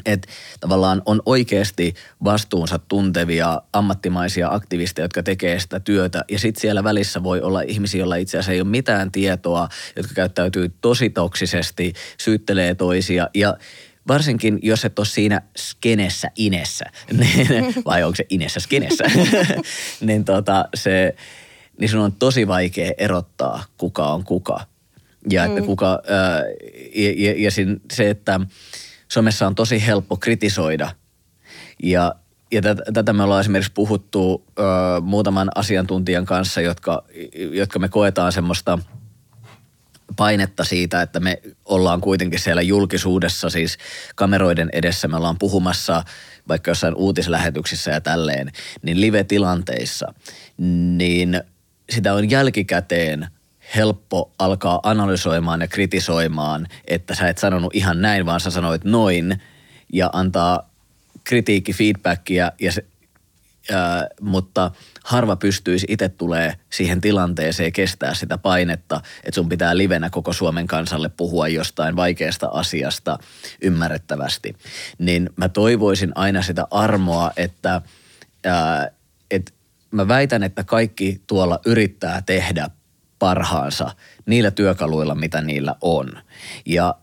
että 0.06 0.28
tavallaan 0.60 1.02
on 1.06 1.22
oikeasti 1.26 1.94
vastuunsa 2.24 2.78
tuntevia 2.78 3.62
ammattimaisia 3.72 4.48
aktivisteja, 4.50 5.04
jotka 5.04 5.22
tekee 5.22 5.60
sitä 5.60 5.80
työtä. 5.80 6.24
Ja 6.30 6.38
sitten 6.38 6.60
siellä 6.60 6.84
välissä 6.84 7.22
voi 7.22 7.40
olla 7.40 7.60
ihmisiä, 7.60 7.98
joilla 7.98 8.16
itse 8.16 8.38
asiassa 8.38 8.52
ei 8.52 8.60
ole 8.60 8.68
mitään 8.68 9.12
tietoa, 9.12 9.68
jotka 9.96 10.14
käyttäytyy 10.14 10.72
tosi 10.80 11.10
toksisesti, 11.10 11.92
syyttelee 12.18 12.74
toisia 12.74 13.28
ja 13.34 13.56
varsinkin 14.08 14.58
jos 14.62 14.84
et 14.84 14.98
ole 14.98 15.06
siinä 15.06 15.42
skenessä 15.58 16.30
inessä, 16.36 16.84
niin, 17.18 17.74
vai 17.84 18.02
onko 18.02 18.16
se 18.16 18.26
inessä 18.30 18.60
skenessä, 18.60 19.04
niin, 20.00 20.24
tota, 20.24 20.68
se, 20.74 21.14
niin 21.80 21.88
sun 21.88 22.00
on 22.00 22.12
tosi 22.12 22.46
vaikea 22.48 22.92
erottaa, 22.98 23.64
kuka 23.76 24.12
on 24.12 24.24
kuka. 24.24 24.60
Ja, 25.30 25.44
että 25.44 25.60
mm. 25.60 25.66
kuka, 25.66 26.02
ää, 26.08 26.42
ja, 26.94 27.12
ja, 27.16 27.34
ja 27.36 27.50
se, 27.92 28.10
että 28.10 28.40
somessa 29.10 29.46
on 29.46 29.54
tosi 29.54 29.86
helppo 29.86 30.16
kritisoida. 30.16 30.90
Ja, 31.82 32.14
ja 32.52 32.62
tätä, 32.62 32.82
tätä 32.92 33.12
me 33.12 33.22
ollaan 33.22 33.40
esimerkiksi 33.40 33.72
puhuttu 33.72 34.44
ö, 34.58 34.62
muutaman 35.00 35.48
asiantuntijan 35.54 36.26
kanssa, 36.26 36.60
jotka, 36.60 37.04
jotka 37.52 37.78
me 37.78 37.88
koetaan 37.88 38.32
semmoista 38.32 38.78
painetta 40.16 40.64
siitä, 40.64 41.02
että 41.02 41.20
me 41.20 41.42
ollaan 41.64 42.00
kuitenkin 42.00 42.38
siellä 42.38 42.62
julkisuudessa, 42.62 43.50
siis 43.50 43.78
kameroiden 44.14 44.70
edessä 44.72 45.08
me 45.08 45.16
ollaan 45.16 45.38
puhumassa 45.38 46.04
vaikka 46.48 46.70
jossain 46.70 46.94
uutislähetyksissä 46.94 47.90
ja 47.90 48.00
tälleen, 48.00 48.52
niin 48.82 49.00
live-tilanteissa, 49.00 50.14
niin 50.96 51.42
sitä 51.90 52.14
on 52.14 52.30
jälkikäteen– 52.30 53.26
helppo 53.76 54.32
alkaa 54.38 54.80
analysoimaan 54.82 55.60
ja 55.60 55.68
kritisoimaan, 55.68 56.66
että 56.84 57.14
sä 57.14 57.28
et 57.28 57.38
sanonut 57.38 57.74
ihan 57.74 58.02
näin, 58.02 58.26
vaan 58.26 58.40
sä 58.40 58.50
sanoit 58.50 58.84
noin 58.84 59.42
ja 59.92 60.10
antaa 60.12 60.70
kritiikki, 61.24 61.72
feedbackia 61.72 62.52
ja 62.60 62.72
se, 62.72 62.84
mutta 64.20 64.70
harva 65.04 65.36
pystyisi 65.36 65.86
itse 65.88 66.08
tulee 66.08 66.54
siihen 66.70 67.00
tilanteeseen 67.00 67.72
kestää 67.72 68.14
sitä 68.14 68.38
painetta, 68.38 69.00
että 69.24 69.34
sun 69.34 69.48
pitää 69.48 69.76
livenä 69.76 70.10
koko 70.10 70.32
Suomen 70.32 70.66
kansalle 70.66 71.08
puhua 71.08 71.48
jostain 71.48 71.96
vaikeasta 71.96 72.48
asiasta 72.52 73.18
ymmärrettävästi. 73.62 74.56
Niin 74.98 75.30
mä 75.36 75.48
toivoisin 75.48 76.12
aina 76.14 76.42
sitä 76.42 76.66
armoa, 76.70 77.30
että, 77.36 77.82
ää, 78.44 78.90
että 79.30 79.52
mä 79.90 80.08
väitän, 80.08 80.42
että 80.42 80.64
kaikki 80.64 81.20
tuolla 81.26 81.60
yrittää 81.66 82.22
tehdä 82.26 82.70
parhaansa 83.20 83.90
niillä 84.26 84.50
työkaluilla, 84.50 85.14
mitä 85.14 85.40
niillä 85.40 85.74
on. 85.80 86.12
Ja 86.66 86.94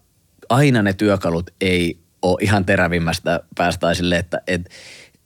aina 0.49 0.81
ne 0.81 0.93
työkalut 0.93 1.49
ei 1.61 1.99
ole 2.21 2.37
ihan 2.41 2.65
terävimmästä 2.65 3.39
päästä 3.57 3.93
sille, 3.93 4.17
että 4.17 4.41
et, 4.47 4.69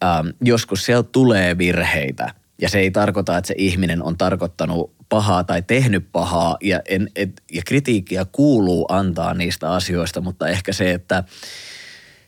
ähm, 0.04 0.28
joskus 0.42 0.86
siellä 0.86 1.04
tulee 1.04 1.58
virheitä 1.58 2.34
ja 2.62 2.70
se 2.70 2.80
ei 2.80 2.92
tarkoita, 2.92 3.38
että 3.38 3.48
se 3.48 3.56
ihminen 3.58 4.04
on 4.04 4.18
tarkoittanut 4.18 4.94
pahaa 5.10 5.44
tai 5.44 5.62
tehnyt 5.62 6.08
pahaa 6.12 6.58
ja, 6.64 6.82
en, 6.88 7.10
et, 7.16 7.44
ja 7.52 7.62
kritiikkiä 7.66 8.26
kuuluu 8.32 8.86
antaa 8.90 9.34
niistä 9.34 9.72
asioista, 9.72 10.22
mutta 10.22 10.48
ehkä 10.48 10.74
se, 10.74 10.92
että 10.92 11.24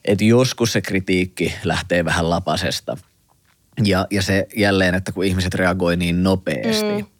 et 0.05 0.21
joskus 0.21 0.73
se 0.73 0.81
kritiikki 0.81 1.53
lähtee 1.63 2.05
vähän 2.05 2.29
lapasesta. 2.29 2.97
Ja, 3.83 4.07
ja 4.11 4.21
se 4.21 4.47
jälleen, 4.55 4.95
että 4.95 5.11
kun 5.11 5.25
ihmiset 5.25 5.53
reagoi 5.53 5.97
niin 5.97 6.23
nopeasti, 6.23 7.01
mm 7.01 7.12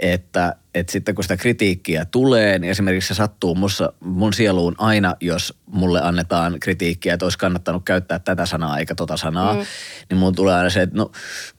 että, 0.00 0.56
että 0.74 0.92
sitten 0.92 1.14
kun 1.14 1.24
sitä 1.24 1.36
kritiikkiä 1.36 2.04
tulee, 2.04 2.58
niin 2.58 2.70
esimerkiksi 2.70 3.08
se 3.08 3.14
sattuu 3.14 3.54
mussa, 3.54 3.92
mun 4.00 4.32
sieluun 4.32 4.74
aina, 4.78 5.16
jos 5.20 5.54
mulle 5.66 6.02
annetaan 6.02 6.60
kritiikkiä, 6.60 7.14
että 7.14 7.26
olisi 7.26 7.38
kannattanut 7.38 7.84
käyttää 7.84 8.18
tätä 8.18 8.46
sanaa 8.46 8.78
eikä 8.78 8.94
tota 8.94 9.16
sanaa, 9.16 9.54
mm. 9.54 9.60
niin 10.10 10.18
mun 10.18 10.34
tulee 10.34 10.54
aina 10.54 10.70
se, 10.70 10.82
että 10.82 10.96
no 10.96 11.10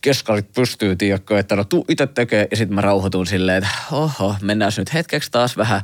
keskarit 0.01 0.53
pystyy, 0.53 0.95
tiedätkö, 0.95 1.39
että 1.39 1.55
no 1.55 1.63
tuu 1.63 1.85
itse 1.89 2.07
tekee, 2.07 2.47
ja 2.51 2.57
sitten 2.57 2.75
mä 2.75 2.81
rauhoitun 2.81 3.27
silleen, 3.27 3.57
että 3.57 3.69
oho, 3.91 4.35
mennään 4.41 4.71
nyt 4.77 4.93
hetkeksi 4.93 5.31
taas 5.31 5.57
vähän 5.57 5.81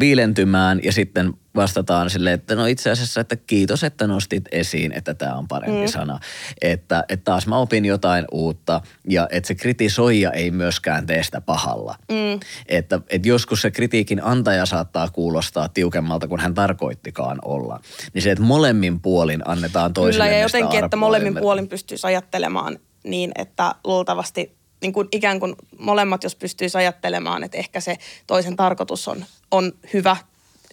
viilentymään 0.00 0.80
ja 0.82 0.92
sitten 0.92 1.34
vastataan 1.56 2.10
sille, 2.10 2.32
että 2.32 2.54
no 2.54 2.66
itse 2.66 2.90
asiassa, 2.90 3.20
että 3.20 3.36
kiitos, 3.36 3.84
että 3.84 4.06
nostit 4.06 4.44
esiin, 4.52 4.92
että 4.92 5.14
tämä 5.14 5.34
on 5.34 5.48
parempi 5.48 5.80
mm. 5.80 5.86
sana. 5.86 6.18
Että, 6.62 7.04
että 7.08 7.24
taas 7.24 7.46
mä 7.46 7.58
opin 7.58 7.84
jotain 7.84 8.24
uutta 8.32 8.80
ja 9.08 9.28
että 9.30 9.48
se 9.48 9.54
kritisoija 9.54 10.30
ei 10.30 10.50
myöskään 10.50 11.06
tee 11.06 11.22
sitä 11.22 11.40
pahalla. 11.40 11.96
Mm. 12.08 12.40
Että, 12.68 13.00
että 13.10 13.28
joskus 13.28 13.62
se 13.62 13.70
kritiikin 13.70 14.24
antaja 14.24 14.66
saattaa 14.66 15.08
kuulostaa 15.10 15.68
tiukemmalta 15.68 16.28
kuin 16.28 16.40
hän 16.40 16.54
tarkoittikaan 16.54 17.38
olla. 17.44 17.80
Niin 18.14 18.22
se, 18.22 18.30
että 18.30 18.44
molemmin 18.44 19.00
puolin 19.00 19.42
annetaan 19.44 19.92
toiselle 19.92 20.24
Kyllä 20.24 20.36
ja 20.36 20.42
jotenkin, 20.42 20.84
että 20.84 20.96
molemmin 20.96 21.34
puolin 21.34 21.68
pystyisi 21.68 22.06
ajattelemaan 22.06 22.78
niin, 23.04 23.32
että 23.34 23.74
luultavasti 23.84 24.61
niin 24.82 24.92
kuin 24.92 25.08
ikään 25.12 25.40
kuin 25.40 25.54
molemmat, 25.78 26.22
jos 26.22 26.36
pystyisi 26.36 26.78
ajattelemaan, 26.78 27.44
että 27.44 27.58
ehkä 27.58 27.80
se 27.80 27.98
toisen 28.26 28.56
tarkoitus 28.56 29.08
on, 29.08 29.24
on 29.50 29.72
hyvä, 29.92 30.16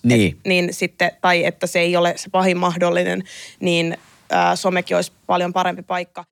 niin. 0.04 0.32
Et, 0.32 0.40
niin 0.46 0.74
sitten, 0.74 1.12
tai 1.22 1.46
että 1.46 1.68
se 1.68 1.80
ei 1.80 1.96
ole 1.96 2.14
se 2.18 2.30
pahin 2.30 2.58
mahdollinen, 2.58 3.24
niin 3.60 3.98
ää, 4.30 4.56
somekin 4.56 4.96
olisi 4.96 5.12
paljon 5.28 5.54
parempi 5.54 5.82
paikka. 5.82 6.26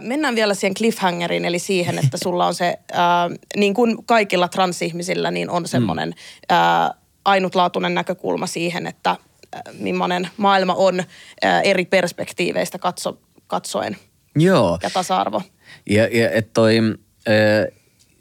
Mennään 0.00 0.34
vielä 0.34 0.54
siihen 0.54 0.74
cliffhangeriin, 0.74 1.44
eli 1.44 1.58
siihen, 1.58 1.98
että 1.98 2.16
sulla 2.22 2.46
on 2.46 2.54
se, 2.54 2.78
ää, 2.92 3.30
niin 3.56 3.74
kuin 3.74 4.06
kaikilla 4.06 4.48
transihmisillä, 4.48 5.30
niin 5.30 5.50
on 5.50 5.68
semmoinen 5.68 6.14
ää, 6.48 6.94
ainutlaatuinen 7.24 7.94
näkökulma 7.94 8.46
siihen, 8.46 8.86
että 8.86 9.10
ää, 9.10 9.62
millainen 9.78 10.28
maailma 10.36 10.74
on 10.74 11.02
ää, 11.42 11.60
eri 11.60 11.84
perspektiiveistä 11.84 12.78
katso, 12.78 13.18
katsoen. 13.46 13.96
Joo. 14.36 14.78
Ja 14.82 14.90
tasa-arvo. 14.90 15.42
Ja, 15.90 16.18
ja 16.18 16.30
et 16.30 16.52
toi, 16.52 16.78
ää, 17.26 17.34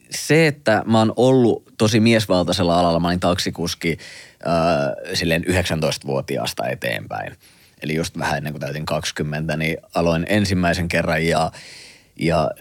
se, 0.09 0.47
että 0.47 0.83
mä 0.85 0.99
oon 0.99 1.13
ollut 1.15 1.63
tosi 1.77 1.99
miesvaltaisella 1.99 2.79
alalla, 2.79 2.99
mä 2.99 3.07
olin 3.07 3.19
taksikuski 3.19 3.97
ää, 4.45 4.93
silleen 5.13 5.43
19-vuotiaasta 5.43 6.67
eteenpäin– 6.67 7.35
eli 7.83 7.95
just 7.95 8.17
vähän 8.17 8.37
ennen 8.37 8.53
kuin 8.53 8.61
täytin 8.61 8.85
20, 8.85 9.57
niin 9.57 9.77
aloin 9.95 10.25
ensimmäisen 10.29 10.87
kerran 10.87 11.25
ja, 11.25 11.51
ja 12.19 12.51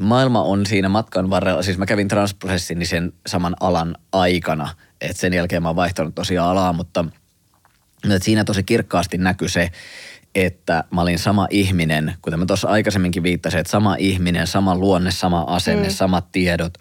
maailma 0.00 0.42
on 0.42 0.66
siinä 0.66 0.88
matkan 0.88 1.30
varrella, 1.30 1.62
siis 1.62 1.78
mä 1.78 1.86
kävin 1.86 2.08
transprosessin 2.08 2.86
sen 2.86 3.12
saman 3.26 3.56
alan 3.60 3.96
aikana, 4.12 4.68
että 5.00 5.20
sen 5.20 5.34
jälkeen 5.34 5.62
mä 5.62 5.68
oon 5.68 5.76
vaihtanut 5.76 6.14
tosiaan 6.14 6.50
alaa, 6.50 6.72
mutta 6.72 7.04
että 8.04 8.24
siinä 8.24 8.44
tosi 8.44 8.62
kirkkaasti 8.62 9.18
näkyy 9.18 9.48
se, 9.48 9.70
että 10.34 10.84
mä 10.90 11.02
olin 11.02 11.18
sama 11.18 11.46
ihminen, 11.50 12.14
kuten 12.22 12.38
mä 12.38 12.46
tuossa 12.46 12.68
aikaisemminkin 12.68 13.22
viittasin, 13.22 13.60
että 13.60 13.70
sama 13.70 13.96
ihminen, 13.98 14.46
sama 14.46 14.76
luonne, 14.76 15.10
sama 15.10 15.40
asenne, 15.40 15.88
mm. 15.88 15.94
samat 15.94 16.32
tiedot. 16.32 16.74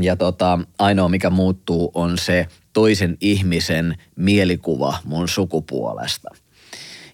Ja 0.00 0.16
tota, 0.16 0.58
ainoa 0.78 1.08
mikä 1.08 1.30
muuttuu 1.30 1.90
on 1.94 2.18
se, 2.18 2.48
toisen 2.72 3.16
ihmisen 3.20 3.96
mielikuva 4.16 4.98
mun 5.04 5.28
sukupuolesta. 5.28 6.28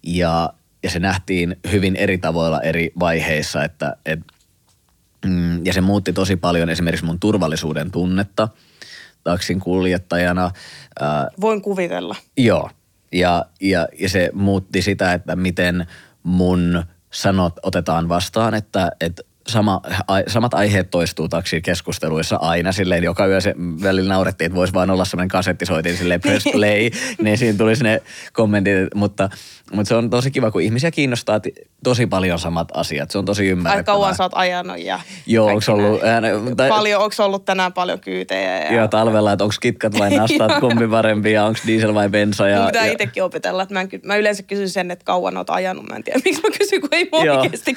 Ja, 0.03 0.53
ja 0.83 0.91
se 0.91 0.99
nähtiin 0.99 1.57
hyvin 1.71 1.97
eri 1.97 2.19
tavoilla 2.19 2.61
eri 2.61 2.93
vaiheissa, 3.01 3.65
että 3.65 3.97
et, 4.07 4.21
mm, 5.27 5.67
ja 5.67 5.73
se 5.73 5.81
muutti 5.81 6.13
tosi 6.13 6.37
paljon 6.37 6.71
esimerkiksi 6.71 7.07
mun 7.07 7.21
turvallisuuden 7.21 7.91
tunnetta 7.91 8.49
taksin 9.25 9.61
kuljettajana. 9.61 10.51
Ää, 11.01 11.29
Voin 11.41 11.63
kuvitella. 11.63 12.17
Joo, 12.37 12.71
ja, 13.13 13.45
ja, 13.61 13.89
ja 13.99 14.09
se 14.09 14.31
muutti 14.33 14.83
sitä, 14.83 15.13
että 15.13 15.37
miten 15.37 15.87
mun 16.23 16.85
sanot 17.13 17.55
otetaan 17.63 18.09
vastaan, 18.09 18.55
että, 18.55 18.93
että 19.01 19.23
sama, 19.49 19.81
a, 20.09 20.21
samat 20.27 20.55
aiheet 20.55 20.91
toistuu 20.91 21.29
taksikeskusteluissa 21.29 22.37
aina 22.37 22.73
silleen, 22.73 23.05
joka 23.05 23.27
yö 23.27 23.41
se 23.41 23.55
välillä 23.83 24.15
naurettiin, 24.15 24.47
että 24.47 24.57
voisi 24.57 24.75
vaan 24.75 24.91
olla 24.91 25.05
semmoinen 25.05 25.29
kasettisoitin 25.29 25.97
silleen 25.97 26.21
press 26.21 26.47
play, 26.53 26.91
niin 27.23 27.39
siinä 27.39 27.59
tulisi 27.59 27.85
ne 27.85 28.03
kommentit, 28.33 28.95
mutta, 28.95 29.31
mutta 29.73 29.89
se 29.89 29.95
on 29.95 30.11
tosi 30.11 30.31
kiva, 30.31 30.51
kun 30.51 30.63
ihmisiä 30.63 30.91
kiinnostaa 30.91 31.41
tosi 31.85 32.07
paljon 32.07 32.39
samat 32.39 32.69
asiat. 32.75 33.11
Se 33.11 33.19
on 33.19 33.25
tosi 33.25 33.47
ymmärrettävää. 33.47 33.79
Aika 33.79 33.93
kauan 33.93 34.15
sä 34.15 34.23
oot 34.23 34.33
ajanut 34.35 34.79
ja 34.79 35.01
Joo, 35.27 35.47
onko 35.47 35.63
ollut, 35.69 36.03
ää, 36.03 36.23
tai, 36.57 36.69
paljon, 36.69 37.03
onko 37.03 37.15
ollut 37.19 37.45
tänään 37.45 37.73
paljon 37.73 38.01
kyytejä? 38.01 38.59
Ja, 38.59 38.75
joo, 38.75 38.89
talvella, 38.89 39.33
että 39.33 39.45
onko 39.45 39.55
kitkat 39.61 39.99
vai 39.99 40.11
nastat, 40.17 40.61
kumpi 40.61 40.89
parempi 40.89 41.33
ja 41.33 41.45
onko 41.45 41.61
diesel 41.67 41.95
vai 41.95 42.09
bensa. 42.09 42.49
Ja, 42.49 42.67
pitää 42.67 42.87
ja... 42.87 42.93
itsekin 42.93 43.25
opetella. 43.25 43.63
Että 43.63 43.75
mä, 43.75 43.81
en, 43.81 43.89
mä 44.05 44.17
yleensä 44.17 44.43
kysyn 44.43 44.71
sen, 44.71 44.91
että 44.91 45.05
kauan 45.05 45.37
oot 45.37 45.51
ajanut. 45.51 45.89
Mä 45.89 45.97
en 45.97 46.05
tiedä, 46.05 46.21
miksi 46.25 46.43
mä 46.43 46.49
kysyn, 46.59 46.81
kun 46.81 46.89
ei 46.93 47.09
mua 47.13 47.21
oikeasti. 47.21 47.77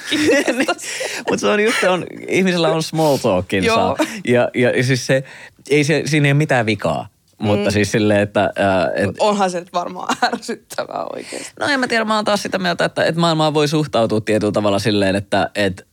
Mutta 1.30 1.38
se 1.38 1.48
on 1.48 1.64
just, 1.64 1.84
on, 1.84 2.06
ihmisellä 2.28 2.70
on 2.70 2.84
small 2.84 3.18
talkinsa. 3.18 3.96
ja, 4.28 4.50
ja, 4.54 4.70
ja 4.70 4.84
siis 4.84 5.08
se, 5.08 5.24
ei 5.70 5.84
se, 5.84 6.04
siinä 6.06 6.28
ei 6.28 6.32
ole 6.32 6.38
mitään 6.38 6.66
vikaa. 6.66 7.08
Mutta 7.40 7.70
mm. 7.70 7.72
siis 7.72 7.92
silleen, 7.92 8.22
että... 8.22 8.52
Ää, 8.56 8.92
et, 8.96 9.10
Onhan 9.20 9.52
se 9.52 9.60
nyt 9.60 9.74
varmaan 9.74 10.18
ärsyttävää 10.34 11.06
oikeasti. 11.14 11.52
No 11.60 11.68
en 11.68 11.80
mä 11.80 11.88
tiedä, 11.88 12.06
mä 12.06 12.16
oon 12.16 12.26
taas 12.26 12.44
sitä 12.44 12.60
mieltä, 12.60 12.86
että, 12.86 13.04
että 13.04 13.22
maailmaan 13.22 13.54
voi 13.54 13.68
suhtautua 13.68 14.22
tietyllä 14.22 14.52
tavalla 14.52 14.80
silleen, 14.80 15.16
että, 15.16 15.50
että 15.56 15.84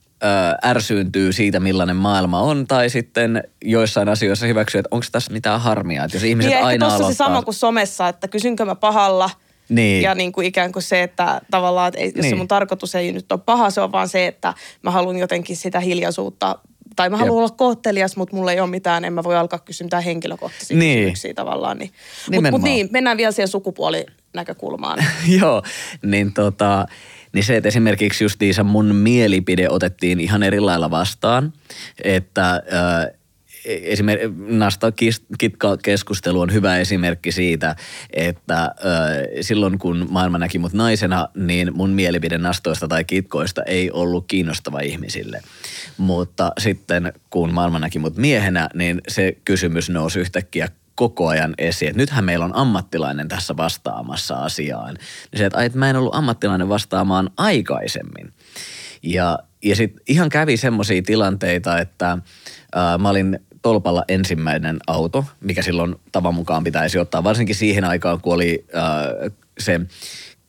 ärsyyntyy 0.64 1.32
siitä, 1.32 1.60
millainen 1.60 1.96
maailma 1.96 2.40
on, 2.40 2.66
tai 2.66 2.90
sitten 2.90 3.44
joissain 3.64 4.08
asioissa 4.08 4.46
hyväksyy, 4.46 4.78
että 4.78 4.88
onko 4.90 5.06
tässä 5.12 5.32
mitään 5.32 5.60
harmia. 5.60 6.04
Että 6.04 6.16
jos 6.16 6.24
ihmiset 6.24 6.52
niin, 6.52 6.64
aina 6.64 6.86
aloittaa... 6.86 7.10
se 7.10 7.16
sama 7.16 7.42
kuin 7.42 7.54
somessa, 7.54 8.08
että 8.08 8.28
kysynkö 8.28 8.64
mä 8.64 8.74
pahalla, 8.74 9.30
niin. 9.68 10.02
Ja 10.02 10.14
niin 10.14 10.32
kuin 10.32 10.46
ikään 10.46 10.72
kuin 10.72 10.82
se, 10.82 11.02
että 11.02 11.40
tavallaan, 11.50 11.88
että 11.88 12.00
ei, 12.00 12.06
jos 12.06 12.14
niin. 12.14 12.30
se 12.30 12.36
mun 12.36 12.48
tarkoitus 12.48 12.94
ei 12.94 13.12
nyt 13.12 13.32
ole 13.32 13.40
paha, 13.46 13.70
se 13.70 13.80
on 13.80 13.92
vaan 13.92 14.08
se, 14.08 14.26
että 14.26 14.54
mä 14.82 14.90
haluan 14.90 15.18
jotenkin 15.18 15.56
sitä 15.56 15.80
hiljaisuutta 15.80 16.58
tai 16.96 17.10
mä 17.10 17.16
haluan 17.16 17.38
olla 17.38 17.50
kohtelias, 17.50 18.16
mutta 18.16 18.36
mulla 18.36 18.52
ei 18.52 18.60
ole 18.60 18.70
mitään, 18.70 19.04
en 19.04 19.12
mä 19.12 19.24
voi 19.24 19.36
alkaa 19.36 19.58
kysyä 19.58 19.84
mitään 19.84 20.02
henkilökohtaisia 20.02 20.76
niin. 20.76 20.98
kysymyksiä 20.98 21.34
tavallaan. 21.34 21.78
Niin. 21.78 21.90
Mutta 22.34 22.50
mut 22.50 22.62
niin, 22.62 22.88
mennään 22.92 23.16
vielä 23.16 23.32
siihen 23.32 23.48
sukupuolinäkökulmaan. 23.48 25.04
Joo, 25.40 25.62
niin 26.02 26.32
tota, 26.32 26.86
niin 27.32 27.44
se, 27.44 27.56
että 27.56 27.68
esimerkiksi 27.68 28.24
justiinsa 28.24 28.64
mun 28.64 28.94
mielipide 28.94 29.68
otettiin 29.68 30.20
ihan 30.20 30.42
eri 30.42 30.60
lailla 30.60 30.90
vastaan, 30.90 31.52
että 32.04 32.52
äh, 32.52 33.15
esimerkiksi 33.66 34.34
Nasta 34.36 34.92
Kitka-keskustelu 35.38 36.40
on 36.40 36.52
hyvä 36.52 36.76
esimerkki 36.78 37.32
siitä, 37.32 37.76
että 38.12 38.62
äh, 38.62 38.70
silloin 39.40 39.78
kun 39.78 40.06
maailma 40.10 40.38
näki 40.38 40.58
mut 40.58 40.72
naisena, 40.72 41.28
niin 41.34 41.76
mun 41.76 41.90
mielipide 41.90 42.38
nastoista 42.38 42.88
tai 42.88 43.04
kitkoista 43.04 43.62
ei 43.62 43.90
ollut 43.90 44.24
kiinnostava 44.28 44.80
ihmisille. 44.80 45.42
Mutta 45.96 46.52
sitten 46.58 47.12
kun 47.30 47.54
maailma 47.54 47.78
näki 47.78 47.98
mut 47.98 48.16
miehenä, 48.16 48.68
niin 48.74 49.00
se 49.08 49.36
kysymys 49.44 49.90
nousi 49.90 50.18
yhtäkkiä 50.18 50.68
koko 50.94 51.28
ajan 51.28 51.54
esiin, 51.58 51.88
että 51.88 52.02
nythän 52.02 52.24
meillä 52.24 52.44
on 52.44 52.56
ammattilainen 52.56 53.28
tässä 53.28 53.56
vastaamassa 53.56 54.34
asiaan. 54.34 54.94
Niin 54.94 55.38
se, 55.38 55.46
että, 55.46 55.62
että 55.62 55.78
mä 55.78 55.90
en 55.90 55.96
ollut 55.96 56.14
ammattilainen 56.14 56.68
vastaamaan 56.68 57.30
aikaisemmin. 57.36 58.32
Ja, 59.02 59.38
ja 59.64 59.76
sitten 59.76 60.02
ihan 60.08 60.28
kävi 60.28 60.56
semmoisia 60.56 61.02
tilanteita, 61.02 61.78
että 61.78 62.18
ää, 62.74 62.98
mä 62.98 63.08
olin 63.08 63.38
tolpalla 63.62 64.04
ensimmäinen 64.08 64.78
auto, 64.86 65.24
mikä 65.40 65.62
silloin 65.62 65.94
tavan 66.12 66.34
mukaan 66.34 66.64
pitäisi 66.64 66.98
ottaa, 66.98 67.24
varsinkin 67.24 67.54
siihen 67.54 67.84
aikaan, 67.84 68.20
kun 68.20 68.34
oli 68.34 68.66
ää, 68.72 69.04
se 69.58 69.80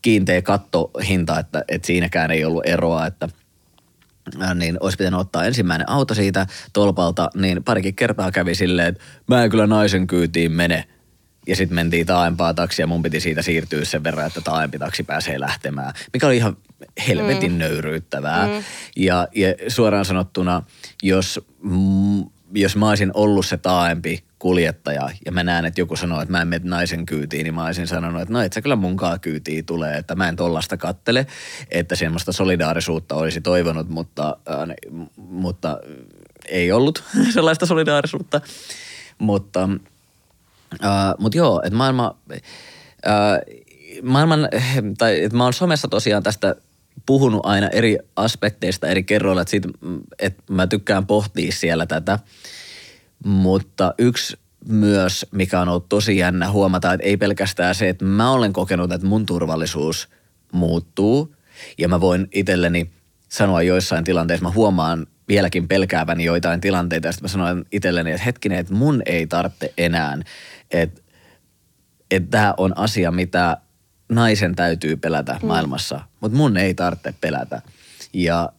kiinteä 0.01 0.41
kattohinta, 0.41 1.39
että, 1.39 1.63
että 1.67 1.85
siinäkään 1.85 2.31
ei 2.31 2.45
ollut 2.45 2.65
eroa, 2.65 3.05
että 3.05 3.29
niin 4.55 4.77
olisi 4.79 4.97
pitänyt 4.97 5.19
ottaa 5.19 5.45
ensimmäinen 5.45 5.89
auto 5.89 6.13
siitä 6.13 6.47
tolpalta, 6.73 7.29
niin 7.35 7.63
parikin 7.63 7.95
kertaa 7.95 8.31
kävi 8.31 8.55
silleen, 8.55 8.87
että 8.87 9.03
mä 9.27 9.43
en 9.43 9.49
kyllä 9.49 9.67
naisen 9.67 10.07
kyytiin 10.07 10.51
mene. 10.51 10.87
Ja 11.47 11.55
sitten 11.55 11.75
mentiin 11.75 12.05
taaempaa 12.05 12.53
taksia 12.53 12.83
ja 12.83 12.87
mun 12.87 13.03
piti 13.03 13.19
siitä 13.19 13.41
siirtyä 13.41 13.85
sen 13.85 14.03
verran, 14.03 14.27
että 14.27 14.41
taaempi 14.41 14.79
taksi 14.79 15.03
pääsee 15.03 15.39
lähtemään. 15.39 15.93
Mikä 16.13 16.27
oli 16.27 16.37
ihan 16.37 16.57
helvetin 17.07 17.51
mm. 17.51 17.57
nöyryyttävää. 17.57 18.47
Mm. 18.47 18.63
Ja, 18.95 19.27
ja 19.35 19.53
suoraan 19.67 20.05
sanottuna, 20.05 20.63
jos, 21.03 21.39
jos 22.53 22.75
mä 22.75 22.89
olisin 22.89 23.11
ollut 23.13 23.45
se 23.45 23.57
taaempi 23.57 24.23
kuljettaja 24.39 25.09
ja 25.25 25.31
mä 25.31 25.43
näen, 25.43 25.65
että 25.65 25.81
joku 25.81 25.95
sanoo, 25.95 26.21
että 26.21 26.31
mä 26.31 26.41
en 26.41 26.47
mene 26.47 26.69
naisen 26.69 27.05
kyytiin, 27.05 27.43
niin 27.43 27.55
mä 27.55 27.65
olisin 27.65 27.87
sanonut, 27.87 28.21
että 28.21 28.33
no 28.33 28.41
et 28.41 28.53
sä 28.53 28.61
kyllä 28.61 28.75
munkaan 28.75 29.19
kyytiin 29.19 29.65
tulee, 29.65 29.97
että 29.97 30.15
mä 30.15 30.29
en 30.29 30.35
tollasta 30.35 30.77
kattele, 30.77 31.27
että 31.71 31.95
semmoista 31.95 32.31
solidaarisuutta 32.31 33.15
olisi 33.15 33.41
toivonut, 33.41 33.89
mutta, 33.89 34.37
äh, 34.49 34.95
mutta 35.17 35.79
ei 36.45 36.71
ollut 36.71 37.03
sellaista 37.33 37.65
solidaarisuutta. 37.65 38.41
Mutta, 39.17 39.69
äh, 40.85 41.13
mutta 41.17 41.37
joo, 41.37 41.61
että 41.65 41.77
maailma, 41.77 42.15
äh, 43.07 43.13
maailman, 44.03 44.49
tai 44.97 45.23
että 45.23 45.37
mä 45.37 45.43
oon 45.43 45.53
somessa 45.53 45.87
tosiaan 45.87 46.23
tästä 46.23 46.55
puhunut 47.07 47.41
aina 47.43 47.67
eri 47.67 47.97
aspekteista, 48.15 48.87
eri 48.87 49.03
kerroilla, 49.03 49.41
että, 49.41 49.51
siitä, 49.51 49.69
että 50.19 50.43
mä 50.49 50.67
tykkään 50.67 51.07
pohtia 51.07 51.51
siellä 51.51 51.85
tätä– 51.85 52.19
mutta 53.25 53.93
yksi 53.97 54.37
myös, 54.67 55.25
mikä 55.31 55.61
on 55.61 55.69
ollut 55.69 55.89
tosi 55.89 56.17
jännä 56.17 56.51
huomata, 56.51 56.93
että 56.93 57.07
ei 57.07 57.17
pelkästään 57.17 57.75
se, 57.75 57.89
että 57.89 58.05
mä 58.05 58.31
olen 58.31 58.53
kokenut, 58.53 58.91
että 58.91 59.07
mun 59.07 59.25
turvallisuus 59.25 60.09
muuttuu 60.51 61.35
ja 61.77 61.87
mä 61.87 62.01
voin 62.01 62.27
itselleni 62.31 62.91
sanoa 63.29 63.61
joissain 63.61 64.03
tilanteissa, 64.03 64.45
mä 64.45 64.51
huomaan 64.51 65.07
vieläkin 65.27 65.67
pelkääväni 65.67 66.23
joitain 66.23 66.61
tilanteita 66.61 67.07
ja 67.07 67.11
sitten 67.11 67.23
mä 67.23 67.31
sanon 67.31 67.65
itselleni, 67.71 68.11
että 68.11 68.23
hetkinen, 68.23 68.59
että 68.59 68.73
mun 68.73 69.01
ei 69.05 69.27
tarvitse 69.27 69.73
enää, 69.77 70.17
että, 70.71 71.01
että 72.11 72.29
tämä 72.29 72.53
on 72.57 72.77
asia, 72.77 73.11
mitä 73.11 73.57
naisen 74.09 74.55
täytyy 74.55 74.95
pelätä 74.95 75.39
mm. 75.41 75.47
maailmassa, 75.47 76.01
mutta 76.19 76.37
mun 76.37 76.57
ei 76.57 76.73
tarvitse 76.73 77.13
pelätä. 77.21 77.61
Ja 78.13 78.49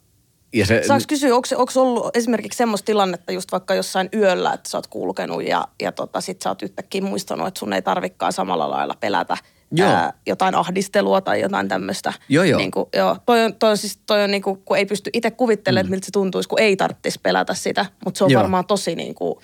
ja 0.53 0.67
se, 0.67 0.83
Saanko 0.87 1.05
kysyä, 1.09 1.35
onko, 1.35 1.49
onko 1.57 1.73
ollut 1.77 2.17
esimerkiksi 2.17 2.57
semmoista 2.57 2.87
tilannetta 2.87 3.33
just 3.33 3.53
vaikka 3.53 3.75
jossain 3.75 4.09
yöllä, 4.15 4.53
että 4.53 4.71
sä 4.71 4.79
oot 4.79 4.87
kulkenut 4.87 5.45
ja, 5.45 5.69
ja 5.83 5.93
tota, 5.93 6.21
sit 6.21 6.43
sä 6.43 6.51
oot 6.51 6.63
yhtäkkiä 6.63 7.03
muistanut, 7.03 7.49
että 7.49 7.59
sun 7.59 7.73
ei 7.73 7.83
tarvikaan 7.83 8.33
samalla 8.33 8.71
lailla 8.71 8.95
pelätä 9.01 9.37
joo. 9.73 9.89
Ää, 9.89 10.13
jotain 10.27 10.55
ahdistelua 10.55 11.21
tai 11.21 11.41
jotain 11.41 11.69
tämmöistä. 11.69 12.13
Joo, 12.29 12.45
joo. 12.45 12.59
Niin 12.59 12.71
kuin, 12.71 12.87
joo. 12.97 13.17
Toi 13.27 13.45
on, 13.45 13.55
toi 13.55 13.71
on 13.71 13.77
siis, 13.77 13.99
toi 14.07 14.25
on 14.25 14.31
niin 14.31 14.43
kuin, 14.43 14.63
kun 14.65 14.77
ei 14.77 14.87
pysty 14.87 15.11
itse 15.13 15.31
kuvittelemaan, 15.31 15.87
mm. 15.87 15.91
miltä 15.91 16.07
se 16.07 16.13
tuntuisi, 16.13 16.49
kun 16.49 16.61
ei 16.61 16.77
tarvitsisi 16.77 17.21
pelätä 17.23 17.55
sitä. 17.55 17.87
Mutta 18.05 18.19
se 18.19 18.25
on 18.25 18.31
joo. 18.31 18.43
varmaan 18.43 18.67
tosi 18.67 18.95
niin 18.95 19.15
kuin 19.15 19.39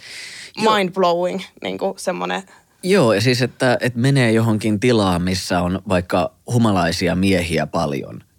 mind-blowing, 0.61 1.43
niin 1.63 1.79
kuin 1.79 1.95
semmoinen 1.97 2.43
Joo, 2.85 3.13
ja 3.13 3.21
siis 3.21 3.43
että, 3.43 3.79
että 3.81 3.99
menee 3.99 4.33
johonkin 4.33 4.81
tilaan, 4.81 5.23
missä 5.23 5.61
on 5.61 5.83
vaikka 5.89 6.35
humalaisia 6.47 7.15
miehiä 7.15 7.67
paljon– 7.67 8.21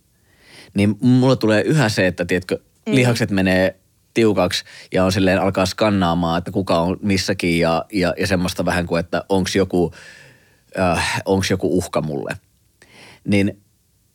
niin 0.76 0.98
mulla 1.02 1.36
tulee 1.36 1.62
yhä 1.62 1.90
se, 1.90 2.08
että 2.08 2.26
tiedätkö, 2.26 2.60
mm. 2.86 2.96
lihakset 2.96 3.32
menee 3.32 3.80
tiukaksi 4.14 4.64
ja 4.94 5.06
on 5.06 5.12
silleen 5.12 5.42
alkaa 5.42 5.66
skannaamaan, 5.66 6.38
että 6.38 6.52
kuka 6.52 6.80
on 6.80 6.98
missäkin 7.02 7.60
ja, 7.60 7.86
ja, 7.94 8.14
ja 8.18 8.28
semmoista 8.28 8.66
vähän 8.66 8.86
kuin, 8.86 9.00
että 9.00 9.24
onko 9.30 9.50
joku, 9.56 9.94
äh, 10.80 11.22
onks 11.26 11.52
joku 11.52 11.78
uhka 11.78 12.02
mulle. 12.02 12.32
Niin, 13.28 13.62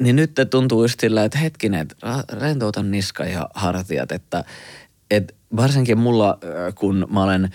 niin 0.02 0.16
nyt 0.16 0.32
tuntuu 0.50 0.84
just 0.84 1.00
sillä, 1.00 1.24
että 1.24 1.38
hetkinen, 1.38 1.80
että 1.80 2.24
rentoutan 2.32 2.90
niska 2.90 3.24
ja 3.24 3.48
hartiat, 3.54 4.12
että, 4.12 4.44
että 5.10 5.34
varsinkin 5.56 5.98
mulla, 5.98 6.38
äh, 6.44 6.74
kun 6.74 7.06
mä 7.10 7.22
olen 7.22 7.50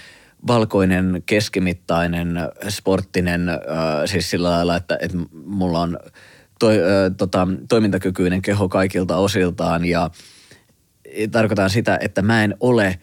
valkoinen, 0.48 1.24
keskimittainen, 1.26 2.38
sporttinen, 2.70 3.50
äh, 3.50 3.58
siis 4.06 4.30
sillä 4.30 4.50
lailla, 4.52 4.76
että, 4.76 4.98
että 5.02 5.18
mulla 5.46 5.82
on– 5.82 6.00
toi, 6.60 6.78
ö, 6.78 7.12
tota, 7.18 7.48
toimintakykyinen 7.70 8.42
keho 8.42 8.70
kaikilta 8.70 9.18
osiltaan 9.18 9.86
ja 9.86 10.10
tarkoitan 11.32 11.70
sitä, 11.70 11.98
että 12.02 12.22
mä 12.22 12.44
en 12.44 12.56
ole, 12.60 13.00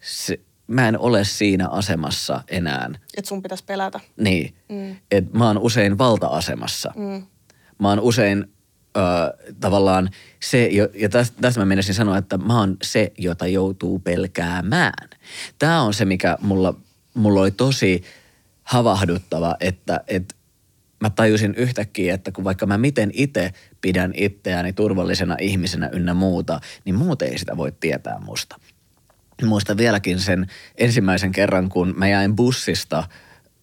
se, 0.00 0.40
mä 0.66 0.88
en 0.88 0.98
ole 0.98 1.24
siinä 1.24 1.68
asemassa 1.68 2.42
enää. 2.48 2.90
Että 3.16 3.28
sun 3.28 3.42
pitäisi 3.42 3.64
pelätä. 3.64 4.00
Niin. 4.16 4.54
Mm. 4.68 4.96
Et 5.10 5.32
mä 5.32 5.46
oon 5.46 5.58
usein 5.58 5.98
valta-asemassa. 5.98 6.92
Mm. 6.96 7.26
Mä 7.78 7.88
oon 7.88 8.00
usein 8.00 8.52
tavallaan 9.60 10.10
se, 10.40 10.66
ja 10.94 11.08
tästä, 11.08 11.36
tästä 11.40 11.60
mä 11.60 11.66
menisin 11.66 11.94
sanoa, 11.94 12.18
että 12.18 12.38
mä 12.38 12.58
oon 12.58 12.76
se, 12.82 13.12
jota 13.18 13.46
joutuu 13.46 13.98
pelkäämään. 13.98 15.08
Tämä 15.58 15.82
on 15.82 15.94
se, 15.94 16.04
mikä 16.04 16.38
mulla, 16.40 16.74
mulla 17.14 17.40
oli 17.40 17.50
tosi 17.50 18.02
havahduttava, 18.62 19.56
että, 19.60 20.00
että 20.08 20.34
mä 21.00 21.10
tajusin 21.10 21.54
yhtäkkiä, 21.54 22.14
että 22.14 22.32
kun 22.32 22.44
vaikka 22.44 22.66
mä 22.66 22.78
miten 22.78 23.10
itse 23.14 23.52
pidän 23.80 24.12
itseäni 24.14 24.72
turvallisena 24.72 25.36
ihmisenä 25.40 25.88
ynnä 25.92 26.14
muuta, 26.14 26.60
niin 26.84 26.94
muut 26.94 27.22
ei 27.22 27.38
sitä 27.38 27.56
voi 27.56 27.72
tietää 27.80 28.18
musta. 28.18 28.56
Muistan 29.44 29.76
vieläkin 29.76 30.20
sen 30.20 30.46
ensimmäisen 30.78 31.32
kerran, 31.32 31.68
kun 31.68 31.94
mä 31.96 32.08
jäin 32.08 32.36
bussista 32.36 33.04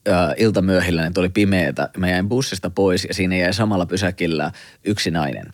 äh, 0.07 0.33
iltamyöhillä, 0.37 1.01
niin 1.01 1.13
tuli 1.13 1.29
pimeätä. 1.29 1.89
Mä 1.97 2.09
jäin 2.09 2.29
bussista 2.29 2.69
pois 2.69 3.05
ja 3.05 3.13
siinä 3.13 3.35
jäi 3.35 3.53
samalla 3.53 3.85
pysäkillä 3.85 4.51
yksi 4.83 5.11
nainen. 5.11 5.53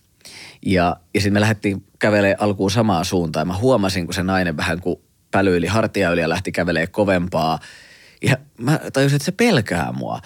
Ja, 0.65 0.95
ja 1.13 1.21
sitten 1.21 1.33
me 1.33 1.41
lähdettiin 1.41 1.83
kävelemään 1.99 2.41
alkuun 2.41 2.71
samaa 2.71 3.03
suuntaan. 3.03 3.47
Mä 3.47 3.57
huomasin, 3.57 4.05
kun 4.05 4.13
se 4.13 4.23
nainen 4.23 4.57
vähän 4.57 4.81
kuin 4.81 4.99
pälyili 5.31 5.67
hartia 5.67 6.11
yli 6.11 6.21
ja 6.21 6.29
lähti 6.29 6.51
kävelemään 6.51 6.91
kovempaa. 6.91 7.59
Ja 8.21 8.37
mä 8.57 8.79
tajusin, 8.93 9.15
että 9.15 9.25
se 9.25 9.31
pelkää 9.31 9.91
mua. 9.91 10.19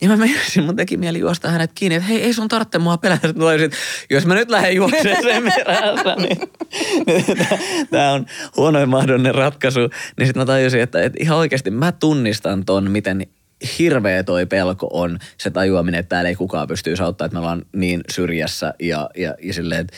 Ja 0.00 0.08
mä 0.08 0.16
menisin, 0.16 0.64
mun 0.64 0.76
teki 0.76 0.96
mieli 0.96 1.18
juosta 1.18 1.50
hänet 1.50 1.70
kiinni, 1.74 1.96
että 1.96 2.08
hei, 2.08 2.22
ei 2.22 2.32
sun 2.32 2.48
tarvitse 2.48 2.78
mua 2.78 2.98
pelätä. 2.98 3.32
Mä 3.32 3.44
olisin, 3.44 3.70
jos 4.10 4.26
mä 4.26 4.34
nyt 4.34 4.50
lähden 4.50 4.74
juoksemaan 4.74 5.22
sen 5.22 5.42
perässä, 5.42 6.16
niin 6.16 6.38
tämä 7.90 8.12
on 8.12 8.26
huonoin 8.56 8.88
mahdollinen 8.88 9.34
ratkaisu. 9.34 9.80
Niin 9.80 10.26
sitten 10.26 10.40
mä 10.40 10.46
tajusin, 10.46 10.80
että, 10.80 11.02
että 11.02 11.18
ihan 11.22 11.38
oikeasti 11.38 11.70
mä 11.70 11.92
tunnistan 11.92 12.64
ton, 12.64 12.90
miten 12.90 13.26
hirveä 13.78 14.22
toi 14.22 14.46
pelko 14.46 14.88
on 14.92 15.18
se 15.38 15.50
tajuaminen, 15.50 16.00
että 16.00 16.08
täällä 16.08 16.28
ei 16.28 16.34
kukaan 16.34 16.68
pysty 16.68 16.94
auttaa, 17.02 17.24
että 17.24 17.34
me 17.34 17.38
ollaan 17.38 17.66
niin 17.72 18.00
syrjässä 18.10 18.74
ja, 18.80 19.10
ja, 19.16 19.34
ja 19.42 19.54
silleen, 19.54 19.80
että 19.80 19.96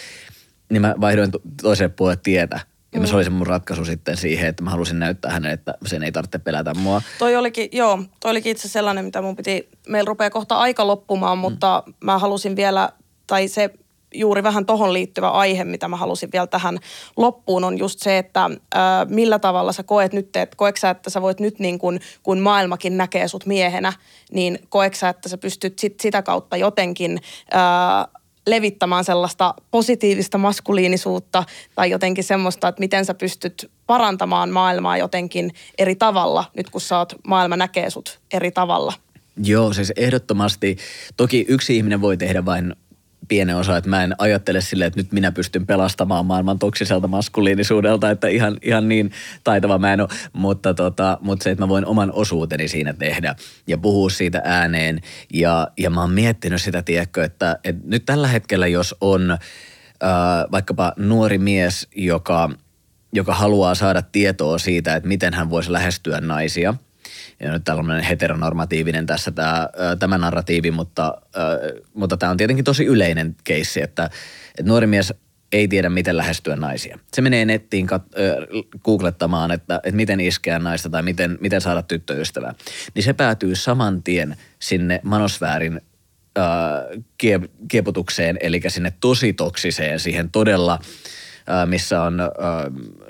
niin 0.71 0.83
mä 0.83 0.95
vaihdoin 1.01 1.31
toiseen 1.63 1.93
puolelle 1.93 2.21
tietä 2.23 2.61
ja 2.97 3.01
mm. 3.01 3.07
se 3.07 3.17
oli 3.17 3.25
se 3.25 3.31
mun 3.31 3.47
ratkaisu 3.47 3.85
sitten 3.85 4.17
siihen, 4.17 4.49
että 4.49 4.63
mä 4.63 4.71
halusin 4.71 4.99
näyttää 4.99 5.33
hänelle, 5.33 5.53
että 5.53 5.75
sen 5.87 6.03
ei 6.03 6.13
tarvitse 6.13 6.39
pelätä 6.39 6.75
mua. 6.75 7.03
Toi 7.19 7.37
olikin, 7.37 7.69
joo, 7.73 8.03
toi 8.21 8.31
olikin 8.31 8.53
itse 8.53 8.69
sellainen, 8.69 9.05
mitä 9.05 9.23
mun 9.23 9.37
piti, 9.37 9.69
meillä 9.89 10.09
rupeaa 10.09 10.31
kohta 10.31 10.57
aika 10.57 10.87
loppumaan, 10.87 11.39
mutta 11.39 11.83
mm. 11.87 11.95
mä 12.05 12.19
halusin 12.19 12.57
vielä, 12.57 12.91
tai 13.27 13.49
se 13.49 13.71
juuri 14.19 14.43
vähän 14.43 14.67
tohon 14.67 14.93
liittyvä 14.93 15.29
aihe, 15.29 15.65
mitä 15.65 15.89
mä 15.89 15.97
halusin 15.97 16.29
vielä 16.33 16.47
tähän 16.47 16.79
loppuun, 17.17 17.65
on 17.65 17.79
just 17.79 18.01
se, 18.01 18.19
että 18.19 18.51
ää, 18.75 19.05
millä 19.05 19.39
tavalla 19.39 19.73
sä 19.73 19.83
koet 19.83 20.13
nyt, 20.13 20.37
että 20.37 20.57
koetko 20.57 20.81
sä, 20.81 20.91
että 20.91 21.11
sä 21.11 21.23
voit 21.23 21.41
nyt 21.41 21.59
niin 21.59 21.79
kuin, 21.79 22.01
kun 22.23 22.39
maailmakin 22.39 22.97
näkee 22.97 23.29
sut 23.29 23.47
miehenä, 23.47 23.93
niin 24.33 24.59
koetko 24.69 24.99
sä, 24.99 25.09
että 25.09 25.29
sä 25.29 25.39
pystyt 25.39 25.79
sit, 25.79 26.01
sitä 26.01 26.23
kautta 26.23 26.57
jotenkin 26.57 27.21
ää, 27.51 28.09
levittämään 28.47 29.05
sellaista 29.05 29.55
positiivista 29.71 30.39
maskuliinisuutta 30.39 31.45
tai 31.75 31.91
jotenkin 31.91 32.25
semmoista, 32.25 32.69
että 32.69 32.81
miten 32.81 33.05
sä 33.05 33.15
pystyt 33.15 33.71
parantamaan 33.87 34.51
maailmaa 34.51 34.99
jotenkin 34.99 35.51
eri 35.79 35.97
tavalla, 35.97 36.45
nyt 36.57 36.71
kun 36.71 36.81
sä 36.81 36.99
oot, 36.99 37.13
maailma 37.27 37.57
näkee 37.57 37.91
sut 37.91 38.19
eri 38.33 38.51
tavalla. 38.51 38.93
Joo, 39.45 39.73
siis 39.73 39.93
ehdottomasti. 39.97 40.77
Toki 41.17 41.45
yksi 41.49 41.77
ihminen 41.77 42.01
voi 42.01 42.17
tehdä 42.17 42.45
vain 42.45 42.77
pienen 43.29 43.57
osa, 43.57 43.77
että 43.77 43.91
mä 43.91 44.05
en 44.05 44.15
ajattele 44.19 44.61
silleen, 44.61 44.89
että 44.89 45.01
nyt 45.01 45.13
minä 45.13 45.33
pystyn 45.33 45.67
pelastamaan 45.67 46.27
maailman 46.27 46.59
toksiselta 46.59 47.09
maskuliinisuudelta, 47.09 48.11
että 48.11 48.29
ihan, 48.29 48.59
ihan 48.63 48.89
niin 48.89 49.11
taitava 49.45 49.79
mä 49.79 49.93
en 49.93 50.01
ole, 50.01 50.09
mutta, 50.33 50.75
tota, 50.75 51.19
mutta 51.21 51.45
se, 51.45 51.51
että 51.51 51.63
mä 51.63 51.69
voin 51.69 51.87
oman 51.87 52.13
osuuteni 52.13 52.69
siinä 52.69 52.93
tehdä 52.93 53.35
ja 53.67 53.79
puhua 53.79 54.11
siitä 54.11 54.43
ääneen. 54.45 55.01
Ja, 55.33 55.69
ja 55.79 55.91
mä 55.91 56.01
oon 56.01 56.13
miettinyt 56.13 56.63
sitä, 56.63 56.83
tiedätkö, 56.83 57.25
että, 57.25 57.59
että 57.65 57.83
nyt 57.85 58.05
tällä 58.05 58.29
hetkellä 58.29 58.67
jos 58.67 58.95
on 59.01 59.31
äh, 59.31 59.39
vaikkapa 60.53 60.93
nuori 60.97 61.39
mies, 61.39 61.89
joka, 61.97 62.51
joka 63.13 63.35
haluaa 63.35 63.75
saada 63.75 64.03
tietoa 64.03 64.59
siitä, 64.59 64.97
että 64.97 65.09
miten 65.09 65.35
hän 65.35 65.51
voisi 65.51 65.73
lähestyä 65.73 66.21
naisia– 66.21 66.75
ja 67.41 67.53
nyt 67.53 67.65
tällainen 67.65 68.05
heteronormatiivinen 68.05 69.07
tässä 69.07 69.31
tämä, 69.31 69.69
tämä 69.99 70.19
narratiivi, 70.19 70.71
mutta, 70.71 71.15
mutta 71.95 72.17
tämä 72.17 72.31
on 72.31 72.37
tietenkin 72.37 72.65
tosi 72.65 72.85
yleinen 72.85 73.37
keissi, 73.45 73.83
että, 73.83 74.05
että 74.59 74.69
nuori 74.69 74.87
mies 74.87 75.13
ei 75.53 75.69
tiedä, 75.69 75.89
miten 75.89 76.17
lähestyä 76.17 76.57
naisia. 76.57 76.99
Se 77.15 77.23
menee 77.23 77.45
nettiin 77.45 77.87
kat- 77.87 78.21
äh, 78.21 78.65
googlettamaan, 78.85 79.51
että, 79.51 79.77
että 79.77 79.97
miten 79.97 80.21
iskeä 80.21 80.59
naista 80.59 80.91
tai 80.91 81.03
miten, 81.03 81.39
miten 81.41 81.61
saada 81.61 81.83
tyttöystävää. 81.83 82.55
Niin 82.95 83.03
se 83.03 83.13
päätyy 83.13 83.55
saman 83.55 84.03
tien 84.03 84.37
sinne 84.59 85.01
manosfäärin 85.03 85.81
äh, 86.39 86.45
kieputukseen, 87.69 88.39
eli 88.41 88.61
sinne 88.69 88.93
tosi 89.01 89.33
toksiseen, 89.33 90.01
siihen 90.01 90.31
todella, 90.31 90.79
äh, 91.51 91.67
missä 91.67 92.03
on 92.03 92.21
äh, 92.21 92.29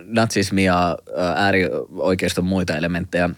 natsismia, 0.05 0.91
äh, 0.91 1.45
äärioikeiston 1.45 2.45
muita 2.45 2.77
elementtejä 2.77 3.31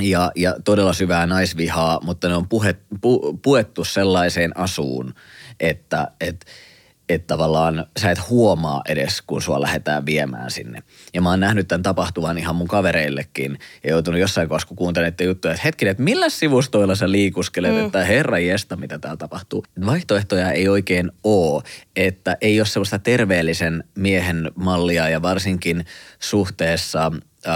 ja, 0.00 0.32
ja 0.36 0.54
todella 0.64 0.92
syvää 0.92 1.26
naisvihaa, 1.26 2.00
mutta 2.02 2.28
ne 2.28 2.36
on 2.36 2.48
puhet, 2.48 2.78
pu, 3.00 3.38
puettu 3.42 3.84
sellaiseen 3.84 4.56
asuun, 4.56 5.14
että 5.60 6.08
et, 6.20 6.46
että 7.08 7.26
tavallaan 7.26 7.86
sä 8.00 8.10
et 8.10 8.28
huomaa 8.30 8.82
edes, 8.88 9.22
kun 9.22 9.42
sua 9.42 9.60
lähdetään 9.60 10.06
viemään 10.06 10.50
sinne. 10.50 10.82
Ja 11.14 11.20
mä 11.20 11.30
oon 11.30 11.40
nähnyt 11.40 11.68
tämän 11.68 11.82
tapahtuvan 11.82 12.38
ihan 12.38 12.56
mun 12.56 12.68
kavereillekin 12.68 13.58
ja 13.84 13.90
joutunut 13.90 14.20
jossain 14.20 14.48
kohdassa, 14.48 14.68
kun 14.68 14.76
kuuntelen 14.76 15.14
juttuja, 15.24 15.54
että 15.54 15.62
hetkinen, 15.64 15.90
että 15.90 16.02
millä 16.02 16.28
sivustoilla 16.28 16.94
sä 16.94 17.10
liikuskelet, 17.10 17.74
mm. 17.74 17.86
että 17.86 18.04
herra 18.04 18.38
jesta, 18.38 18.76
mitä 18.76 18.98
täällä 18.98 19.16
tapahtuu. 19.16 19.64
Vaihtoehtoja 19.86 20.52
ei 20.52 20.68
oikein 20.68 21.12
oo, 21.24 21.62
että 21.96 22.36
ei 22.40 22.60
ole 22.60 22.66
sellaista 22.66 22.98
terveellisen 22.98 23.84
miehen 23.94 24.50
mallia 24.54 25.08
ja 25.08 25.22
varsinkin 25.22 25.84
suhteessa 26.18 27.12
äh, 27.46 27.52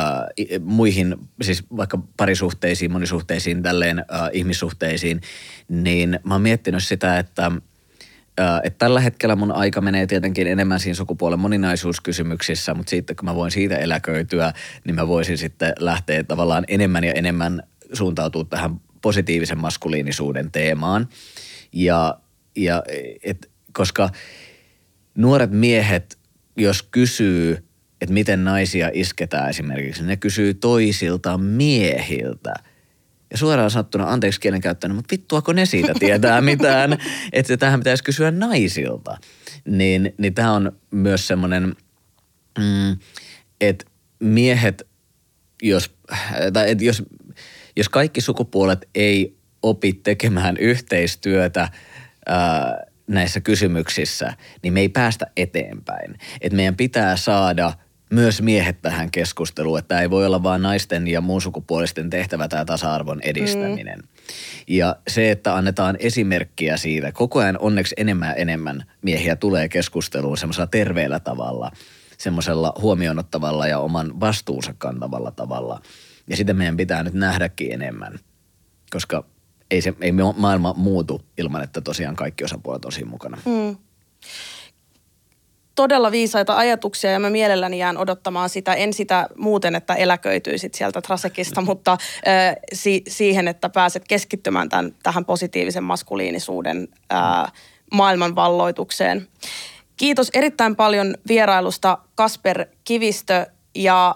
muihin, 0.61 1.17
siis 1.43 1.65
vaikka 1.77 1.99
parisuhteisiin, 2.17 2.93
monisuhteisiin, 2.93 3.63
tälleen 3.63 3.99
äh, 3.99 4.05
ihmissuhteisiin, 4.33 5.21
niin 5.69 6.21
mä 6.25 6.35
oon 6.35 6.43
miettinyt 6.43 6.85
sitä, 6.85 7.19
että– 7.19 7.53
että 8.63 8.79
tällä 8.79 9.01
hetkellä 9.01 9.37
mun 9.37 9.53
aika 9.53 9.81
menee 9.81 10.07
tietenkin 10.07 10.47
enemmän 10.47 10.81
siinä 10.81 10.95
sukupuolen 10.95 11.39
moninaisuuskysymyksissä, 11.39 12.75
mutta 12.75 12.91
sitten 12.91 13.17
kun 13.17 13.25
mä 13.25 13.35
voin 13.35 13.51
siitä 13.51 13.77
eläköityä, 13.77 14.53
niin 14.85 14.95
mä 14.95 15.09
voisin 15.09 15.39
sitten 15.39 15.73
lähteä 15.79 16.25
tavallaan 16.25 16.65
enemmän 16.69 17.05
ja 17.05 17.13
enemmän 17.13 17.63
suuntautua 17.93 18.45
tähän 18.45 18.81
positiivisen 19.03 19.59
maskuliinisuuden 19.59 20.51
teemaan. 20.51 21.09
Ja, 21.73 22.21
ja 22.57 22.83
et, 23.23 23.51
koska 23.73 24.11
nuoret 25.15 25.51
miehet, 25.51 26.19
jos 26.57 26.83
kysyy, 26.83 27.65
että 28.01 28.13
miten 28.13 28.45
naisia 28.45 28.91
isketään 28.93 29.51
esimerkiksi, 29.51 30.05
ne 30.05 30.17
kysyy 30.17 30.55
toisilta 30.55 31.39
miehiltä– 31.39 32.55
ja 33.31 33.39
suoraan 33.39 33.71
sanottuna, 33.71 34.13
anteeksi 34.13 34.41
kielenkäyttäjänä, 34.41 34.95
mutta 34.95 35.13
vittuako 35.13 35.53
ne 35.53 35.67
siitä 35.67 35.95
tietää 35.99 36.41
mitään, 36.51 36.99
että 37.33 37.57
tähän 37.57 37.81
pitäisi 37.81 38.05
kysyä 38.05 38.31
naisilta. 38.31 39.17
Niin, 39.65 40.15
niin 40.19 40.35
tämä 40.35 40.53
on 40.53 40.73
myös 40.91 41.27
semmoinen, 41.27 41.77
mm, 42.59 42.97
että 43.61 43.85
miehet, 44.21 44.87
jos, 45.63 45.97
tai 46.53 46.71
et 46.71 46.83
jos, 46.83 47.03
jos 47.77 47.89
kaikki 47.89 48.21
sukupuolet 48.21 48.89
ei 48.95 49.37
opi 49.63 49.93
tekemään 49.93 50.57
yhteistyötä 50.57 51.69
ää, 52.27 52.85
näissä 53.07 53.41
kysymyksissä, 53.41 54.33
niin 54.63 54.73
me 54.73 54.81
ei 54.81 54.89
päästä 54.89 55.27
eteenpäin. 55.37 56.19
Et 56.41 56.53
meidän 56.53 56.77
pitää 56.77 57.17
saada– 57.17 57.73
myös 58.11 58.43
miehet 58.43 58.83
tähän 58.83 59.11
keskusteluun, 59.11 59.79
että 59.79 60.01
ei 60.01 60.11
voi 60.11 60.27
olla 60.27 60.43
vain 60.43 60.63
naisten 60.63 61.09
ja 61.09 61.21
muun 61.21 61.43
sukupuolisten 61.43 62.11
tehtävä 62.11 62.49
tämä 62.49 62.65
tasa-arvon 62.65 63.21
edistäminen. 63.23 63.99
Mm. 63.99 64.09
Ja 64.69 64.97
se, 65.09 65.31
että 65.31 65.55
annetaan 65.55 65.97
esimerkkiä 65.99 66.77
siitä, 66.77 67.13
koko 67.13 67.39
ajan 67.39 67.59
onneksi 67.59 67.95
enemmän 67.99 68.29
ja 68.29 68.35
enemmän 68.35 68.85
miehiä 69.03 69.37
tulee 69.37 69.69
keskusteluun 69.69 70.37
semmoisella 70.37 70.67
terveellä 70.67 71.21
tavalla, 71.21 71.71
semmoisella 72.19 72.73
huomionottavalla 72.81 73.67
ja 73.67 73.79
oman 73.79 74.21
vastuunsa 74.21 74.75
kantavalla 74.79 75.31
tavalla. 75.31 75.83
Ja 76.29 76.37
sitä 76.37 76.55
meidän 76.55 76.77
pitää 76.77 77.03
nyt 77.03 77.15
nähdäkin 77.15 77.73
enemmän, 77.73 78.19
koska 78.91 79.25
ei, 79.71 79.83
se, 79.83 79.95
ei 80.01 80.13
maailma 80.37 80.75
muutu 80.77 81.23
ilman, 81.39 81.63
että 81.63 81.81
tosiaan 81.81 82.17
kaikki 82.17 82.45
osapuolet 82.45 82.85
on 82.85 82.93
siinä 82.93 83.11
mukana. 83.11 83.39
Mm 83.47 83.77
todella 85.81 86.11
viisaita 86.11 86.57
ajatuksia 86.57 87.11
ja 87.11 87.19
mä 87.19 87.31
mielelläni 87.31 87.79
jään 87.79 87.99
odottamaan 87.99 88.49
sitä. 88.49 88.75
En 88.75 88.93
sitä 88.93 89.29
muuten, 89.37 89.75
että 89.75 89.95
eläköityisit 89.95 90.75
sieltä 90.75 91.01
Trasekista, 91.01 91.61
mutta 91.71 91.93
äh, 91.93 92.57
si- 92.73 93.03
siihen, 93.09 93.49
että 93.49 93.69
pääset 93.69 94.05
keskittymään 94.09 94.69
tämän, 94.69 94.95
tähän 95.03 95.25
positiivisen 95.25 95.85
maskuliinisuuden 95.85 96.89
äh, 97.13 97.53
maailmanvalloitukseen. 97.93 99.29
Kiitos 99.97 100.31
erittäin 100.35 100.77
paljon 100.77 101.15
vierailusta 101.29 101.99
Kasper 102.15 102.67
Kivistö 102.85 103.47
ja 103.75 104.15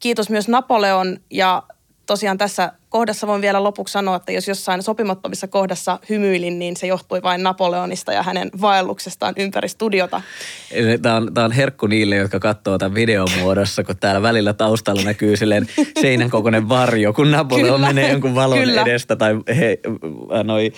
kiitos 0.00 0.30
myös 0.30 0.48
Napoleon 0.48 1.20
ja 1.30 1.62
tosiaan 2.06 2.38
tässä 2.38 2.72
kohdassa 2.88 3.26
voin 3.26 3.42
vielä 3.42 3.64
lopuksi 3.64 3.92
sanoa, 3.92 4.16
että 4.16 4.32
jos 4.32 4.48
jossain 4.48 4.82
sopimattomissa 4.82 5.48
kohdassa 5.48 5.98
hymyilin, 6.08 6.58
niin 6.58 6.76
se 6.76 6.86
johtui 6.86 7.22
vain 7.22 7.42
Napoleonista 7.42 8.12
ja 8.12 8.22
hänen 8.22 8.50
vaelluksestaan 8.60 9.34
ympäri 9.36 9.68
studiota. 9.68 10.22
Tämä 11.02 11.16
on, 11.16 11.34
tämä 11.34 11.44
on 11.44 11.52
herkku 11.52 11.86
niille, 11.86 12.16
jotka 12.16 12.40
katsoo 12.40 12.78
tämän 12.78 12.94
videon 12.94 13.28
muodossa, 13.40 13.84
kun 13.84 13.96
täällä 13.96 14.22
välillä 14.22 14.52
taustalla 14.52 15.02
näkyy 15.02 15.36
silleen 15.36 15.66
seinän 16.00 16.30
kokoinen 16.30 16.68
varjo, 16.68 17.12
kun 17.12 17.30
Napoleon 17.30 17.74
Kyllä. 17.74 17.86
menee 17.86 18.10
jonkun 18.10 18.34
valon 18.34 18.58
Kyllä. 18.58 18.82
edestä 18.82 19.16
tai 19.16 19.34
he, 19.56 19.78
noi 20.44 20.72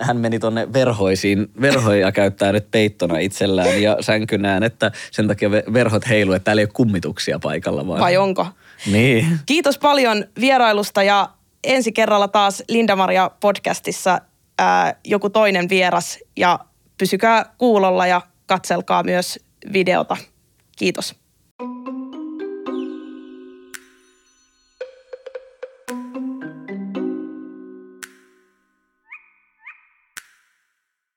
hän 0.00 0.16
meni 0.16 0.38
tuonne 0.38 0.72
verhoisiin, 0.72 1.50
verhoja 1.60 2.12
käyttää 2.12 2.52
nyt 2.52 2.70
peittona 2.70 3.18
itsellään 3.18 3.82
ja 3.82 3.96
sänkynään, 4.00 4.62
että 4.62 4.92
sen 5.10 5.28
takia 5.28 5.50
verhot 5.50 6.08
heiluu, 6.08 6.34
että 6.34 6.44
täällä 6.44 6.60
ei 6.60 6.64
ole 6.64 6.70
kummituksia 6.72 7.38
paikalla. 7.38 7.86
Vaan. 7.86 8.00
Vai 8.00 8.16
onko? 8.16 8.46
Niin. 8.86 9.38
Kiitos 9.46 9.78
paljon 9.78 10.24
vierailusta 10.40 11.02
ja 11.02 11.28
ensi 11.64 11.92
kerralla 11.92 12.28
taas 12.28 12.62
Linda-Maria 12.68 13.30
podcastissa 13.40 14.20
ää, 14.58 14.94
joku 15.04 15.30
toinen 15.30 15.68
vieras 15.68 16.18
ja 16.36 16.58
pysykää 16.98 17.54
kuulolla 17.58 18.06
ja 18.06 18.22
katselkaa 18.46 19.02
myös 19.02 19.38
videota. 19.72 20.16
Kiitos. 20.76 21.14